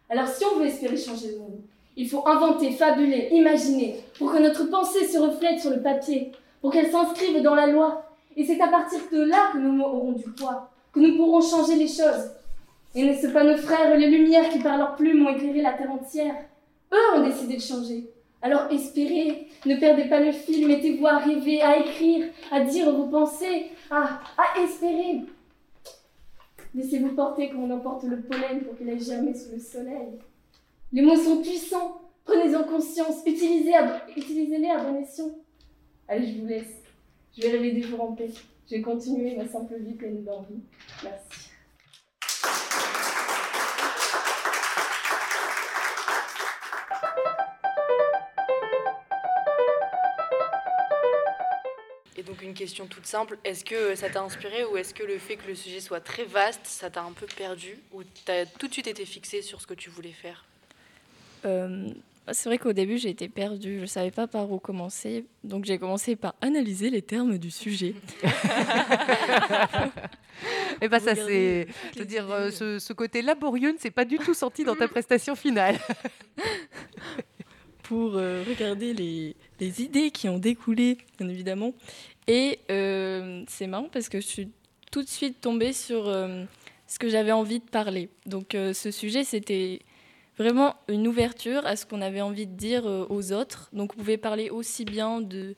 Alors 0.10 0.30
si 0.30 0.46
on 0.46 0.58
veut 0.58 0.68
espérer 0.68 0.96
changer 0.96 1.34
le 1.34 1.40
monde, 1.40 1.60
il 1.98 2.08
faut 2.08 2.26
inventer, 2.26 2.72
fabuler, 2.72 3.28
imaginer, 3.34 3.98
pour 4.18 4.32
que 4.32 4.38
notre 4.38 4.70
pensée 4.70 5.06
se 5.06 5.18
reflète 5.18 5.60
sur 5.60 5.72
le 5.72 5.82
papier, 5.82 6.32
pour 6.62 6.72
qu'elle 6.72 6.92
s'inscrive 6.92 7.42
dans 7.42 7.56
la 7.56 7.68
loi. 7.68 8.06
Et 8.36 8.46
c'est 8.46 8.62
à 8.62 8.68
partir 8.68 9.00
de 9.12 9.24
là 9.24 9.50
que 9.52 9.58
nos 9.58 9.72
mots 9.72 9.86
auront 9.86 10.12
du 10.14 10.30
poids, 10.32 10.70
que 10.94 11.00
nous 11.00 11.18
pourrons 11.18 11.42
changer 11.42 11.76
les 11.76 11.88
choses. 11.88 12.32
Et 12.96 13.04
n'est-ce 13.04 13.28
pas 13.28 13.44
nos 13.44 13.58
frères, 13.58 13.96
les 13.98 14.10
Lumières, 14.10 14.50
qui 14.50 14.60
par 14.60 14.78
leurs 14.78 14.96
plumes 14.96 15.26
ont 15.26 15.36
éclairé 15.36 15.62
la 15.62 15.74
terre 15.74 15.92
entière? 15.92 16.36
Eux 16.92 17.18
ont 17.18 17.24
décidé 17.24 17.56
de 17.58 17.62
changer. 17.62 18.10
Alors 18.42 18.72
espérez, 18.72 19.48
ne 19.66 19.76
perdez 19.76 20.06
pas 20.06 20.22
le 20.22 20.32
fil, 20.32 20.66
mettez-vous 20.68 21.06
à 21.06 21.18
rêver, 21.18 21.62
à 21.62 21.78
écrire, 21.78 22.28
à 22.52 22.62
dire 22.62 22.92
vos 22.92 23.08
pensées, 23.08 23.68
à, 23.92 24.22
à 24.38 24.60
espérer. 24.62 25.22
Laissez-vous 26.74 27.16
porter 27.16 27.50
comme 27.50 27.70
on 27.70 27.76
emporte 27.76 28.04
le 28.04 28.22
pollen 28.22 28.62
pour 28.62 28.78
qu'il 28.78 28.90
aille 28.90 29.04
germer 29.04 29.34
sous 29.34 29.52
le 29.52 29.60
soleil. 29.60 30.20
Les 30.94 31.02
mots 31.02 31.18
sont 31.18 31.42
puissants, 31.42 32.00
prenez-en 32.24 32.64
conscience, 32.64 33.18
utilisez-les 33.26 34.70
à 34.70 34.84
bon 34.84 35.02
escient. 35.02 35.32
Allez, 36.12 36.34
je 36.34 36.40
vous 36.40 36.48
laisse. 36.48 36.82
Je 37.38 37.44
vais 37.44 37.52
rêver 37.52 37.72
des 37.72 37.84
jours 37.84 38.02
en 38.02 38.14
paix. 38.14 38.32
Je 38.68 38.76
vais 38.76 38.82
continuer 38.82 39.36
ma 39.36 39.48
simple 39.48 39.76
vie 39.78 39.94
pleine 39.94 40.24
d'envie. 40.24 40.64
Merci. 41.04 41.52
Et 52.18 52.24
donc 52.24 52.42
une 52.42 52.56
question 52.56 52.88
toute 52.88 53.06
simple, 53.06 53.38
est-ce 53.44 53.64
que 53.64 53.94
ça 53.94 54.10
t'a 54.10 54.24
inspiré 54.24 54.66
ou 54.66 54.78
est-ce 54.78 54.96
que 54.96 55.04
le 55.04 55.20
fait 55.20 55.36
que 55.36 55.48
le 55.48 55.54
sujet 55.54 55.80
soit 55.80 56.02
très 56.02 56.26
vaste, 56.26 56.66
ça 56.66 56.90
t'a 56.90 57.04
un 57.04 57.12
peu 57.12 57.28
perdu 57.28 57.78
ou 57.94 58.02
t'as 58.26 58.48
tout 58.48 58.68
de 58.68 58.74
suite 58.74 58.88
été 58.88 59.06
fixé 59.06 59.44
sur 59.44 59.62
ce 59.62 59.68
que 59.68 59.76
tu 59.76 59.92
voulais 59.92 60.12
faire? 60.12 60.44
Euh, 61.46 61.94
c'est 62.32 62.50
vrai 62.50 62.58
qu'au 62.58 62.74
début, 62.74 62.98
j'ai 62.98 63.10
été 63.10 63.30
perdue. 63.30 63.78
Je 63.78 63.82
ne 63.82 63.86
savais 63.86 64.12
pas 64.12 64.28
par 64.28 64.52
où 64.52 64.60
commencer. 64.60 65.26
Donc, 65.44 65.66
j'ai 65.66 65.78
commencé 65.78 66.16
par 66.16 66.36
analyser 66.42 66.90
les 66.90 67.02
termes 67.02 67.38
du 67.38 67.52
sujet. 67.52 67.96
Et 70.82 70.88
bah 70.88 71.00
ça 71.00 71.12
Regarder 71.12 71.34
c'est, 71.34 71.66
toutes 71.66 71.94
je 71.96 72.00
veux 72.00 72.06
dire, 72.06 72.32
euh, 72.32 72.52
ce, 72.52 72.80
ce 72.80 72.94
côté 72.94 73.22
laborieux 73.22 73.74
ne 73.74 73.78
s'est 73.78 73.92
pas 73.92 74.06
du 74.06 74.18
tout 74.18 74.34
senti 74.34 74.64
dans 74.64 74.76
ta 74.76 74.88
prestation 74.88 75.36
finale. 75.36 75.78
pour 77.84 78.16
euh, 78.16 78.44
regarder 78.48 78.94
les, 78.94 79.36
les 79.60 79.82
idées 79.82 80.12
qui 80.12 80.30
ont 80.30 80.38
découlé, 80.38 81.00
bien 81.20 81.28
évidemment. 81.28 81.74
Et 82.28 82.60
euh, 82.70 83.44
c'est 83.48 83.68
marrant 83.68 83.90
parce 83.92 84.08
que 84.08 84.22
je 84.22 84.28
suis 84.28 84.50
tout 84.92 85.02
de 85.02 85.10
suite 85.10 85.42
tombée 85.42 85.74
sur 85.74 86.06
ce 86.06 87.00
que 87.00 87.10
j'avais 87.10 87.32
envie 87.32 87.60
de 87.60 87.70
parler. 87.70 88.10
Donc 88.26 88.52
ce 88.54 88.92
sujet, 88.92 89.24
c'était 89.24 89.82
vraiment 90.40 90.76
une 90.88 91.08
ouverture 91.08 91.66
à 91.66 91.76
ce 91.76 91.86
qu'on 91.86 92.02
avait 92.02 92.22
envie 92.22 92.48
de 92.48 92.56
dire 92.56 92.88
euh, 92.88 93.06
aux 93.10 93.32
autres. 93.34 93.70
Donc 93.74 93.94
on 93.94 93.98
pouvait 93.98 94.18
parler 94.18 94.50
aussi 94.50 94.86
bien 94.86 95.22
de, 95.22 95.56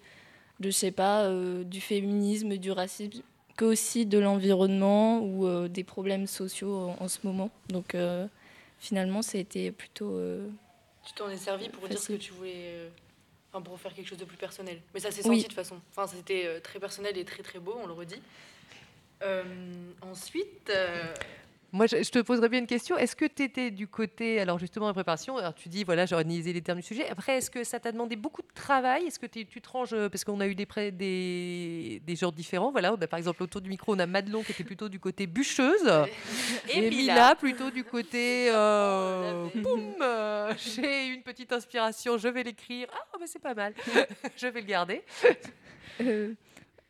de 0.59 0.65
je 0.65 0.71
sais 0.71 0.91
pas, 0.91 1.23
euh, 1.25 1.63
du 1.63 1.79
féminisme, 1.81 2.57
du 2.57 2.71
racisme, 2.71 3.21
que 3.57 3.65
aussi 3.65 4.05
de 4.05 4.17
l'environnement 4.17 5.19
ou 5.19 5.45
euh, 5.47 5.67
des 5.67 5.83
problèmes 5.83 6.27
sociaux 6.27 6.75
en, 6.75 7.03
en 7.03 7.07
ce 7.07 7.19
moment. 7.23 7.49
Donc 7.69 7.95
euh, 7.95 8.27
finalement, 8.79 9.21
ça 9.21 9.37
a 9.37 9.41
été 9.41 9.71
plutôt... 9.71 10.19
Tu 11.05 11.13
t'en 11.13 11.29
es 11.29 11.37
servi 11.37 11.69
pour 11.69 11.87
dire 11.87 11.99
ce 11.99 12.09
que 12.13 12.17
tu 12.17 12.31
voulais, 12.33 12.89
enfin 13.51 13.61
pour 13.63 13.79
faire 13.79 13.93
quelque 13.93 14.07
chose 14.07 14.19
de 14.19 14.25
plus 14.25 14.37
personnel. 14.37 14.79
Mais 14.93 14.99
ça 14.99 15.09
s'est 15.11 15.27
Oui. 15.27 15.37
senti 15.37 15.43
de 15.43 15.47
toute 15.47 15.53
façon. 15.55 15.77
Enfin, 15.91 16.07
c'était 16.07 16.59
très 16.61 16.79
personnel 16.79 17.17
et 17.17 17.25
très 17.25 17.43
très 17.43 17.59
beau, 17.59 17.75
on 17.81 17.87
le 17.87 17.93
redit. 17.93 18.21
Ensuite, 20.01 20.71
Moi, 21.73 21.87
je, 21.87 22.03
je 22.03 22.09
te 22.09 22.19
poserais 22.19 22.49
bien 22.49 22.59
une 22.59 22.67
question. 22.67 22.97
Est-ce 22.97 23.15
que 23.15 23.25
tu 23.25 23.43
étais 23.43 23.71
du 23.71 23.87
côté, 23.87 24.39
alors 24.39 24.59
justement, 24.59 24.87
en 24.87 24.93
préparation, 24.93 25.37
alors 25.37 25.53
tu 25.55 25.69
dis, 25.69 25.83
voilà, 25.83 26.05
j'ai 26.05 26.15
organisé 26.15 26.51
les 26.51 26.61
termes 26.61 26.79
du 26.79 26.85
sujet. 26.85 27.07
Après, 27.09 27.37
est-ce 27.37 27.49
que 27.49 27.63
ça 27.63 27.79
t'a 27.79 27.91
demandé 27.91 28.15
beaucoup 28.15 28.41
de 28.41 28.53
travail? 28.53 29.05
Est-ce 29.05 29.19
que 29.19 29.25
tu 29.25 29.45
te 29.45 29.69
ranges, 29.69 29.93
euh, 29.93 30.09
parce 30.09 30.23
qu'on 30.23 30.39
a 30.41 30.47
eu 30.47 30.55
des, 30.55 30.67
des, 30.91 32.01
des 32.05 32.15
genres 32.15 32.31
différents. 32.33 32.71
Voilà, 32.71 32.93
on 32.93 33.01
a, 33.01 33.07
par 33.07 33.17
exemple, 33.17 33.41
autour 33.43 33.61
du 33.61 33.69
micro, 33.69 33.95
on 33.95 33.99
a 33.99 34.05
Madelon 34.05 34.43
qui 34.43 34.51
était 34.51 34.63
plutôt 34.63 34.89
du 34.89 34.99
côté 34.99 35.27
bûcheuse. 35.27 35.89
Et 36.73 36.79
et 36.79 36.89
Mila. 36.89 37.35
Plutôt 37.35 37.71
du 37.71 37.83
côté, 37.83 38.49
euh, 38.53 39.47
boum, 39.55 39.95
euh, 40.01 40.53
j'ai 40.57 41.07
une 41.07 41.23
petite 41.23 41.51
inspiration, 41.53 42.17
je 42.17 42.27
vais 42.27 42.43
l'écrire. 42.43 42.87
Ah, 42.93 43.17
bah, 43.19 43.25
c'est 43.25 43.41
pas 43.41 43.53
mal. 43.53 43.73
je 44.37 44.47
vais 44.47 44.61
le 44.61 44.67
garder. 44.67 45.03
Euh, 46.01 46.33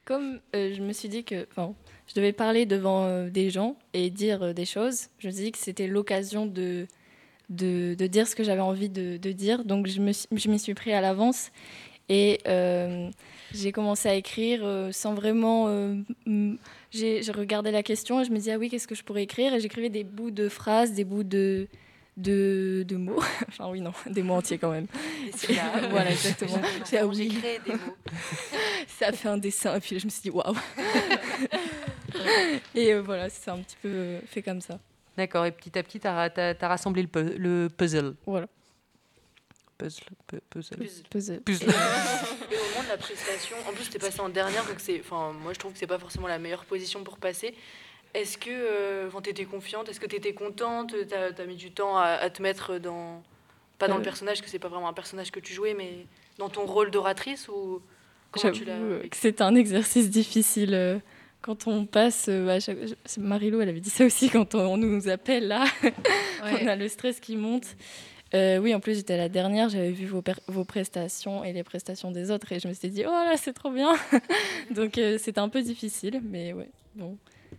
comme 0.05 0.39
je 0.53 0.81
me 0.81 0.93
suis 0.93 1.09
dit 1.09 1.23
que 1.23 1.47
enfin, 1.51 1.73
je 2.11 2.19
devais 2.19 2.33
parler 2.33 2.65
devant 2.65 3.05
euh, 3.05 3.29
des 3.29 3.49
gens 3.49 3.77
et 3.93 4.09
dire 4.09 4.43
euh, 4.43 4.53
des 4.53 4.65
choses, 4.65 5.07
je 5.19 5.27
me 5.27 5.31
suis 5.31 5.43
dit 5.45 5.51
que 5.53 5.57
c'était 5.57 5.87
l'occasion 5.87 6.45
de, 6.45 6.85
de, 7.49 7.95
de 7.97 8.07
dire 8.07 8.27
ce 8.27 8.35
que 8.35 8.43
j'avais 8.43 8.59
envie 8.59 8.89
de, 8.89 9.15
de 9.15 9.31
dire. 9.31 9.63
Donc 9.63 9.87
je 9.87 9.93
suis- 10.37 10.49
m'y 10.49 10.59
suis 10.59 10.73
pris 10.73 10.91
à 10.91 10.99
l'avance 10.99 11.51
et 12.09 12.39
euh, 12.49 13.09
j'ai 13.53 13.71
commencé 13.71 14.09
à 14.09 14.15
écrire 14.15 14.89
sans 14.91 15.13
vraiment... 15.13 15.67
euh, 15.69 15.95
j'ai 16.91 17.21
regardé 17.33 17.71
la 17.71 17.81
question 17.83 18.19
et 18.19 18.25
je 18.25 18.31
me 18.31 18.35
disais, 18.35 18.51
ah 18.51 18.57
oui, 18.57 18.69
qu'est-ce 18.69 18.89
que 18.89 18.95
je 18.95 19.03
pourrais 19.05 19.23
écrire? 19.23 19.53
Et 19.53 19.61
j'écrivais 19.61 19.87
des 19.89 20.03
bouts 20.03 20.31
de 20.31 20.49
phrases, 20.49 20.91
des 20.91 21.05
bouts 21.05 21.23
de... 21.23 21.67
De, 22.17 22.83
de 22.85 22.97
mots, 22.97 23.23
enfin 23.47 23.69
oui, 23.71 23.79
non, 23.79 23.93
des 24.05 24.21
mots 24.21 24.33
entiers 24.35 24.57
quand 24.57 24.69
même. 24.69 24.85
Voilà, 25.89 26.11
exactement. 26.11 26.59
J'ai 26.91 27.01
oui. 27.03 27.29
créé 27.29 27.59
des 27.65 27.71
mots. 27.71 27.95
ça 28.99 29.07
a 29.07 29.11
fait 29.13 29.29
un 29.29 29.37
dessin 29.37 29.77
et 29.77 29.79
puis 29.79 29.97
je 29.97 30.05
me 30.05 30.09
suis 30.11 30.21
dit 30.23 30.29
waouh. 30.29 30.53
et 32.75 32.93
euh, 32.93 33.01
voilà, 33.01 33.29
c'est 33.29 33.49
un 33.51 33.57
petit 33.59 33.77
peu 33.81 33.89
euh, 33.89 34.19
fait 34.27 34.41
comme 34.41 34.61
ça. 34.61 34.79
D'accord, 35.17 35.45
et 35.45 35.51
petit 35.51 35.77
à 35.77 35.83
petit, 35.83 35.99
tu 35.99 36.07
as, 36.07 36.55
rassemblé 36.61 37.01
le, 37.01 37.07
pu- 37.07 37.37
le 37.37 37.67
puzzle. 37.69 38.15
Voilà. 38.25 38.47
Puzzle, 39.77 40.03
pu- 40.27 40.39
puzzle. 40.49 40.77
Puzzle. 41.09 41.41
Puzzle. 41.41 41.69
Et 42.51 42.55
au 42.55 42.69
moment 42.69 42.83
de 42.83 42.87
la 42.89 42.97
prestation, 42.97 43.55
en 43.67 43.73
plus 43.73 43.89
t'es 43.89 43.97
passé 43.99 44.19
en 44.19 44.29
dernière, 44.29 44.63
donc 44.65 44.75
c'est, 44.79 44.99
enfin 44.99 45.33
moi 45.41 45.53
je 45.53 45.59
trouve 45.59 45.73
que 45.73 45.79
c'est 45.79 45.87
pas 45.87 45.97
forcément 45.99 46.27
la 46.27 46.37
meilleure 46.39 46.65
position 46.65 47.03
pour 47.03 47.17
passer. 47.17 47.55
Est-ce 48.13 48.37
que, 48.37 48.49
euh, 48.51 49.07
enfin, 49.07 49.21
t'étais 49.21 49.45
confiante? 49.45 49.87
Est-ce 49.89 49.99
que 49.99 50.05
t'étais 50.05 50.33
contente? 50.33 50.93
T'as 51.09 51.29
as 51.41 51.45
mis 51.45 51.55
du 51.55 51.71
temps 51.71 51.97
à, 51.97 52.03
à 52.07 52.29
te 52.29 52.41
mettre 52.41 52.77
dans, 52.77 53.23
pas 53.79 53.87
dans 53.87 53.95
le 53.95 54.01
Euh. 54.01 54.03
personnage, 54.03 54.41
que 54.41 54.49
c'est 54.49 54.59
pas 54.59 54.67
vraiment 54.67 54.89
un 54.89 54.93
personnage 54.93 55.31
que 55.31 55.39
tu 55.39 55.53
jouais, 55.53 55.73
mais 55.73 56.05
dans 56.37 56.49
ton 56.49 56.65
rôle 56.65 56.91
d'oratrice 56.91 57.47
ou 57.47 57.81
comment 58.31 58.51
tu 58.51 58.65
l'as 58.65 58.77
J'avoue 58.77 59.07
que 59.09 59.15
c'était 59.17 59.41
un 59.43 59.55
exercice 59.55 60.09
difficile. 60.09 61.01
Quand 61.41 61.67
on 61.67 61.85
passe, 61.85 62.27
euh, 62.29 62.47
à 62.49 62.59
chaque... 62.59 62.77
Marilou, 63.17 63.61
elle 63.61 63.69
avait 63.69 63.79
dit 63.79 63.89
ça 63.89 64.05
aussi 64.05 64.29
quand 64.29 64.53
on, 64.53 64.73
on 64.73 64.77
nous 64.77 65.09
appelle 65.09 65.47
là, 65.47 65.65
on 66.43 66.67
a 66.67 66.75
le 66.75 66.87
stress 66.87 67.19
qui 67.19 67.35
monte. 67.35 67.65
Euh, 68.33 68.59
oui, 68.59 68.73
en 68.73 68.79
plus, 68.79 68.95
j'étais 68.95 69.17
la 69.17 69.27
dernière, 69.27 69.67
j'avais 69.69 69.91
vu 69.91 70.05
vos, 70.05 70.63
prestations 70.63 71.43
et 71.43 71.51
les 71.51 71.63
prestations 71.63 72.11
des 72.11 72.31
autres, 72.31 72.51
et 72.51 72.59
je 72.59 72.67
me 72.67 72.73
suis 72.73 72.89
dit, 72.89 73.03
oh 73.05 73.09
là, 73.09 73.35
c'est 73.37 73.53
trop 73.53 73.71
bien. 73.71 73.93
Donc, 74.71 74.97
euh, 74.97 75.17
c'était 75.17 75.39
un 75.39 75.49
peu 75.49 75.61
difficile, 75.61 76.21
mais 76.23 76.53
ouais, 76.53 76.69
bon, 76.95 77.17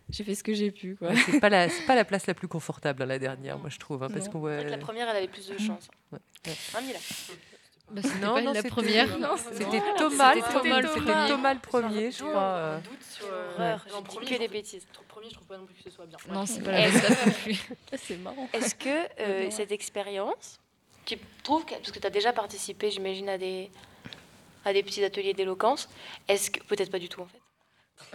j'ai 0.09 0.25
fait 0.25 0.35
ce 0.35 0.43
que 0.43 0.55
j'ai 0.55 0.71
pu. 0.71 0.97
Quoi. 0.97 1.09
Ouais, 1.09 1.17
c'est 1.31 1.41
pas 1.41 1.51
la 1.51 1.69
c'est 1.69 1.85
pas 1.85 1.95
la 1.95 2.07
place 2.07 2.27
la 2.27 2.35
plus 2.43 2.49
confortable 2.49 3.03
hein, 3.03 3.07
la 3.07 3.19
dernière, 3.19 3.59
moi 3.59 3.69
je 3.69 3.79
trouve, 3.79 4.03
hein, 4.03 4.09
parce 4.11 4.29
qu'on 4.29 4.41
que 4.41 4.71
la 4.71 4.79
première, 4.79 5.09
elle 5.11 5.17
avait 5.17 5.29
plus 5.29 5.49
de 5.49 5.59
chance. 5.59 5.89
Ouais. 6.11 6.19
Hein, 6.75 6.81
Mila 6.87 6.99
Bah, 7.93 8.01
c'était 8.03 8.19
Non, 8.27 8.35
pas 8.35 8.41
non, 8.43 8.53
la 8.53 8.63
c'était- 8.63 8.69
première. 8.71 9.09
C'était 9.53 9.83
Thomas, 9.99 10.33
Thomas 10.35 10.43
premier, 10.49 10.81
le 10.83 10.89
premier. 10.89 11.29
Thomas 11.29 11.55
le 11.55 11.61
premier, 11.61 12.11
je 12.11 12.25
crois. 12.25 12.41
euh. 12.43 12.81
doute 12.81 13.03
sur 13.03 13.27
premier, 14.05 14.27
que 14.27 14.35
je 14.35 14.39
des 14.39 14.49
bêtises. 14.49 14.87
Premier, 15.09 15.29
je 15.29 15.35
trouve 15.35 15.47
pas 15.47 15.59
non 15.59 15.67
plus 15.67 15.75
que 15.75 15.83
ce 15.83 15.91
soit 15.91 16.07
bien. 16.07 16.17
Non, 16.31 16.47
c'est 16.47 16.63
pas 16.63 16.73
la 16.73 16.87
Est-ce 16.89 17.01
bonne 17.03 17.35
que- 17.35 17.41
plus. 17.43 17.69
c'est 17.99 18.17
marrant. 18.17 18.49
Est-ce 18.55 18.75
que 18.75 18.89
euh, 19.21 19.51
cette 19.51 19.73
expérience, 19.73 20.59
tu 21.05 21.19
trouves 21.43 21.65
que, 21.67 21.75
parce 21.75 21.93
que 21.93 21.99
tu 21.99 22.07
as 22.07 22.11
déjà 22.11 22.33
participé, 22.33 22.91
j'imagine, 22.91 23.29
à 23.29 23.37
des, 23.37 23.71
à 24.65 24.73
des 24.73 24.83
petits 24.83 25.05
ateliers 25.05 25.35
d'éloquence, 25.35 25.89
est-ce 26.29 26.51
que, 26.51 26.63
peut-être 26.65 26.91
pas 26.91 26.99
du 26.99 27.09
tout 27.11 27.21
en 27.21 27.27
fait, 27.27 27.41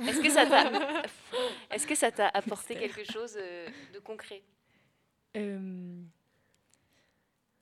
est-ce 0.09 0.19
que 0.21 0.29
ça 0.31 0.45
t'a, 0.47 0.71
est-ce 1.71 1.85
que 1.85 1.95
ça 1.95 2.09
t'a 2.11 2.29
apporté 2.33 2.75
quelque 2.75 3.03
chose 3.11 3.37
euh, 3.39 3.67
de 3.93 3.99
concret? 3.99 4.41
Euh, 5.37 5.59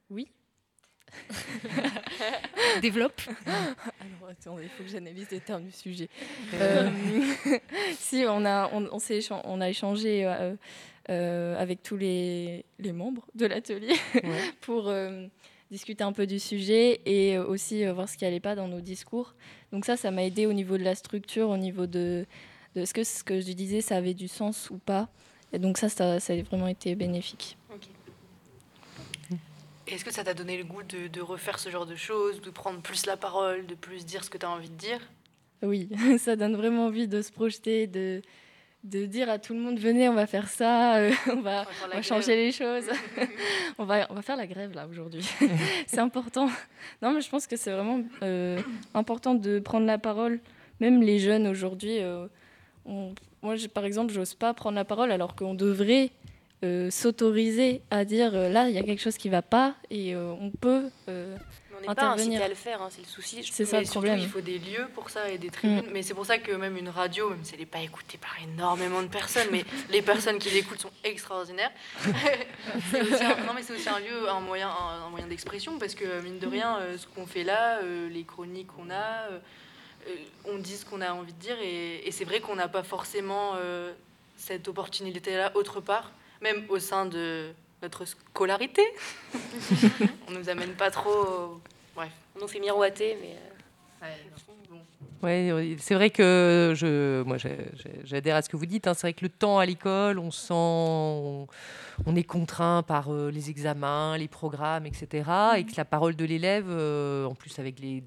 Oui. 0.09 0.27
Développe. 2.81 3.21
Alors, 3.45 4.29
attends, 4.29 4.57
il 4.61 4.69
faut 4.69 4.83
que 4.83 4.89
j'analyse 4.89 5.27
les 5.31 5.39
termes 5.39 5.63
du 5.63 5.71
sujet. 5.71 6.09
Euh, 6.55 6.89
si, 7.99 8.25
on 8.27 8.45
a, 8.45 8.69
on, 8.73 8.87
on 8.91 8.99
s'est 8.99 9.19
échan- 9.19 9.41
on 9.45 9.61
a 9.61 9.69
échangé 9.69 10.25
euh, 10.25 10.55
euh, 11.09 11.57
avec 11.59 11.83
tous 11.83 11.97
les, 11.97 12.65
les 12.79 12.91
membres 12.91 13.25
de 13.35 13.45
l'atelier 13.45 13.95
pour 14.61 14.87
euh, 14.89 15.27
discuter 15.71 16.03
un 16.03 16.13
peu 16.13 16.27
du 16.27 16.39
sujet 16.39 17.01
et 17.05 17.37
euh, 17.37 17.45
aussi 17.45 17.85
euh, 17.85 17.93
voir 17.93 18.09
ce 18.09 18.17
qui 18.17 18.23
n'allait 18.23 18.39
pas 18.39 18.55
dans 18.55 18.67
nos 18.67 18.81
discours. 18.81 19.35
Donc 19.71 19.85
ça, 19.85 19.97
ça 19.97 20.11
m'a 20.11 20.23
aidé 20.23 20.45
au 20.45 20.53
niveau 20.53 20.77
de 20.77 20.83
la 20.83 20.95
structure, 20.95 21.49
au 21.49 21.57
niveau 21.57 21.87
de, 21.87 22.25
de 22.75 22.81
est-ce 22.81 22.93
que 22.93 23.03
ce 23.03 23.23
que 23.23 23.39
je 23.41 23.51
disais, 23.53 23.81
ça 23.81 23.97
avait 23.97 24.13
du 24.13 24.27
sens 24.27 24.69
ou 24.69 24.77
pas. 24.77 25.09
Et 25.53 25.59
donc 25.59 25.77
ça, 25.77 25.89
ça, 25.89 26.19
ça 26.19 26.33
a 26.33 26.41
vraiment 26.41 26.67
été 26.67 26.95
bénéfique. 26.95 27.57
Est-ce 29.87 30.03
que 30.03 30.11
ça 30.11 30.23
t'a 30.23 30.33
donné 30.33 30.57
le 30.57 30.63
goût 30.63 30.83
de, 30.83 31.07
de 31.07 31.21
refaire 31.21 31.59
ce 31.59 31.69
genre 31.69 31.85
de 31.85 31.95
choses, 31.95 32.41
de 32.41 32.49
prendre 32.49 32.81
plus 32.81 33.05
la 33.05 33.17
parole, 33.17 33.65
de 33.67 33.75
plus 33.75 34.05
dire 34.05 34.23
ce 34.23 34.29
que 34.29 34.37
tu 34.37 34.45
as 34.45 34.49
envie 34.49 34.69
de 34.69 34.75
dire? 34.75 34.99
Oui, 35.61 35.89
ça 36.17 36.35
donne 36.35 36.55
vraiment 36.55 36.87
envie 36.87 37.07
de 37.07 37.21
se 37.21 37.31
projeter, 37.31 37.85
de, 37.85 38.21
de 38.83 39.05
dire 39.05 39.29
à 39.29 39.39
tout 39.39 39.53
le 39.53 39.59
monde 39.59 39.79
venez, 39.79 40.09
on 40.09 40.13
va 40.13 40.27
faire 40.27 40.47
ça, 40.47 40.97
euh, 40.97 41.11
on 41.31 41.41
va, 41.41 41.65
on 41.93 42.01
changer 42.01 42.35
les 42.35 42.51
choses. 42.51 42.85
on, 43.77 43.85
va, 43.85 44.07
on 44.09 44.13
va 44.13 44.21
faire 44.21 44.37
la 44.37 44.47
grève 44.47 44.73
là 44.73 44.87
aujourd'hui. 44.87 45.27
c'est 45.87 45.99
important. 45.99 46.49
Non, 47.01 47.11
mais 47.11 47.21
je 47.21 47.29
pense 47.29 47.47
que 47.47 47.55
c'est 47.55 47.71
vraiment 47.71 48.01
euh, 48.21 48.59
important 48.93 49.33
de 49.35 49.59
prendre 49.59 49.85
la 49.85 49.97
parole. 49.97 50.39
Même 50.79 51.01
les 51.01 51.19
jeunes 51.19 51.47
aujourd'hui, 51.47 51.99
euh, 51.99 52.27
moi 52.85 53.55
par 53.73 53.85
exemple, 53.85 54.13
j'ose 54.13 54.33
pas 54.33 54.53
prendre 54.53 54.75
la 54.75 54.85
parole 54.85 55.11
alors 55.11 55.35
qu'on 55.35 55.53
devrait 55.53 56.11
euh, 56.63 56.89
s'autoriser 56.89 57.81
à 57.91 58.05
dire 58.05 58.33
euh, 58.33 58.49
là, 58.49 58.69
il 58.69 58.75
y 58.75 58.77
a 58.77 58.83
quelque 58.83 59.01
chose 59.01 59.17
qui 59.17 59.29
va 59.29 59.41
pas 59.41 59.75
et 59.89 60.15
euh, 60.15 60.33
on 60.39 60.51
peut 60.51 60.89
On 61.07 61.81
n'est 61.81 61.95
pas 61.95 62.07
incité 62.07 62.37
à 62.37 62.47
le 62.47 62.55
faire, 62.55 62.81
hein, 62.81 62.89
c'est 62.89 63.01
le 63.01 63.07
souci. 63.07 63.43
C'est 63.43 63.65
ça 63.65 63.79
le 63.79 63.85
surtout, 63.85 63.99
problème. 63.99 64.19
il 64.19 64.29
faut 64.29 64.41
des 64.41 64.59
lieux 64.59 64.87
pour 64.93 65.09
ça 65.09 65.29
et 65.29 65.37
des 65.37 65.49
tribunes. 65.49 65.87
Mm. 65.87 65.91
Mais 65.91 66.01
c'est 66.01 66.13
pour 66.13 66.25
ça 66.25 66.37
que 66.37 66.51
même 66.53 66.77
une 66.77 66.89
radio, 66.89 67.29
même 67.29 67.43
si 67.43 67.53
elle 67.53 67.59
n'est 67.59 67.65
pas 67.65 67.81
écoutée 67.81 68.17
par 68.17 68.35
énormément 68.43 69.01
de 69.01 69.07
personnes, 69.07 69.47
mais 69.51 69.63
les 69.91 70.01
personnes 70.01 70.39
qui 70.39 70.49
l'écoutent 70.49 70.81
sont 70.81 70.91
extraordinaires. 71.03 71.71
c'est 72.91 73.01
aussi 73.01 73.23
un, 73.23 73.45
non, 73.45 73.53
mais 73.55 73.61
c'est 73.61 73.73
aussi 73.73 73.89
un 73.89 73.99
lieu, 73.99 74.29
un 74.29 74.39
moyen, 74.39 74.69
un, 74.69 75.05
un 75.05 75.09
moyen 75.09 75.27
d'expression 75.27 75.77
parce 75.77 75.95
que 75.95 76.21
mine 76.21 76.39
de 76.39 76.47
rien, 76.47 76.79
ce 76.97 77.05
qu'on 77.07 77.25
fait 77.25 77.43
là, 77.43 77.81
les 77.81 78.23
chroniques 78.23 78.67
qu'on 78.67 78.89
a, 78.89 79.29
on 80.45 80.57
dit 80.57 80.77
ce 80.77 80.85
qu'on 80.85 81.01
a 81.01 81.11
envie 81.11 81.33
de 81.33 81.39
dire 81.39 81.57
et, 81.61 82.07
et 82.07 82.11
c'est 82.11 82.25
vrai 82.25 82.39
qu'on 82.39 82.55
n'a 82.55 82.67
pas 82.67 82.83
forcément 82.83 83.53
euh, 83.55 83.93
cette 84.37 84.67
opportunité-là 84.67 85.51
autre 85.55 85.81
part, 85.81 86.11
même 86.45 86.65
au 86.69 86.77
sein 86.79 87.07
de 87.07 87.51
notre 87.81 88.05
scolarité. 88.05 88.83
on 90.27 90.31
nous 90.31 90.47
amène 90.47 90.73
pas 90.73 90.91
trop. 90.91 91.59
Bref. 91.95 92.11
On 92.35 92.41
nous 92.41 92.47
fait 92.47 92.59
miroiter, 92.59 93.17
mais. 93.19 93.35
euh, 94.03 94.15
Ouais, 95.25 95.51
oui, 95.51 95.75
c'est 95.79 95.95
vrai 95.95 96.11
que 96.11 96.73
je, 96.75 97.23
moi, 97.23 97.37
j'adhère 98.03 98.35
à 98.35 98.43
ce 98.43 98.49
que 98.49 98.57
vous 98.57 98.67
dites. 98.67 98.85
hein. 98.85 98.93
C'est 98.93 99.07
vrai 99.07 99.13
que 99.13 99.25
le 99.25 99.29
temps 99.29 99.57
à 99.57 99.65
l'école, 99.65 100.19
on 100.19 100.29
sent, 100.29 100.53
on, 100.53 102.15
est 102.15 102.23
contraint 102.23 102.83
par 102.83 103.11
euh, 103.11 103.31
les 103.31 103.49
examens, 103.49 104.19
les 104.19 104.27
programmes, 104.27 104.85
etc. 104.85 105.27
Et 105.57 105.63
que 105.63 105.73
la 105.77 105.85
parole 105.85 106.15
de 106.15 106.25
l'élève, 106.25 106.67
euh, 106.69 107.25
en 107.25 107.33
plus 107.33 107.57
avec 107.57 107.79
les, 107.79 108.03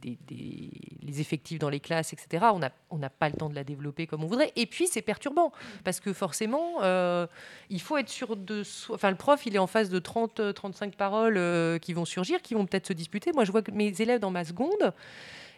effectifs 1.19 1.59
dans 1.59 1.71
les 1.71 1.81
classes, 1.81 2.13
etc., 2.13 2.47
on 2.91 2.99
n'a 2.99 3.11
pas 3.11 3.29
le 3.29 3.35
temps 3.35 3.49
de 3.49 3.55
la 3.55 3.65
développer 3.65 4.07
comme 4.07 4.23
on 4.23 4.29
voudrait. 4.29 4.53
Et 4.55 4.67
puis, 4.67 4.87
c'est 4.87 5.03
perturbant 5.03 5.53
parce 5.85 6.01
que 6.01 6.13
forcément, 6.13 6.83
euh, 6.83 7.27
il 7.71 7.81
faut 7.81 7.97
être 7.97 8.09
sûr 8.09 8.37
de. 8.37 8.63
Enfin, 8.91 9.11
le 9.11 9.17
prof, 9.17 9.45
il 9.47 9.57
est 9.57 9.59
en 9.59 9.67
face 9.67 9.91
de 9.91 9.99
30, 9.99 10.41
euh, 10.41 10.53
35 10.53 10.97
paroles 10.97 11.37
euh, 11.37 11.79
qui 11.79 11.93
vont 11.93 12.05
surgir, 12.05 12.43
qui 12.43 12.55
vont 12.55 12.67
peut-être 12.67 12.87
se 12.87 12.93
disputer. 12.93 13.33
Moi, 13.33 13.45
je 13.45 13.53
vois 13.53 13.63
que 13.63 13.71
mes 13.71 13.93
élèves 14.01 14.21
dans 14.21 14.31
ma 14.31 14.45
seconde, 14.45 14.93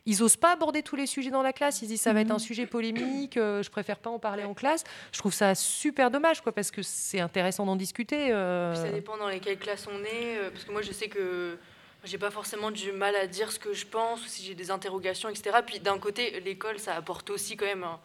ils 0.07 0.23
osent 0.23 0.37
pas 0.37 0.53
aborder 0.53 0.83
tous 0.83 0.97
les 0.97 1.07
sujets 1.07 1.31
dans 1.31 1.43
la 1.43 1.53
classe. 1.53 1.83
Ils 1.83 1.89
disent 1.89 2.01
ça 2.01 2.13
va 2.13 2.21
être 2.23 2.31
un 2.31 2.39
sujet 2.39 2.67
polémique, 2.67 3.37
euh, 3.37 3.63
je 3.63 3.71
préfère 3.71 3.99
pas 3.99 4.11
en 4.11 4.19
parler 4.19 4.45
en 4.45 4.55
classe. 4.55 4.85
Je 5.13 5.19
trouve 5.19 5.33
ça 5.35 5.55
super 5.55 6.11
dommage, 6.11 6.41
quoi, 6.41 6.53
parce 6.53 6.71
que 6.71 6.83
c'est 6.83 7.21
intéressant 7.21 7.67
d'en 7.67 7.77
discuter. 7.77 8.33
euh. 8.33 8.75
Ça 8.75 8.91
dépend 8.91 9.17
dans 9.17 9.29
lesquelles 9.29 9.59
classes 9.59 9.87
on 9.91 10.03
est. 10.05 10.39
euh, 10.39 10.51
Parce 10.51 10.65
que 10.65 10.73
moi, 10.73 10.83
je 10.83 10.93
sais 10.93 11.09
que 11.09 11.57
j'ai 12.05 12.19
pas 12.19 12.31
forcément 12.31 12.71
du 12.71 12.93
mal 12.93 13.15
à 13.17 13.27
dire 13.27 13.53
ce 13.53 13.59
que 13.59 13.73
je 13.75 13.87
pense 13.87 14.25
ou 14.25 14.29
si 14.29 14.43
j'ai 14.45 14.55
des 14.55 14.71
interrogations, 14.71 15.29
etc. 15.29 15.59
Puis 15.67 15.81
d'un 15.81 15.99
côté, 15.99 16.41
l'école, 16.41 16.79
ça 16.79 16.95
apporte 16.97 17.29
aussi 17.31 17.57
quand 17.57 17.67
même 17.67 17.85
un- 17.85 18.01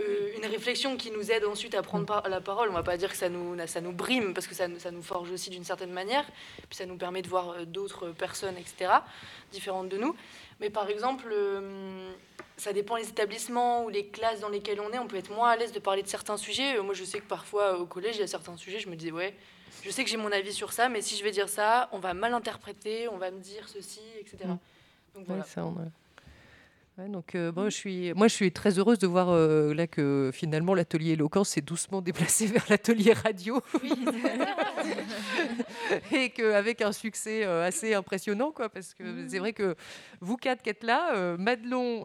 euh, 0.00 0.36
une 0.38 0.46
réflexion 0.46 0.96
qui 0.96 1.10
nous 1.10 1.30
aide 1.30 1.44
ensuite 1.44 1.74
à 1.74 1.82
prendre 1.82 2.06
par- 2.06 2.26
la 2.28 2.40
parole. 2.40 2.68
On 2.70 2.74
va 2.74 2.82
pas 2.82 2.96
dire 2.96 3.10
que 3.10 3.16
ça 3.16 3.28
nous, 3.28 3.56
ça 3.66 3.80
nous 3.82 3.92
brime, 3.92 4.32
parce 4.34 4.46
que 4.46 4.54
ça, 4.54 4.66
nous- 4.68 4.78
ça 4.78 4.90
nous 4.90 5.02
forge 5.02 5.30
aussi 5.30 5.50
d'une 5.50 5.64
certaine 5.64 5.92
manière. 5.92 6.24
Puis 6.68 6.76
ça 6.78 6.86
nous 6.86 6.96
permet 6.96 7.20
de 7.22 7.28
voir 7.28 7.66
d'autres 7.66 8.08
personnes, 8.08 8.56
etc., 8.56 8.90
différentes 9.50 9.88
de 9.90 9.98
nous. 9.98 10.14
Mais 10.62 10.70
par 10.70 10.88
exemple, 10.88 11.26
euh, 11.32 12.12
ça 12.56 12.72
dépend 12.72 12.94
les 12.94 13.08
établissements 13.08 13.84
ou 13.84 13.88
les 13.88 14.06
classes 14.06 14.38
dans 14.38 14.48
lesquelles 14.48 14.80
on 14.80 14.92
est. 14.92 14.98
On 15.00 15.08
peut 15.08 15.16
être 15.16 15.32
moins 15.32 15.50
à 15.50 15.56
l'aise 15.56 15.72
de 15.72 15.80
parler 15.80 16.04
de 16.04 16.08
certains 16.08 16.36
sujets. 16.36 16.76
Euh, 16.78 16.82
Moi, 16.84 16.94
je 16.94 17.02
sais 17.02 17.18
que 17.18 17.26
parfois, 17.26 17.78
au 17.80 17.84
collège, 17.84 18.14
il 18.16 18.20
y 18.20 18.22
a 18.22 18.28
certains 18.28 18.56
sujets, 18.56 18.78
je 18.78 18.88
me 18.88 18.94
disais, 18.94 19.10
ouais, 19.10 19.34
je 19.82 19.90
sais 19.90 20.04
que 20.04 20.08
j'ai 20.10 20.16
mon 20.16 20.30
avis 20.30 20.52
sur 20.52 20.72
ça, 20.72 20.88
mais 20.88 21.02
si 21.02 21.16
je 21.16 21.24
vais 21.24 21.32
dire 21.32 21.48
ça, 21.48 21.88
on 21.90 21.98
va 21.98 22.14
mal 22.14 22.32
interpréter, 22.32 23.08
on 23.08 23.16
va 23.18 23.32
me 23.32 23.40
dire 23.40 23.68
ceci, 23.68 24.00
etc. 24.20 24.36
Donc 24.46 24.58
Ouais, 25.16 25.24
voilà. 25.26 25.42
ça, 25.42 25.64
on 25.64 25.72
a- 25.80 25.90
Ouais, 26.98 27.08
donc, 27.08 27.34
euh, 27.34 27.50
bon, 27.52 27.70
je 27.70 27.74
suis, 27.74 28.12
moi, 28.12 28.28
je 28.28 28.34
suis 28.34 28.52
très 28.52 28.78
heureuse 28.78 28.98
de 28.98 29.06
voir 29.06 29.30
euh, 29.30 29.72
là 29.72 29.86
que 29.86 30.30
finalement 30.34 30.74
l'atelier 30.74 31.12
éloquence 31.12 31.48
s'est 31.48 31.62
doucement 31.62 32.00
déplacé 32.02 32.46
vers 32.46 32.66
l'atelier 32.68 33.14
radio. 33.14 33.62
et 36.12 36.28
qu'avec 36.28 36.82
un 36.82 36.92
succès 36.92 37.44
euh, 37.44 37.66
assez 37.66 37.94
impressionnant, 37.94 38.52
quoi, 38.52 38.68
parce 38.68 38.92
que 38.92 39.26
c'est 39.26 39.38
vrai 39.38 39.54
que 39.54 39.74
vous 40.20 40.36
quatre 40.36 40.60
qui 40.60 40.68
êtes 40.68 40.84
là, 40.84 41.34
Madelon, 41.38 42.04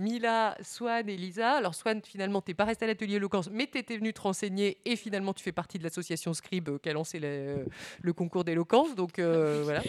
Mila, 0.00 0.56
Swan 0.62 1.08
et 1.08 1.16
Lisa. 1.16 1.52
Alors, 1.52 1.76
Swan, 1.76 2.00
finalement, 2.04 2.42
tu 2.42 2.50
n'es 2.50 2.54
pas 2.54 2.64
resté 2.64 2.86
à 2.86 2.88
l'atelier 2.88 3.16
éloquence, 3.16 3.48
mais 3.52 3.68
tu 3.70 3.78
étais 3.78 3.98
venue 3.98 4.12
te 4.12 4.20
renseigner 4.20 4.78
et 4.84 4.96
finalement, 4.96 5.32
tu 5.32 5.44
fais 5.44 5.52
partie 5.52 5.78
de 5.78 5.84
l'association 5.84 6.34
Scribe 6.34 6.80
qui 6.80 6.88
a 6.88 6.92
lancé 6.92 7.20
le, 7.20 7.66
le 8.02 8.12
concours 8.12 8.42
d'éloquence. 8.42 8.96
Donc, 8.96 9.20
voilà. 9.20 9.82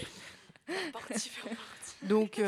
Donc, 2.03 2.39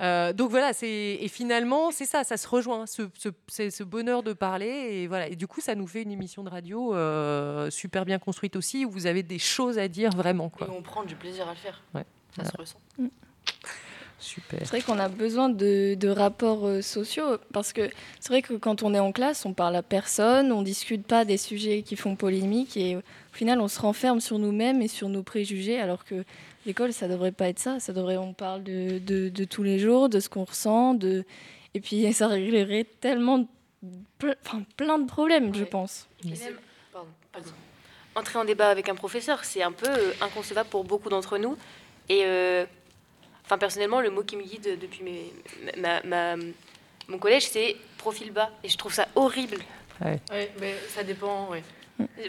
euh, 0.00 0.32
donc 0.32 0.50
voilà, 0.50 0.72
c'est 0.72 1.18
et 1.20 1.28
finalement 1.28 1.90
c'est 1.90 2.06
ça, 2.06 2.24
ça 2.24 2.36
se 2.36 2.48
rejoint, 2.48 2.86
ce, 2.86 3.02
ce, 3.18 3.28
c'est 3.48 3.70
ce 3.70 3.82
bonheur 3.84 4.22
de 4.22 4.32
parler 4.32 4.66
et 4.66 5.06
voilà. 5.06 5.28
Et 5.28 5.36
du 5.36 5.46
coup, 5.46 5.60
ça 5.60 5.74
nous 5.74 5.86
fait 5.86 6.02
une 6.02 6.12
émission 6.12 6.42
de 6.42 6.48
radio 6.50 6.94
euh, 6.94 7.70
super 7.70 8.04
bien 8.04 8.18
construite 8.18 8.56
aussi 8.56 8.84
où 8.84 8.90
vous 8.90 9.06
avez 9.06 9.22
des 9.22 9.38
choses 9.38 9.78
à 9.78 9.88
dire 9.88 10.10
vraiment 10.10 10.48
quoi. 10.48 10.66
Et 10.66 10.70
on 10.70 10.82
prend 10.82 11.04
du 11.04 11.16
plaisir 11.16 11.46
à 11.48 11.52
le 11.52 11.56
faire. 11.58 11.82
Ouais. 11.94 12.04
Ça 12.36 12.42
Voilà. 12.42 12.50
se 12.50 12.56
ressent. 12.56 13.10
Super. 14.18 14.58
C'est 14.60 14.68
vrai 14.68 14.82
qu'on 14.82 14.98
a 14.98 15.08
besoin 15.08 15.48
de, 15.48 15.94
de 15.94 16.08
rapports 16.08 16.66
euh, 16.66 16.82
sociaux 16.82 17.38
parce 17.54 17.72
que 17.72 17.88
c'est 18.20 18.28
vrai 18.28 18.42
que 18.42 18.52
quand 18.52 18.82
on 18.82 18.92
est 18.92 18.98
en 18.98 19.12
classe, 19.12 19.46
on 19.46 19.54
parle 19.54 19.74
à 19.76 19.82
personne, 19.82 20.52
on 20.52 20.60
discute 20.60 21.06
pas 21.06 21.24
des 21.24 21.38
sujets 21.38 21.80
qui 21.80 21.96
font 21.96 22.16
polémique 22.16 22.76
et 22.76 22.96
au 22.96 23.02
final, 23.32 23.60
on 23.62 23.68
se 23.68 23.80
renferme 23.80 24.20
sur 24.20 24.38
nous-mêmes 24.38 24.82
et 24.82 24.88
sur 24.88 25.08
nos 25.08 25.22
préjugés 25.22 25.80
alors 25.80 26.04
que 26.04 26.24
l'école, 26.66 26.92
ça 26.92 27.08
devrait 27.08 27.32
pas 27.32 27.48
être 27.48 27.58
ça. 27.58 27.80
Ça 27.80 27.92
devrait, 27.92 28.16
on 28.16 28.32
parle 28.32 28.62
de, 28.62 28.98
de, 28.98 29.28
de 29.28 29.44
tous 29.44 29.62
les 29.62 29.78
jours, 29.78 30.08
de 30.08 30.20
ce 30.20 30.28
qu'on 30.28 30.44
ressent, 30.44 30.94
de... 30.94 31.24
et 31.74 31.80
puis 31.80 32.12
ça 32.12 32.28
réglerait 32.28 32.84
tellement 33.00 33.46
ple- 34.18 34.36
enfin, 34.44 34.62
plein 34.76 34.98
de 34.98 35.06
problèmes, 35.06 35.54
je 35.54 35.64
pense. 35.64 36.06
Et 36.24 36.28
même- 36.28 36.58
Entrer 38.16 38.38
en 38.40 38.44
débat 38.44 38.68
avec 38.70 38.88
un 38.88 38.96
professeur, 38.96 39.44
c'est 39.44 39.62
un 39.62 39.70
peu 39.72 39.88
euh, 39.88 40.12
inconcevable 40.20 40.68
pour 40.68 40.82
beaucoup 40.84 41.08
d'entre 41.08 41.38
nous. 41.38 41.56
Et 42.08 42.22
euh, 42.24 42.66
enfin, 43.44 43.56
personnellement, 43.56 44.00
le 44.00 44.10
mot 44.10 44.24
qui 44.24 44.36
me 44.36 44.42
guide 44.42 44.78
depuis 44.80 45.04
mes- 45.04 45.32
ma- 45.80 46.02
ma- 46.02 46.36
mon 47.06 47.18
collège, 47.18 47.48
c'est 47.48 47.76
profil 47.98 48.32
bas. 48.32 48.50
Et 48.64 48.68
je 48.68 48.76
trouve 48.76 48.92
ça 48.92 49.06
horrible. 49.14 49.58
Ouais, 50.32 50.50
mais 50.60 50.74
ça 50.88 51.04
dépend, 51.04 51.48
ouais. 51.50 51.62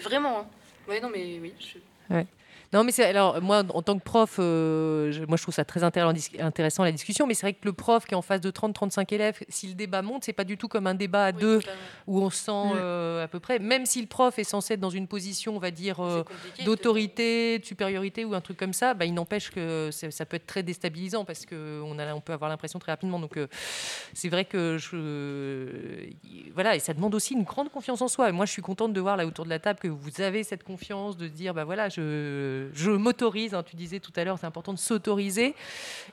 Vraiment. 0.01 0.39
hein. 0.41 0.45
Ouais, 0.87 0.99
non, 1.01 1.09
mais 1.09 1.39
oui. 1.41 1.51
je- 1.59 2.13
Ouais. 2.13 2.27
Non, 2.73 2.85
mais 2.85 2.91
c'est 2.93 3.03
alors 3.03 3.41
moi 3.41 3.63
en 3.73 3.81
tant 3.81 3.99
que 3.99 4.03
prof, 4.03 4.37
euh, 4.39 5.11
je- 5.11 5.25
moi 5.25 5.35
je 5.35 5.41
trouve 5.43 5.53
ça 5.53 5.65
très 5.65 5.81
intér- 5.83 6.41
intéressant 6.41 6.83
la 6.85 6.91
discussion, 6.93 7.27
mais 7.27 7.33
c'est 7.33 7.41
vrai 7.45 7.53
que 7.53 7.65
le 7.65 7.73
prof 7.73 8.05
qui 8.05 8.13
est 8.13 8.17
en 8.17 8.21
face 8.21 8.39
de 8.39 8.49
30-35 8.49 9.11
élèves, 9.11 9.39
si 9.49 9.67
le 9.67 9.73
débat 9.73 10.01
monte, 10.01 10.23
c'est 10.23 10.31
pas 10.33 10.45
du 10.45 10.57
tout 10.57 10.69
comme 10.69 10.87
un 10.87 10.93
débat 10.93 11.25
à 11.25 11.31
deux 11.33 11.59
où 12.07 12.21
on 12.21 12.29
se 12.29 12.37
sent 12.45 12.51
Mm. 12.51 12.71
euh, 12.75 13.23
à 13.25 13.27
peu 13.27 13.39
près, 13.41 13.59
même 13.59 13.85
si 13.85 13.99
le 14.01 14.07
prof 14.07 14.39
est 14.39 14.43
censé 14.45 14.75
être 14.75 14.79
dans 14.79 14.89
une 14.89 15.07
position, 15.07 15.55
on 15.55 15.59
va 15.59 15.71
dire 15.71 15.99
euh, 15.99 16.23
d'autorité, 16.65 17.59
de 17.59 17.65
supériorité 17.65 18.23
ou 18.23 18.33
un 18.35 18.41
truc 18.41 18.55
comme 18.57 18.73
ça, 18.73 18.93
bah, 18.93 19.03
il 19.05 19.13
n'empêche 19.13 19.49
que 19.51 19.89
ça 19.91 20.25
peut 20.25 20.37
être 20.37 20.47
très 20.47 20.63
déstabilisant 20.63 21.25
parce 21.25 21.45
que 21.45 21.81
on 21.83 21.99
a, 21.99 22.13
on 22.13 22.21
peut 22.21 22.33
avoir 22.33 22.49
l'impression 22.49 22.79
très 22.79 22.93
rapidement. 22.93 23.19
Donc 23.19 23.37
c'est 24.13 24.29
vrai 24.29 24.45
que 24.45 24.77
je, 24.77 26.09
voilà, 26.53 26.75
et 26.75 26.79
ça 26.79 26.93
demande 26.93 27.15
aussi 27.15 27.33
une 27.33 27.43
grande 27.43 27.69
confiance 27.69 28.01
en 28.01 28.07
soi. 28.07 28.29
Et 28.29 28.31
moi, 28.31 28.45
je 28.45 28.51
suis 28.51 28.61
contente 28.61 28.93
de 28.93 29.01
voir 29.01 29.17
là 29.17 29.25
autour 29.25 29.43
de 29.45 29.49
la 29.49 29.59
table 29.59 29.79
que 29.79 29.87
vous 29.87 30.21
avez 30.21 30.43
cette 30.43 30.63
confiance 30.63 31.17
de 31.17 31.27
dire, 31.27 31.53
bah 31.53 31.65
voilà, 31.65 31.89
je, 31.89 32.60
je 32.73 32.91
m'autorise. 32.91 33.53
hein, 33.53 33.63
tu 33.63 33.75
disais 33.75 33.99
tout 33.99 34.11
à 34.15 34.23
l'heure, 34.23 34.37
c'est 34.39 34.45
important 34.45 34.73
de 34.73 34.79
s'autoriser. 34.79 35.55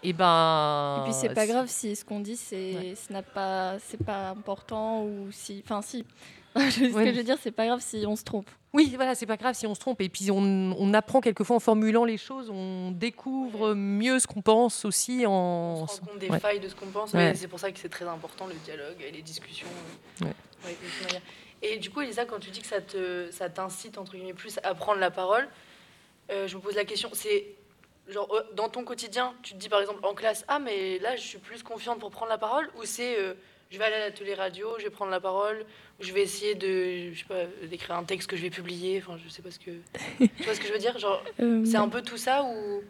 Et 0.03 0.13
ben. 0.13 0.99
Et 1.01 1.05
puis 1.05 1.13
c'est 1.13 1.35
pas 1.35 1.47
grave 1.47 1.67
si 1.69 1.97
ce 1.97 2.05
qu'on 2.05 2.21
dit 2.21 2.37
c'est 2.37 2.95
ce 2.95 3.13
n'a 3.13 3.23
pas 3.23 3.79
c'est 3.81 4.03
pas 4.03 4.31
important 4.31 5.05
ou 5.05 5.29
si 5.31 5.63
enfin 5.65 5.83
si 5.83 6.05
ce 6.57 6.93
Ouais. 6.93 7.05
que 7.05 7.13
je 7.13 7.17
veux 7.19 7.25
dire 7.25 7.37
c'est 7.41 7.51
pas 7.53 7.67
grave 7.67 7.81
si 7.81 8.05
on 8.07 8.17
se 8.17 8.25
trompe. 8.25 8.49
Oui, 8.75 8.93
voilà, 8.97 9.15
c'est 9.15 9.25
pas 9.25 9.39
grave 9.39 9.55
si 9.55 9.67
on 9.67 9.75
se 9.75 9.81
trompe. 9.81 9.99
Et 10.03 10.11
puis 10.11 10.31
on, 10.31 10.37
on 10.79 10.93
apprend 10.93 11.23
quelquefois 11.23 11.57
en 11.57 11.61
formulant 11.61 12.05
les 12.05 12.19
choses, 12.19 12.51
on 12.51 12.91
découvre 12.91 13.73
mieux 13.75 14.19
ce 14.19 14.27
qu'on 14.27 14.43
pense 14.43 14.85
aussi 14.85 15.25
en. 15.27 15.33
On 15.33 15.87
se 15.87 16.01
rend 16.01 16.07
compte 16.09 16.19
des 16.19 16.29
Ouais. 16.29 16.39
failles 16.39 16.61
de 16.61 16.69
ce 16.69 16.75
qu'on 16.75 16.87
pense. 16.89 17.13
C'est 17.13 17.49
pour 17.49 17.59
ça 17.59 17.73
que 17.73 17.79
c'est 17.79 17.89
très 17.89 18.05
important 18.07 18.47
le 18.47 18.55
dialogue 18.65 18.97
et 19.07 19.11
les 19.11 19.23
discussions. 19.23 19.67
Et 21.63 21.79
du 21.79 21.91
coup, 21.91 22.01
Elisa, 22.03 22.25
quand 22.25 22.39
tu 22.39 22.51
dis 22.51 22.61
que 22.61 22.67
ça 22.67 22.81
te 22.81 23.31
ça 23.33 23.49
t'incite 23.49 23.99
entre 23.99 24.13
guillemets 24.13 24.33
plus 24.33 24.59
à 24.63 24.75
prendre 24.75 25.01
la 25.01 25.11
parole, 25.11 25.49
euh, 26.31 26.47
je 26.47 26.57
me 26.57 26.61
pose 26.61 26.75
la 26.75 26.85
question, 26.85 27.11
c'est 27.13 27.47
genre 28.09 28.29
euh, 28.35 28.43
dans 28.55 28.69
ton 28.69 28.85
quotidien, 28.85 29.35
tu 29.43 29.55
te 29.55 29.59
dis 29.59 29.69
par 29.69 29.81
exemple 29.81 30.05
en 30.05 30.15
classe, 30.15 30.45
ah 30.49 30.59
mais 30.59 30.99
là 30.99 31.17
je 31.17 31.23
suis 31.23 31.39
plus 31.39 31.63
confiante 31.63 32.01
pour 32.01 32.11
prendre 32.11 32.31
la 32.31 32.39
parole, 32.39 32.69
ou 32.77 32.85
c'est 32.85 33.19
euh, 33.19 33.35
je 33.71 33.79
vais 33.79 33.85
aller 33.85 33.97
à 33.97 34.01
l'atelier 34.01 34.35
radio, 34.35 34.69
je 34.79 34.85
vais 34.85 34.91
prendre 34.91 35.11
la 35.11 35.21
parole, 35.21 35.65
ou 36.01 36.05
je 36.05 36.13
vais 36.13 36.23
essayer 36.23 36.55
de 36.55 37.13
je 37.13 37.19
sais 37.19 37.25
pas 37.27 37.45
d'écrire 37.67 37.97
un 37.97 38.05
texte 38.05 38.29
que 38.29 38.37
je 38.37 38.43
vais 38.43 38.51
publier, 38.51 39.03
enfin 39.03 39.19
je 39.23 39.29
sais 39.29 39.43
pas 39.43 39.51
ce 39.51 39.59
que 39.59 39.71
tu 40.19 40.43
vois 40.45 40.55
ce 40.55 40.61
que 40.61 40.67
je 40.67 40.73
veux 40.73 40.79
dire, 40.79 40.99
genre 40.99 41.23
c'est 41.65 41.77
un 41.77 41.89
peu 41.89 42.03
tout 42.03 42.19
ça 42.19 42.43
ou 42.45 42.83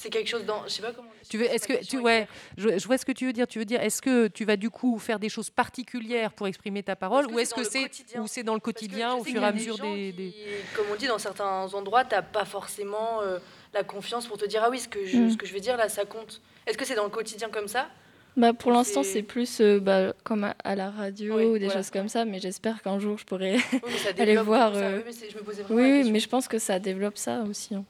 c'est 0.00 0.10
quelque 0.10 0.28
chose 0.28 0.44
dans 0.44 0.62
je 0.64 0.70
sais 0.74 0.82
pas 0.82 0.92
comment 0.92 1.08
Tu 1.28 1.38
veux, 1.38 1.46
est-ce 1.46 1.66
que 1.66 1.84
tu 1.84 1.98
ouais, 1.98 2.28
je, 2.56 2.78
je 2.78 2.86
vois 2.86 2.98
ce 2.98 3.04
que 3.04 3.10
tu 3.12 3.26
veux 3.26 3.32
dire. 3.32 3.48
Tu 3.48 3.58
veux 3.58 3.64
dire, 3.64 3.80
est-ce 3.82 4.00
que 4.00 4.28
tu 4.28 4.44
vas 4.44 4.56
du 4.56 4.70
coup 4.70 4.98
faire 5.00 5.18
des 5.18 5.28
choses 5.28 5.50
particulières 5.50 6.32
pour 6.32 6.46
exprimer 6.46 6.82
ta 6.84 6.94
parole, 6.94 7.26
ou 7.32 7.38
est-ce 7.38 7.52
que 7.54 7.64
c'est 7.64 7.90
ou 8.18 8.26
c'est 8.28 8.44
dans 8.44 8.54
le 8.54 8.60
quotidien 8.60 9.14
au 9.16 9.24
fur 9.24 9.42
et 9.42 9.44
à 9.44 9.50
des 9.52 9.58
mesure 9.58 9.78
des, 9.78 10.12
des- 10.12 10.34
comme 10.76 10.86
on 10.92 10.96
dit 10.96 11.08
dans 11.08 11.18
certains 11.18 11.66
endroits, 11.74 12.04
t'as 12.04 12.22
pas 12.22 12.44
forcément 12.44 13.20
euh, 13.22 13.38
la 13.74 13.82
confiance 13.82 14.26
pour 14.26 14.38
te 14.38 14.46
dire 14.46 14.62
ah 14.64 14.70
oui 14.70 14.78
ce 14.78 14.88
que 14.88 15.04
je, 15.04 15.16
Mm. 15.18 15.30
ce 15.32 15.36
que 15.36 15.46
je 15.46 15.52
vais 15.52 15.60
dire 15.60 15.76
là 15.76 15.88
ça 15.88 16.04
compte. 16.04 16.40
Est-ce 16.66 16.78
que 16.78 16.84
c'est 16.84 16.94
dans 16.94 17.04
le 17.04 17.10
quotidien 17.10 17.48
comme 17.50 17.66
ça 17.68 17.88
Bah 18.36 18.52
pour 18.52 18.70
Ou 18.70 18.74
l'instant 18.74 19.02
c'est- 19.02 19.22
plus 19.24 19.60
euh, 19.60 19.80
bah, 19.80 20.12
comme 20.22 20.44
à, 20.44 20.54
à 20.62 20.76
la 20.76 20.90
radio 20.90 21.36
Oui, 21.38 21.44
ou 21.44 21.58
des 21.58 21.64
voilà. 21.66 21.80
choses 21.80 21.90
comme 21.90 22.08
ça 22.08 22.24
mais 22.24 22.38
j'espère 22.38 22.80
qu'un 22.82 23.00
jour 23.00 23.18
je 23.18 23.24
pourrai 23.24 23.56
aller 24.18 24.36
voir. 24.36 24.72
euh, 24.76 25.00
Oui, 25.04 25.12
je 25.30 25.36
me 25.36 25.42
posais 25.42 25.64
mais 26.12 26.20
je 26.20 26.28
pense 26.28 26.46
que 26.46 26.58
ça 26.60 26.78
développe 26.78 27.18
ça 27.18 27.42
aussi. 27.42 27.74
hein. 27.74 27.84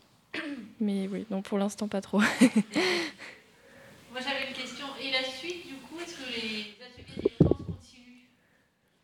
Mais 0.80 1.08
oui 1.08 1.26
non 1.30 1.42
pour 1.42 1.58
l'instant 1.58 1.88
pas 1.88 2.00
trop. 2.00 2.18
Moi 4.12 4.20
j'avais 4.20 4.48
une 4.48 4.54
question. 4.54 4.86
Et 5.00 5.10
la 5.12 5.22
suite, 5.22 5.66
du 5.66 5.74
coup, 5.74 5.98
est-ce 6.00 6.14
que 6.14 6.30
les 6.32 6.74
ateliers 6.84 7.14
d'éloquence 7.38 7.66
continuent? 7.66 8.24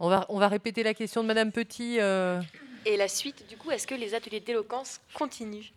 On 0.01 0.09
va 0.09 0.27
on 0.29 0.39
va 0.39 0.49
répéter 0.49 0.83
la 0.83 0.95
question 0.95 1.23
de 1.23 1.29
Madame 1.29 1.53
Petit. 1.53 2.01
euh. 2.01 2.41
Et 2.87 2.97
la 2.97 3.09
suite, 3.09 3.47
du 3.49 3.57
coup, 3.57 3.71
est-ce 3.71 3.87
que 3.87 3.95
les 3.95 4.15
ateliers 4.15 4.41
d'éloquence 4.41 5.01
continuent? 5.15 5.71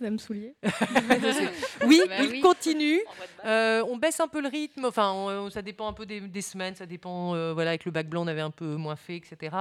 Madame 0.00 0.18
Soulier 0.18 0.54
Oui, 1.86 2.00
Bah 2.08 2.14
il 2.22 2.30
oui. 2.30 2.40
continue. 2.40 3.00
Euh, 3.44 3.84
on 3.88 3.96
baisse 3.96 4.18
un 4.20 4.28
peu 4.28 4.40
le 4.40 4.48
rythme. 4.48 4.84
Enfin, 4.86 5.12
on- 5.12 5.50
ça 5.50 5.62
dépend 5.62 5.88
un 5.88 5.92
peu 5.92 6.06
des, 6.06 6.20
des 6.20 6.42
semaines. 6.42 6.74
Ça 6.74 6.86
dépend. 6.86 7.34
euh, 7.34 7.52
voilà, 7.52 7.70
avec 7.70 7.84
le 7.84 7.90
bac 7.90 8.08
blanc, 8.08 8.22
on 8.24 8.26
avait 8.26 8.40
un 8.40 8.50
peu 8.50 8.76
moins 8.76 8.96
fait, 8.96 9.16
etc. 9.16 9.56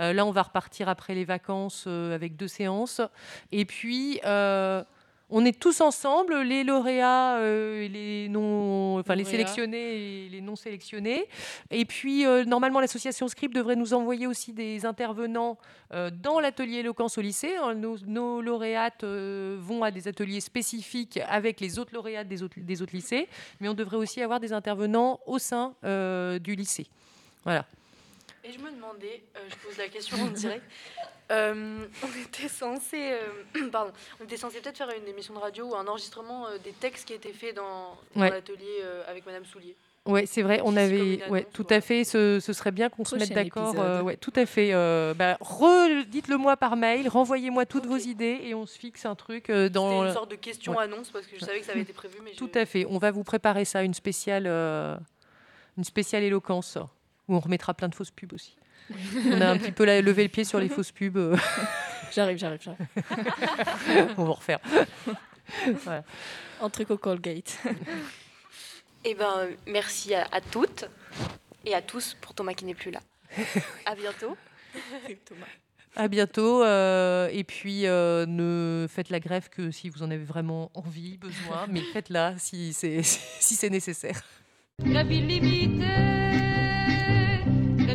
Euh, 0.00 0.12
là, 0.12 0.24
on 0.26 0.30
va 0.32 0.42
repartir 0.42 0.88
après 0.88 1.14
les 1.14 1.24
vacances 1.24 1.86
avec 1.86 2.36
deux 2.36 2.48
séances. 2.48 3.00
Et 3.52 3.64
puis. 3.64 4.20
euh, 4.24 4.82
on 5.30 5.44
est 5.44 5.58
tous 5.58 5.80
ensemble, 5.80 6.42
les 6.42 6.64
lauréats, 6.64 7.38
euh, 7.38 7.82
et 7.82 7.88
les 7.88 8.28
non, 8.28 8.98
enfin 8.98 9.14
les 9.14 9.22
Lauréats. 9.22 9.38
sélectionnés 9.38 10.24
et 10.26 10.28
les 10.28 10.40
non 10.40 10.54
sélectionnés. 10.54 11.26
Et 11.70 11.84
puis 11.84 12.26
euh, 12.26 12.44
normalement 12.44 12.80
l'association 12.80 13.26
Script 13.28 13.54
devrait 13.54 13.76
nous 13.76 13.94
envoyer 13.94 14.26
aussi 14.26 14.52
des 14.52 14.84
intervenants 14.84 15.58
euh, 15.92 16.10
dans 16.10 16.40
l'atelier 16.40 16.78
éloquence 16.78 17.16
au 17.18 17.22
lycée. 17.22 17.56
hein. 17.56 17.74
Nos, 17.74 17.96
nos 18.06 18.42
lauréates 18.42 19.04
vont 19.04 19.82
à 19.82 19.90
des 19.90 20.08
ateliers 20.08 20.40
spécifiques 20.40 21.18
avec 21.28 21.60
les 21.60 21.78
autres 21.78 21.94
lauréates 21.94 22.28
des 22.28 22.42
autres, 22.42 22.56
des 22.58 22.82
autres 22.82 22.94
lycées, 22.94 23.28
mais 23.60 23.68
on 23.68 23.74
devrait 23.74 23.96
aussi 23.96 24.20
avoir 24.20 24.40
des 24.40 24.52
intervenants 24.52 25.20
au 25.26 25.38
sein 25.38 25.74
du 26.42 26.54
lycée. 26.54 26.86
Voilà. 27.44 27.64
Et 28.44 28.52
je 28.52 28.58
me 28.58 28.70
demandais, 28.70 29.22
je 29.48 29.56
pose 29.66 29.78
la 29.78 29.88
question 29.88 30.18
en 30.18 30.26
direct. 30.28 30.64
Euh, 31.34 31.86
on 32.02 32.22
était 32.22 32.48
censé, 32.48 33.12
euh, 33.12 33.68
pardon, 33.72 33.92
on 34.20 34.24
était 34.24 34.36
censé 34.36 34.60
peut-être 34.60 34.78
faire 34.78 34.90
une 34.90 35.08
émission 35.08 35.34
de 35.34 35.38
radio 35.40 35.66
ou 35.66 35.74
un 35.74 35.86
enregistrement 35.86 36.46
euh, 36.46 36.58
des 36.62 36.72
textes 36.72 37.06
qui 37.06 37.12
étaient 37.14 37.32
faits 37.32 37.56
dans, 37.56 37.96
dans 38.14 38.20
Ouais. 38.22 38.30
l'atelier 38.30 38.80
euh, 38.82 39.02
avec 39.08 39.26
Madame 39.26 39.44
Soulier. 39.44 39.76
Ouais, 40.06 40.26
c'est 40.26 40.42
vrai, 40.42 40.60
on 40.64 40.76
avait, 40.76 41.26
ouais, 41.30 41.46
tout 41.54 41.66
à 41.70 41.80
fait. 41.80 42.04
Ce, 42.04 42.38
ce 42.38 42.52
serait 42.52 42.72
bien 42.72 42.90
qu'on 42.90 43.06
se 43.06 43.16
mette 43.16 43.32
d'accord. 43.32 43.74
euh, 43.78 44.02
ouais, 44.02 44.18
tout 44.18 44.34
à 44.36 44.44
fait. 44.44 44.74
euh, 44.74 45.14
bah, 45.14 45.38
re- 45.40 46.04
dites-le 46.04 46.36
moi 46.36 46.58
par 46.58 46.76
mail, 46.76 47.08
renvoyez-moi 47.08 47.64
toutes 47.64 47.86
vos 47.86 47.96
idées 47.96 48.40
et 48.42 48.54
on 48.54 48.66
se 48.66 48.78
fixe 48.78 49.06
un 49.06 49.14
truc 49.14 49.48
euh, 49.48 49.70
dans. 49.70 49.90
C'était 50.00 50.08
une 50.08 50.12
sorte 50.12 50.30
de 50.30 50.36
question-annonce 50.36 51.08
parce 51.10 51.26
que 51.26 51.36
je 51.38 51.44
savais 51.44 51.60
que 51.60 51.64
ça 51.64 51.72
avait 51.72 51.80
été 51.80 51.94
prévu, 51.94 52.18
mais 52.22 52.32
je- 52.34 52.36
Tout 52.38 52.50
à 52.54 52.66
fait. 52.66 52.84
On 52.90 52.98
va 52.98 53.12
vous 53.12 53.24
préparer 53.24 53.64
ça, 53.64 53.82
une 53.82 53.94
spéciale, 53.94 54.44
euh, 54.46 54.94
une 55.78 55.84
spéciale 55.84 56.22
éloquence 56.22 56.76
où 57.26 57.34
on 57.36 57.40
remettra 57.40 57.72
plein 57.72 57.88
de 57.88 57.94
fausses 57.94 58.10
pubs 58.10 58.34
aussi. 58.34 58.56
On 58.90 59.40
a 59.40 59.48
un 59.50 59.58
petit 59.58 59.72
peu 59.72 59.84
levé 59.84 60.22
le 60.24 60.28
pied 60.28 60.44
sur 60.44 60.58
les 60.60 60.68
fausses 60.68 60.92
pubs. 60.92 61.16
euh. 61.16 61.36
J'arrive, 62.14 62.38
j'arrive, 62.38 62.60
j'arrive. 62.62 64.14
on 64.18 64.24
va 64.24 64.32
refaire. 64.32 64.60
Voilà. 65.82 66.04
Un 66.62 66.70
truc 66.70 66.90
au 66.92 66.96
Colgate. 66.96 67.58
Eh 69.04 69.14
ben, 69.14 69.48
merci 69.66 70.14
à, 70.14 70.26
à 70.30 70.40
toutes 70.40 70.84
et 71.66 71.74
à 71.74 71.82
tous 71.82 72.16
pour 72.20 72.32
Thomas 72.34 72.54
qui 72.54 72.64
n'est 72.66 72.74
plus 72.74 72.92
là. 72.92 73.00
à 73.84 73.94
bientôt. 73.96 74.36
À 75.96 76.06
bientôt. 76.08 76.62
euh, 76.62 77.28
et 77.32 77.42
puis, 77.42 77.86
euh, 77.86 78.26
ne 78.26 78.86
faites 78.88 79.10
la 79.10 79.18
grève 79.18 79.48
que 79.48 79.70
si 79.72 79.88
vous 79.88 80.02
en 80.04 80.10
avez 80.10 80.24
vraiment 80.24 80.70
envie, 80.74 81.18
besoin, 81.18 81.66
mais 81.68 81.80
faites-la 81.92 82.38
si 82.38 82.72
c'est 82.72 83.02
si 83.02 83.54
c'est 83.56 83.70
nécessaire. 83.70 84.22
La 84.84 85.02
vie 85.04 85.20
limitée, 85.20 85.84
la 87.86 87.94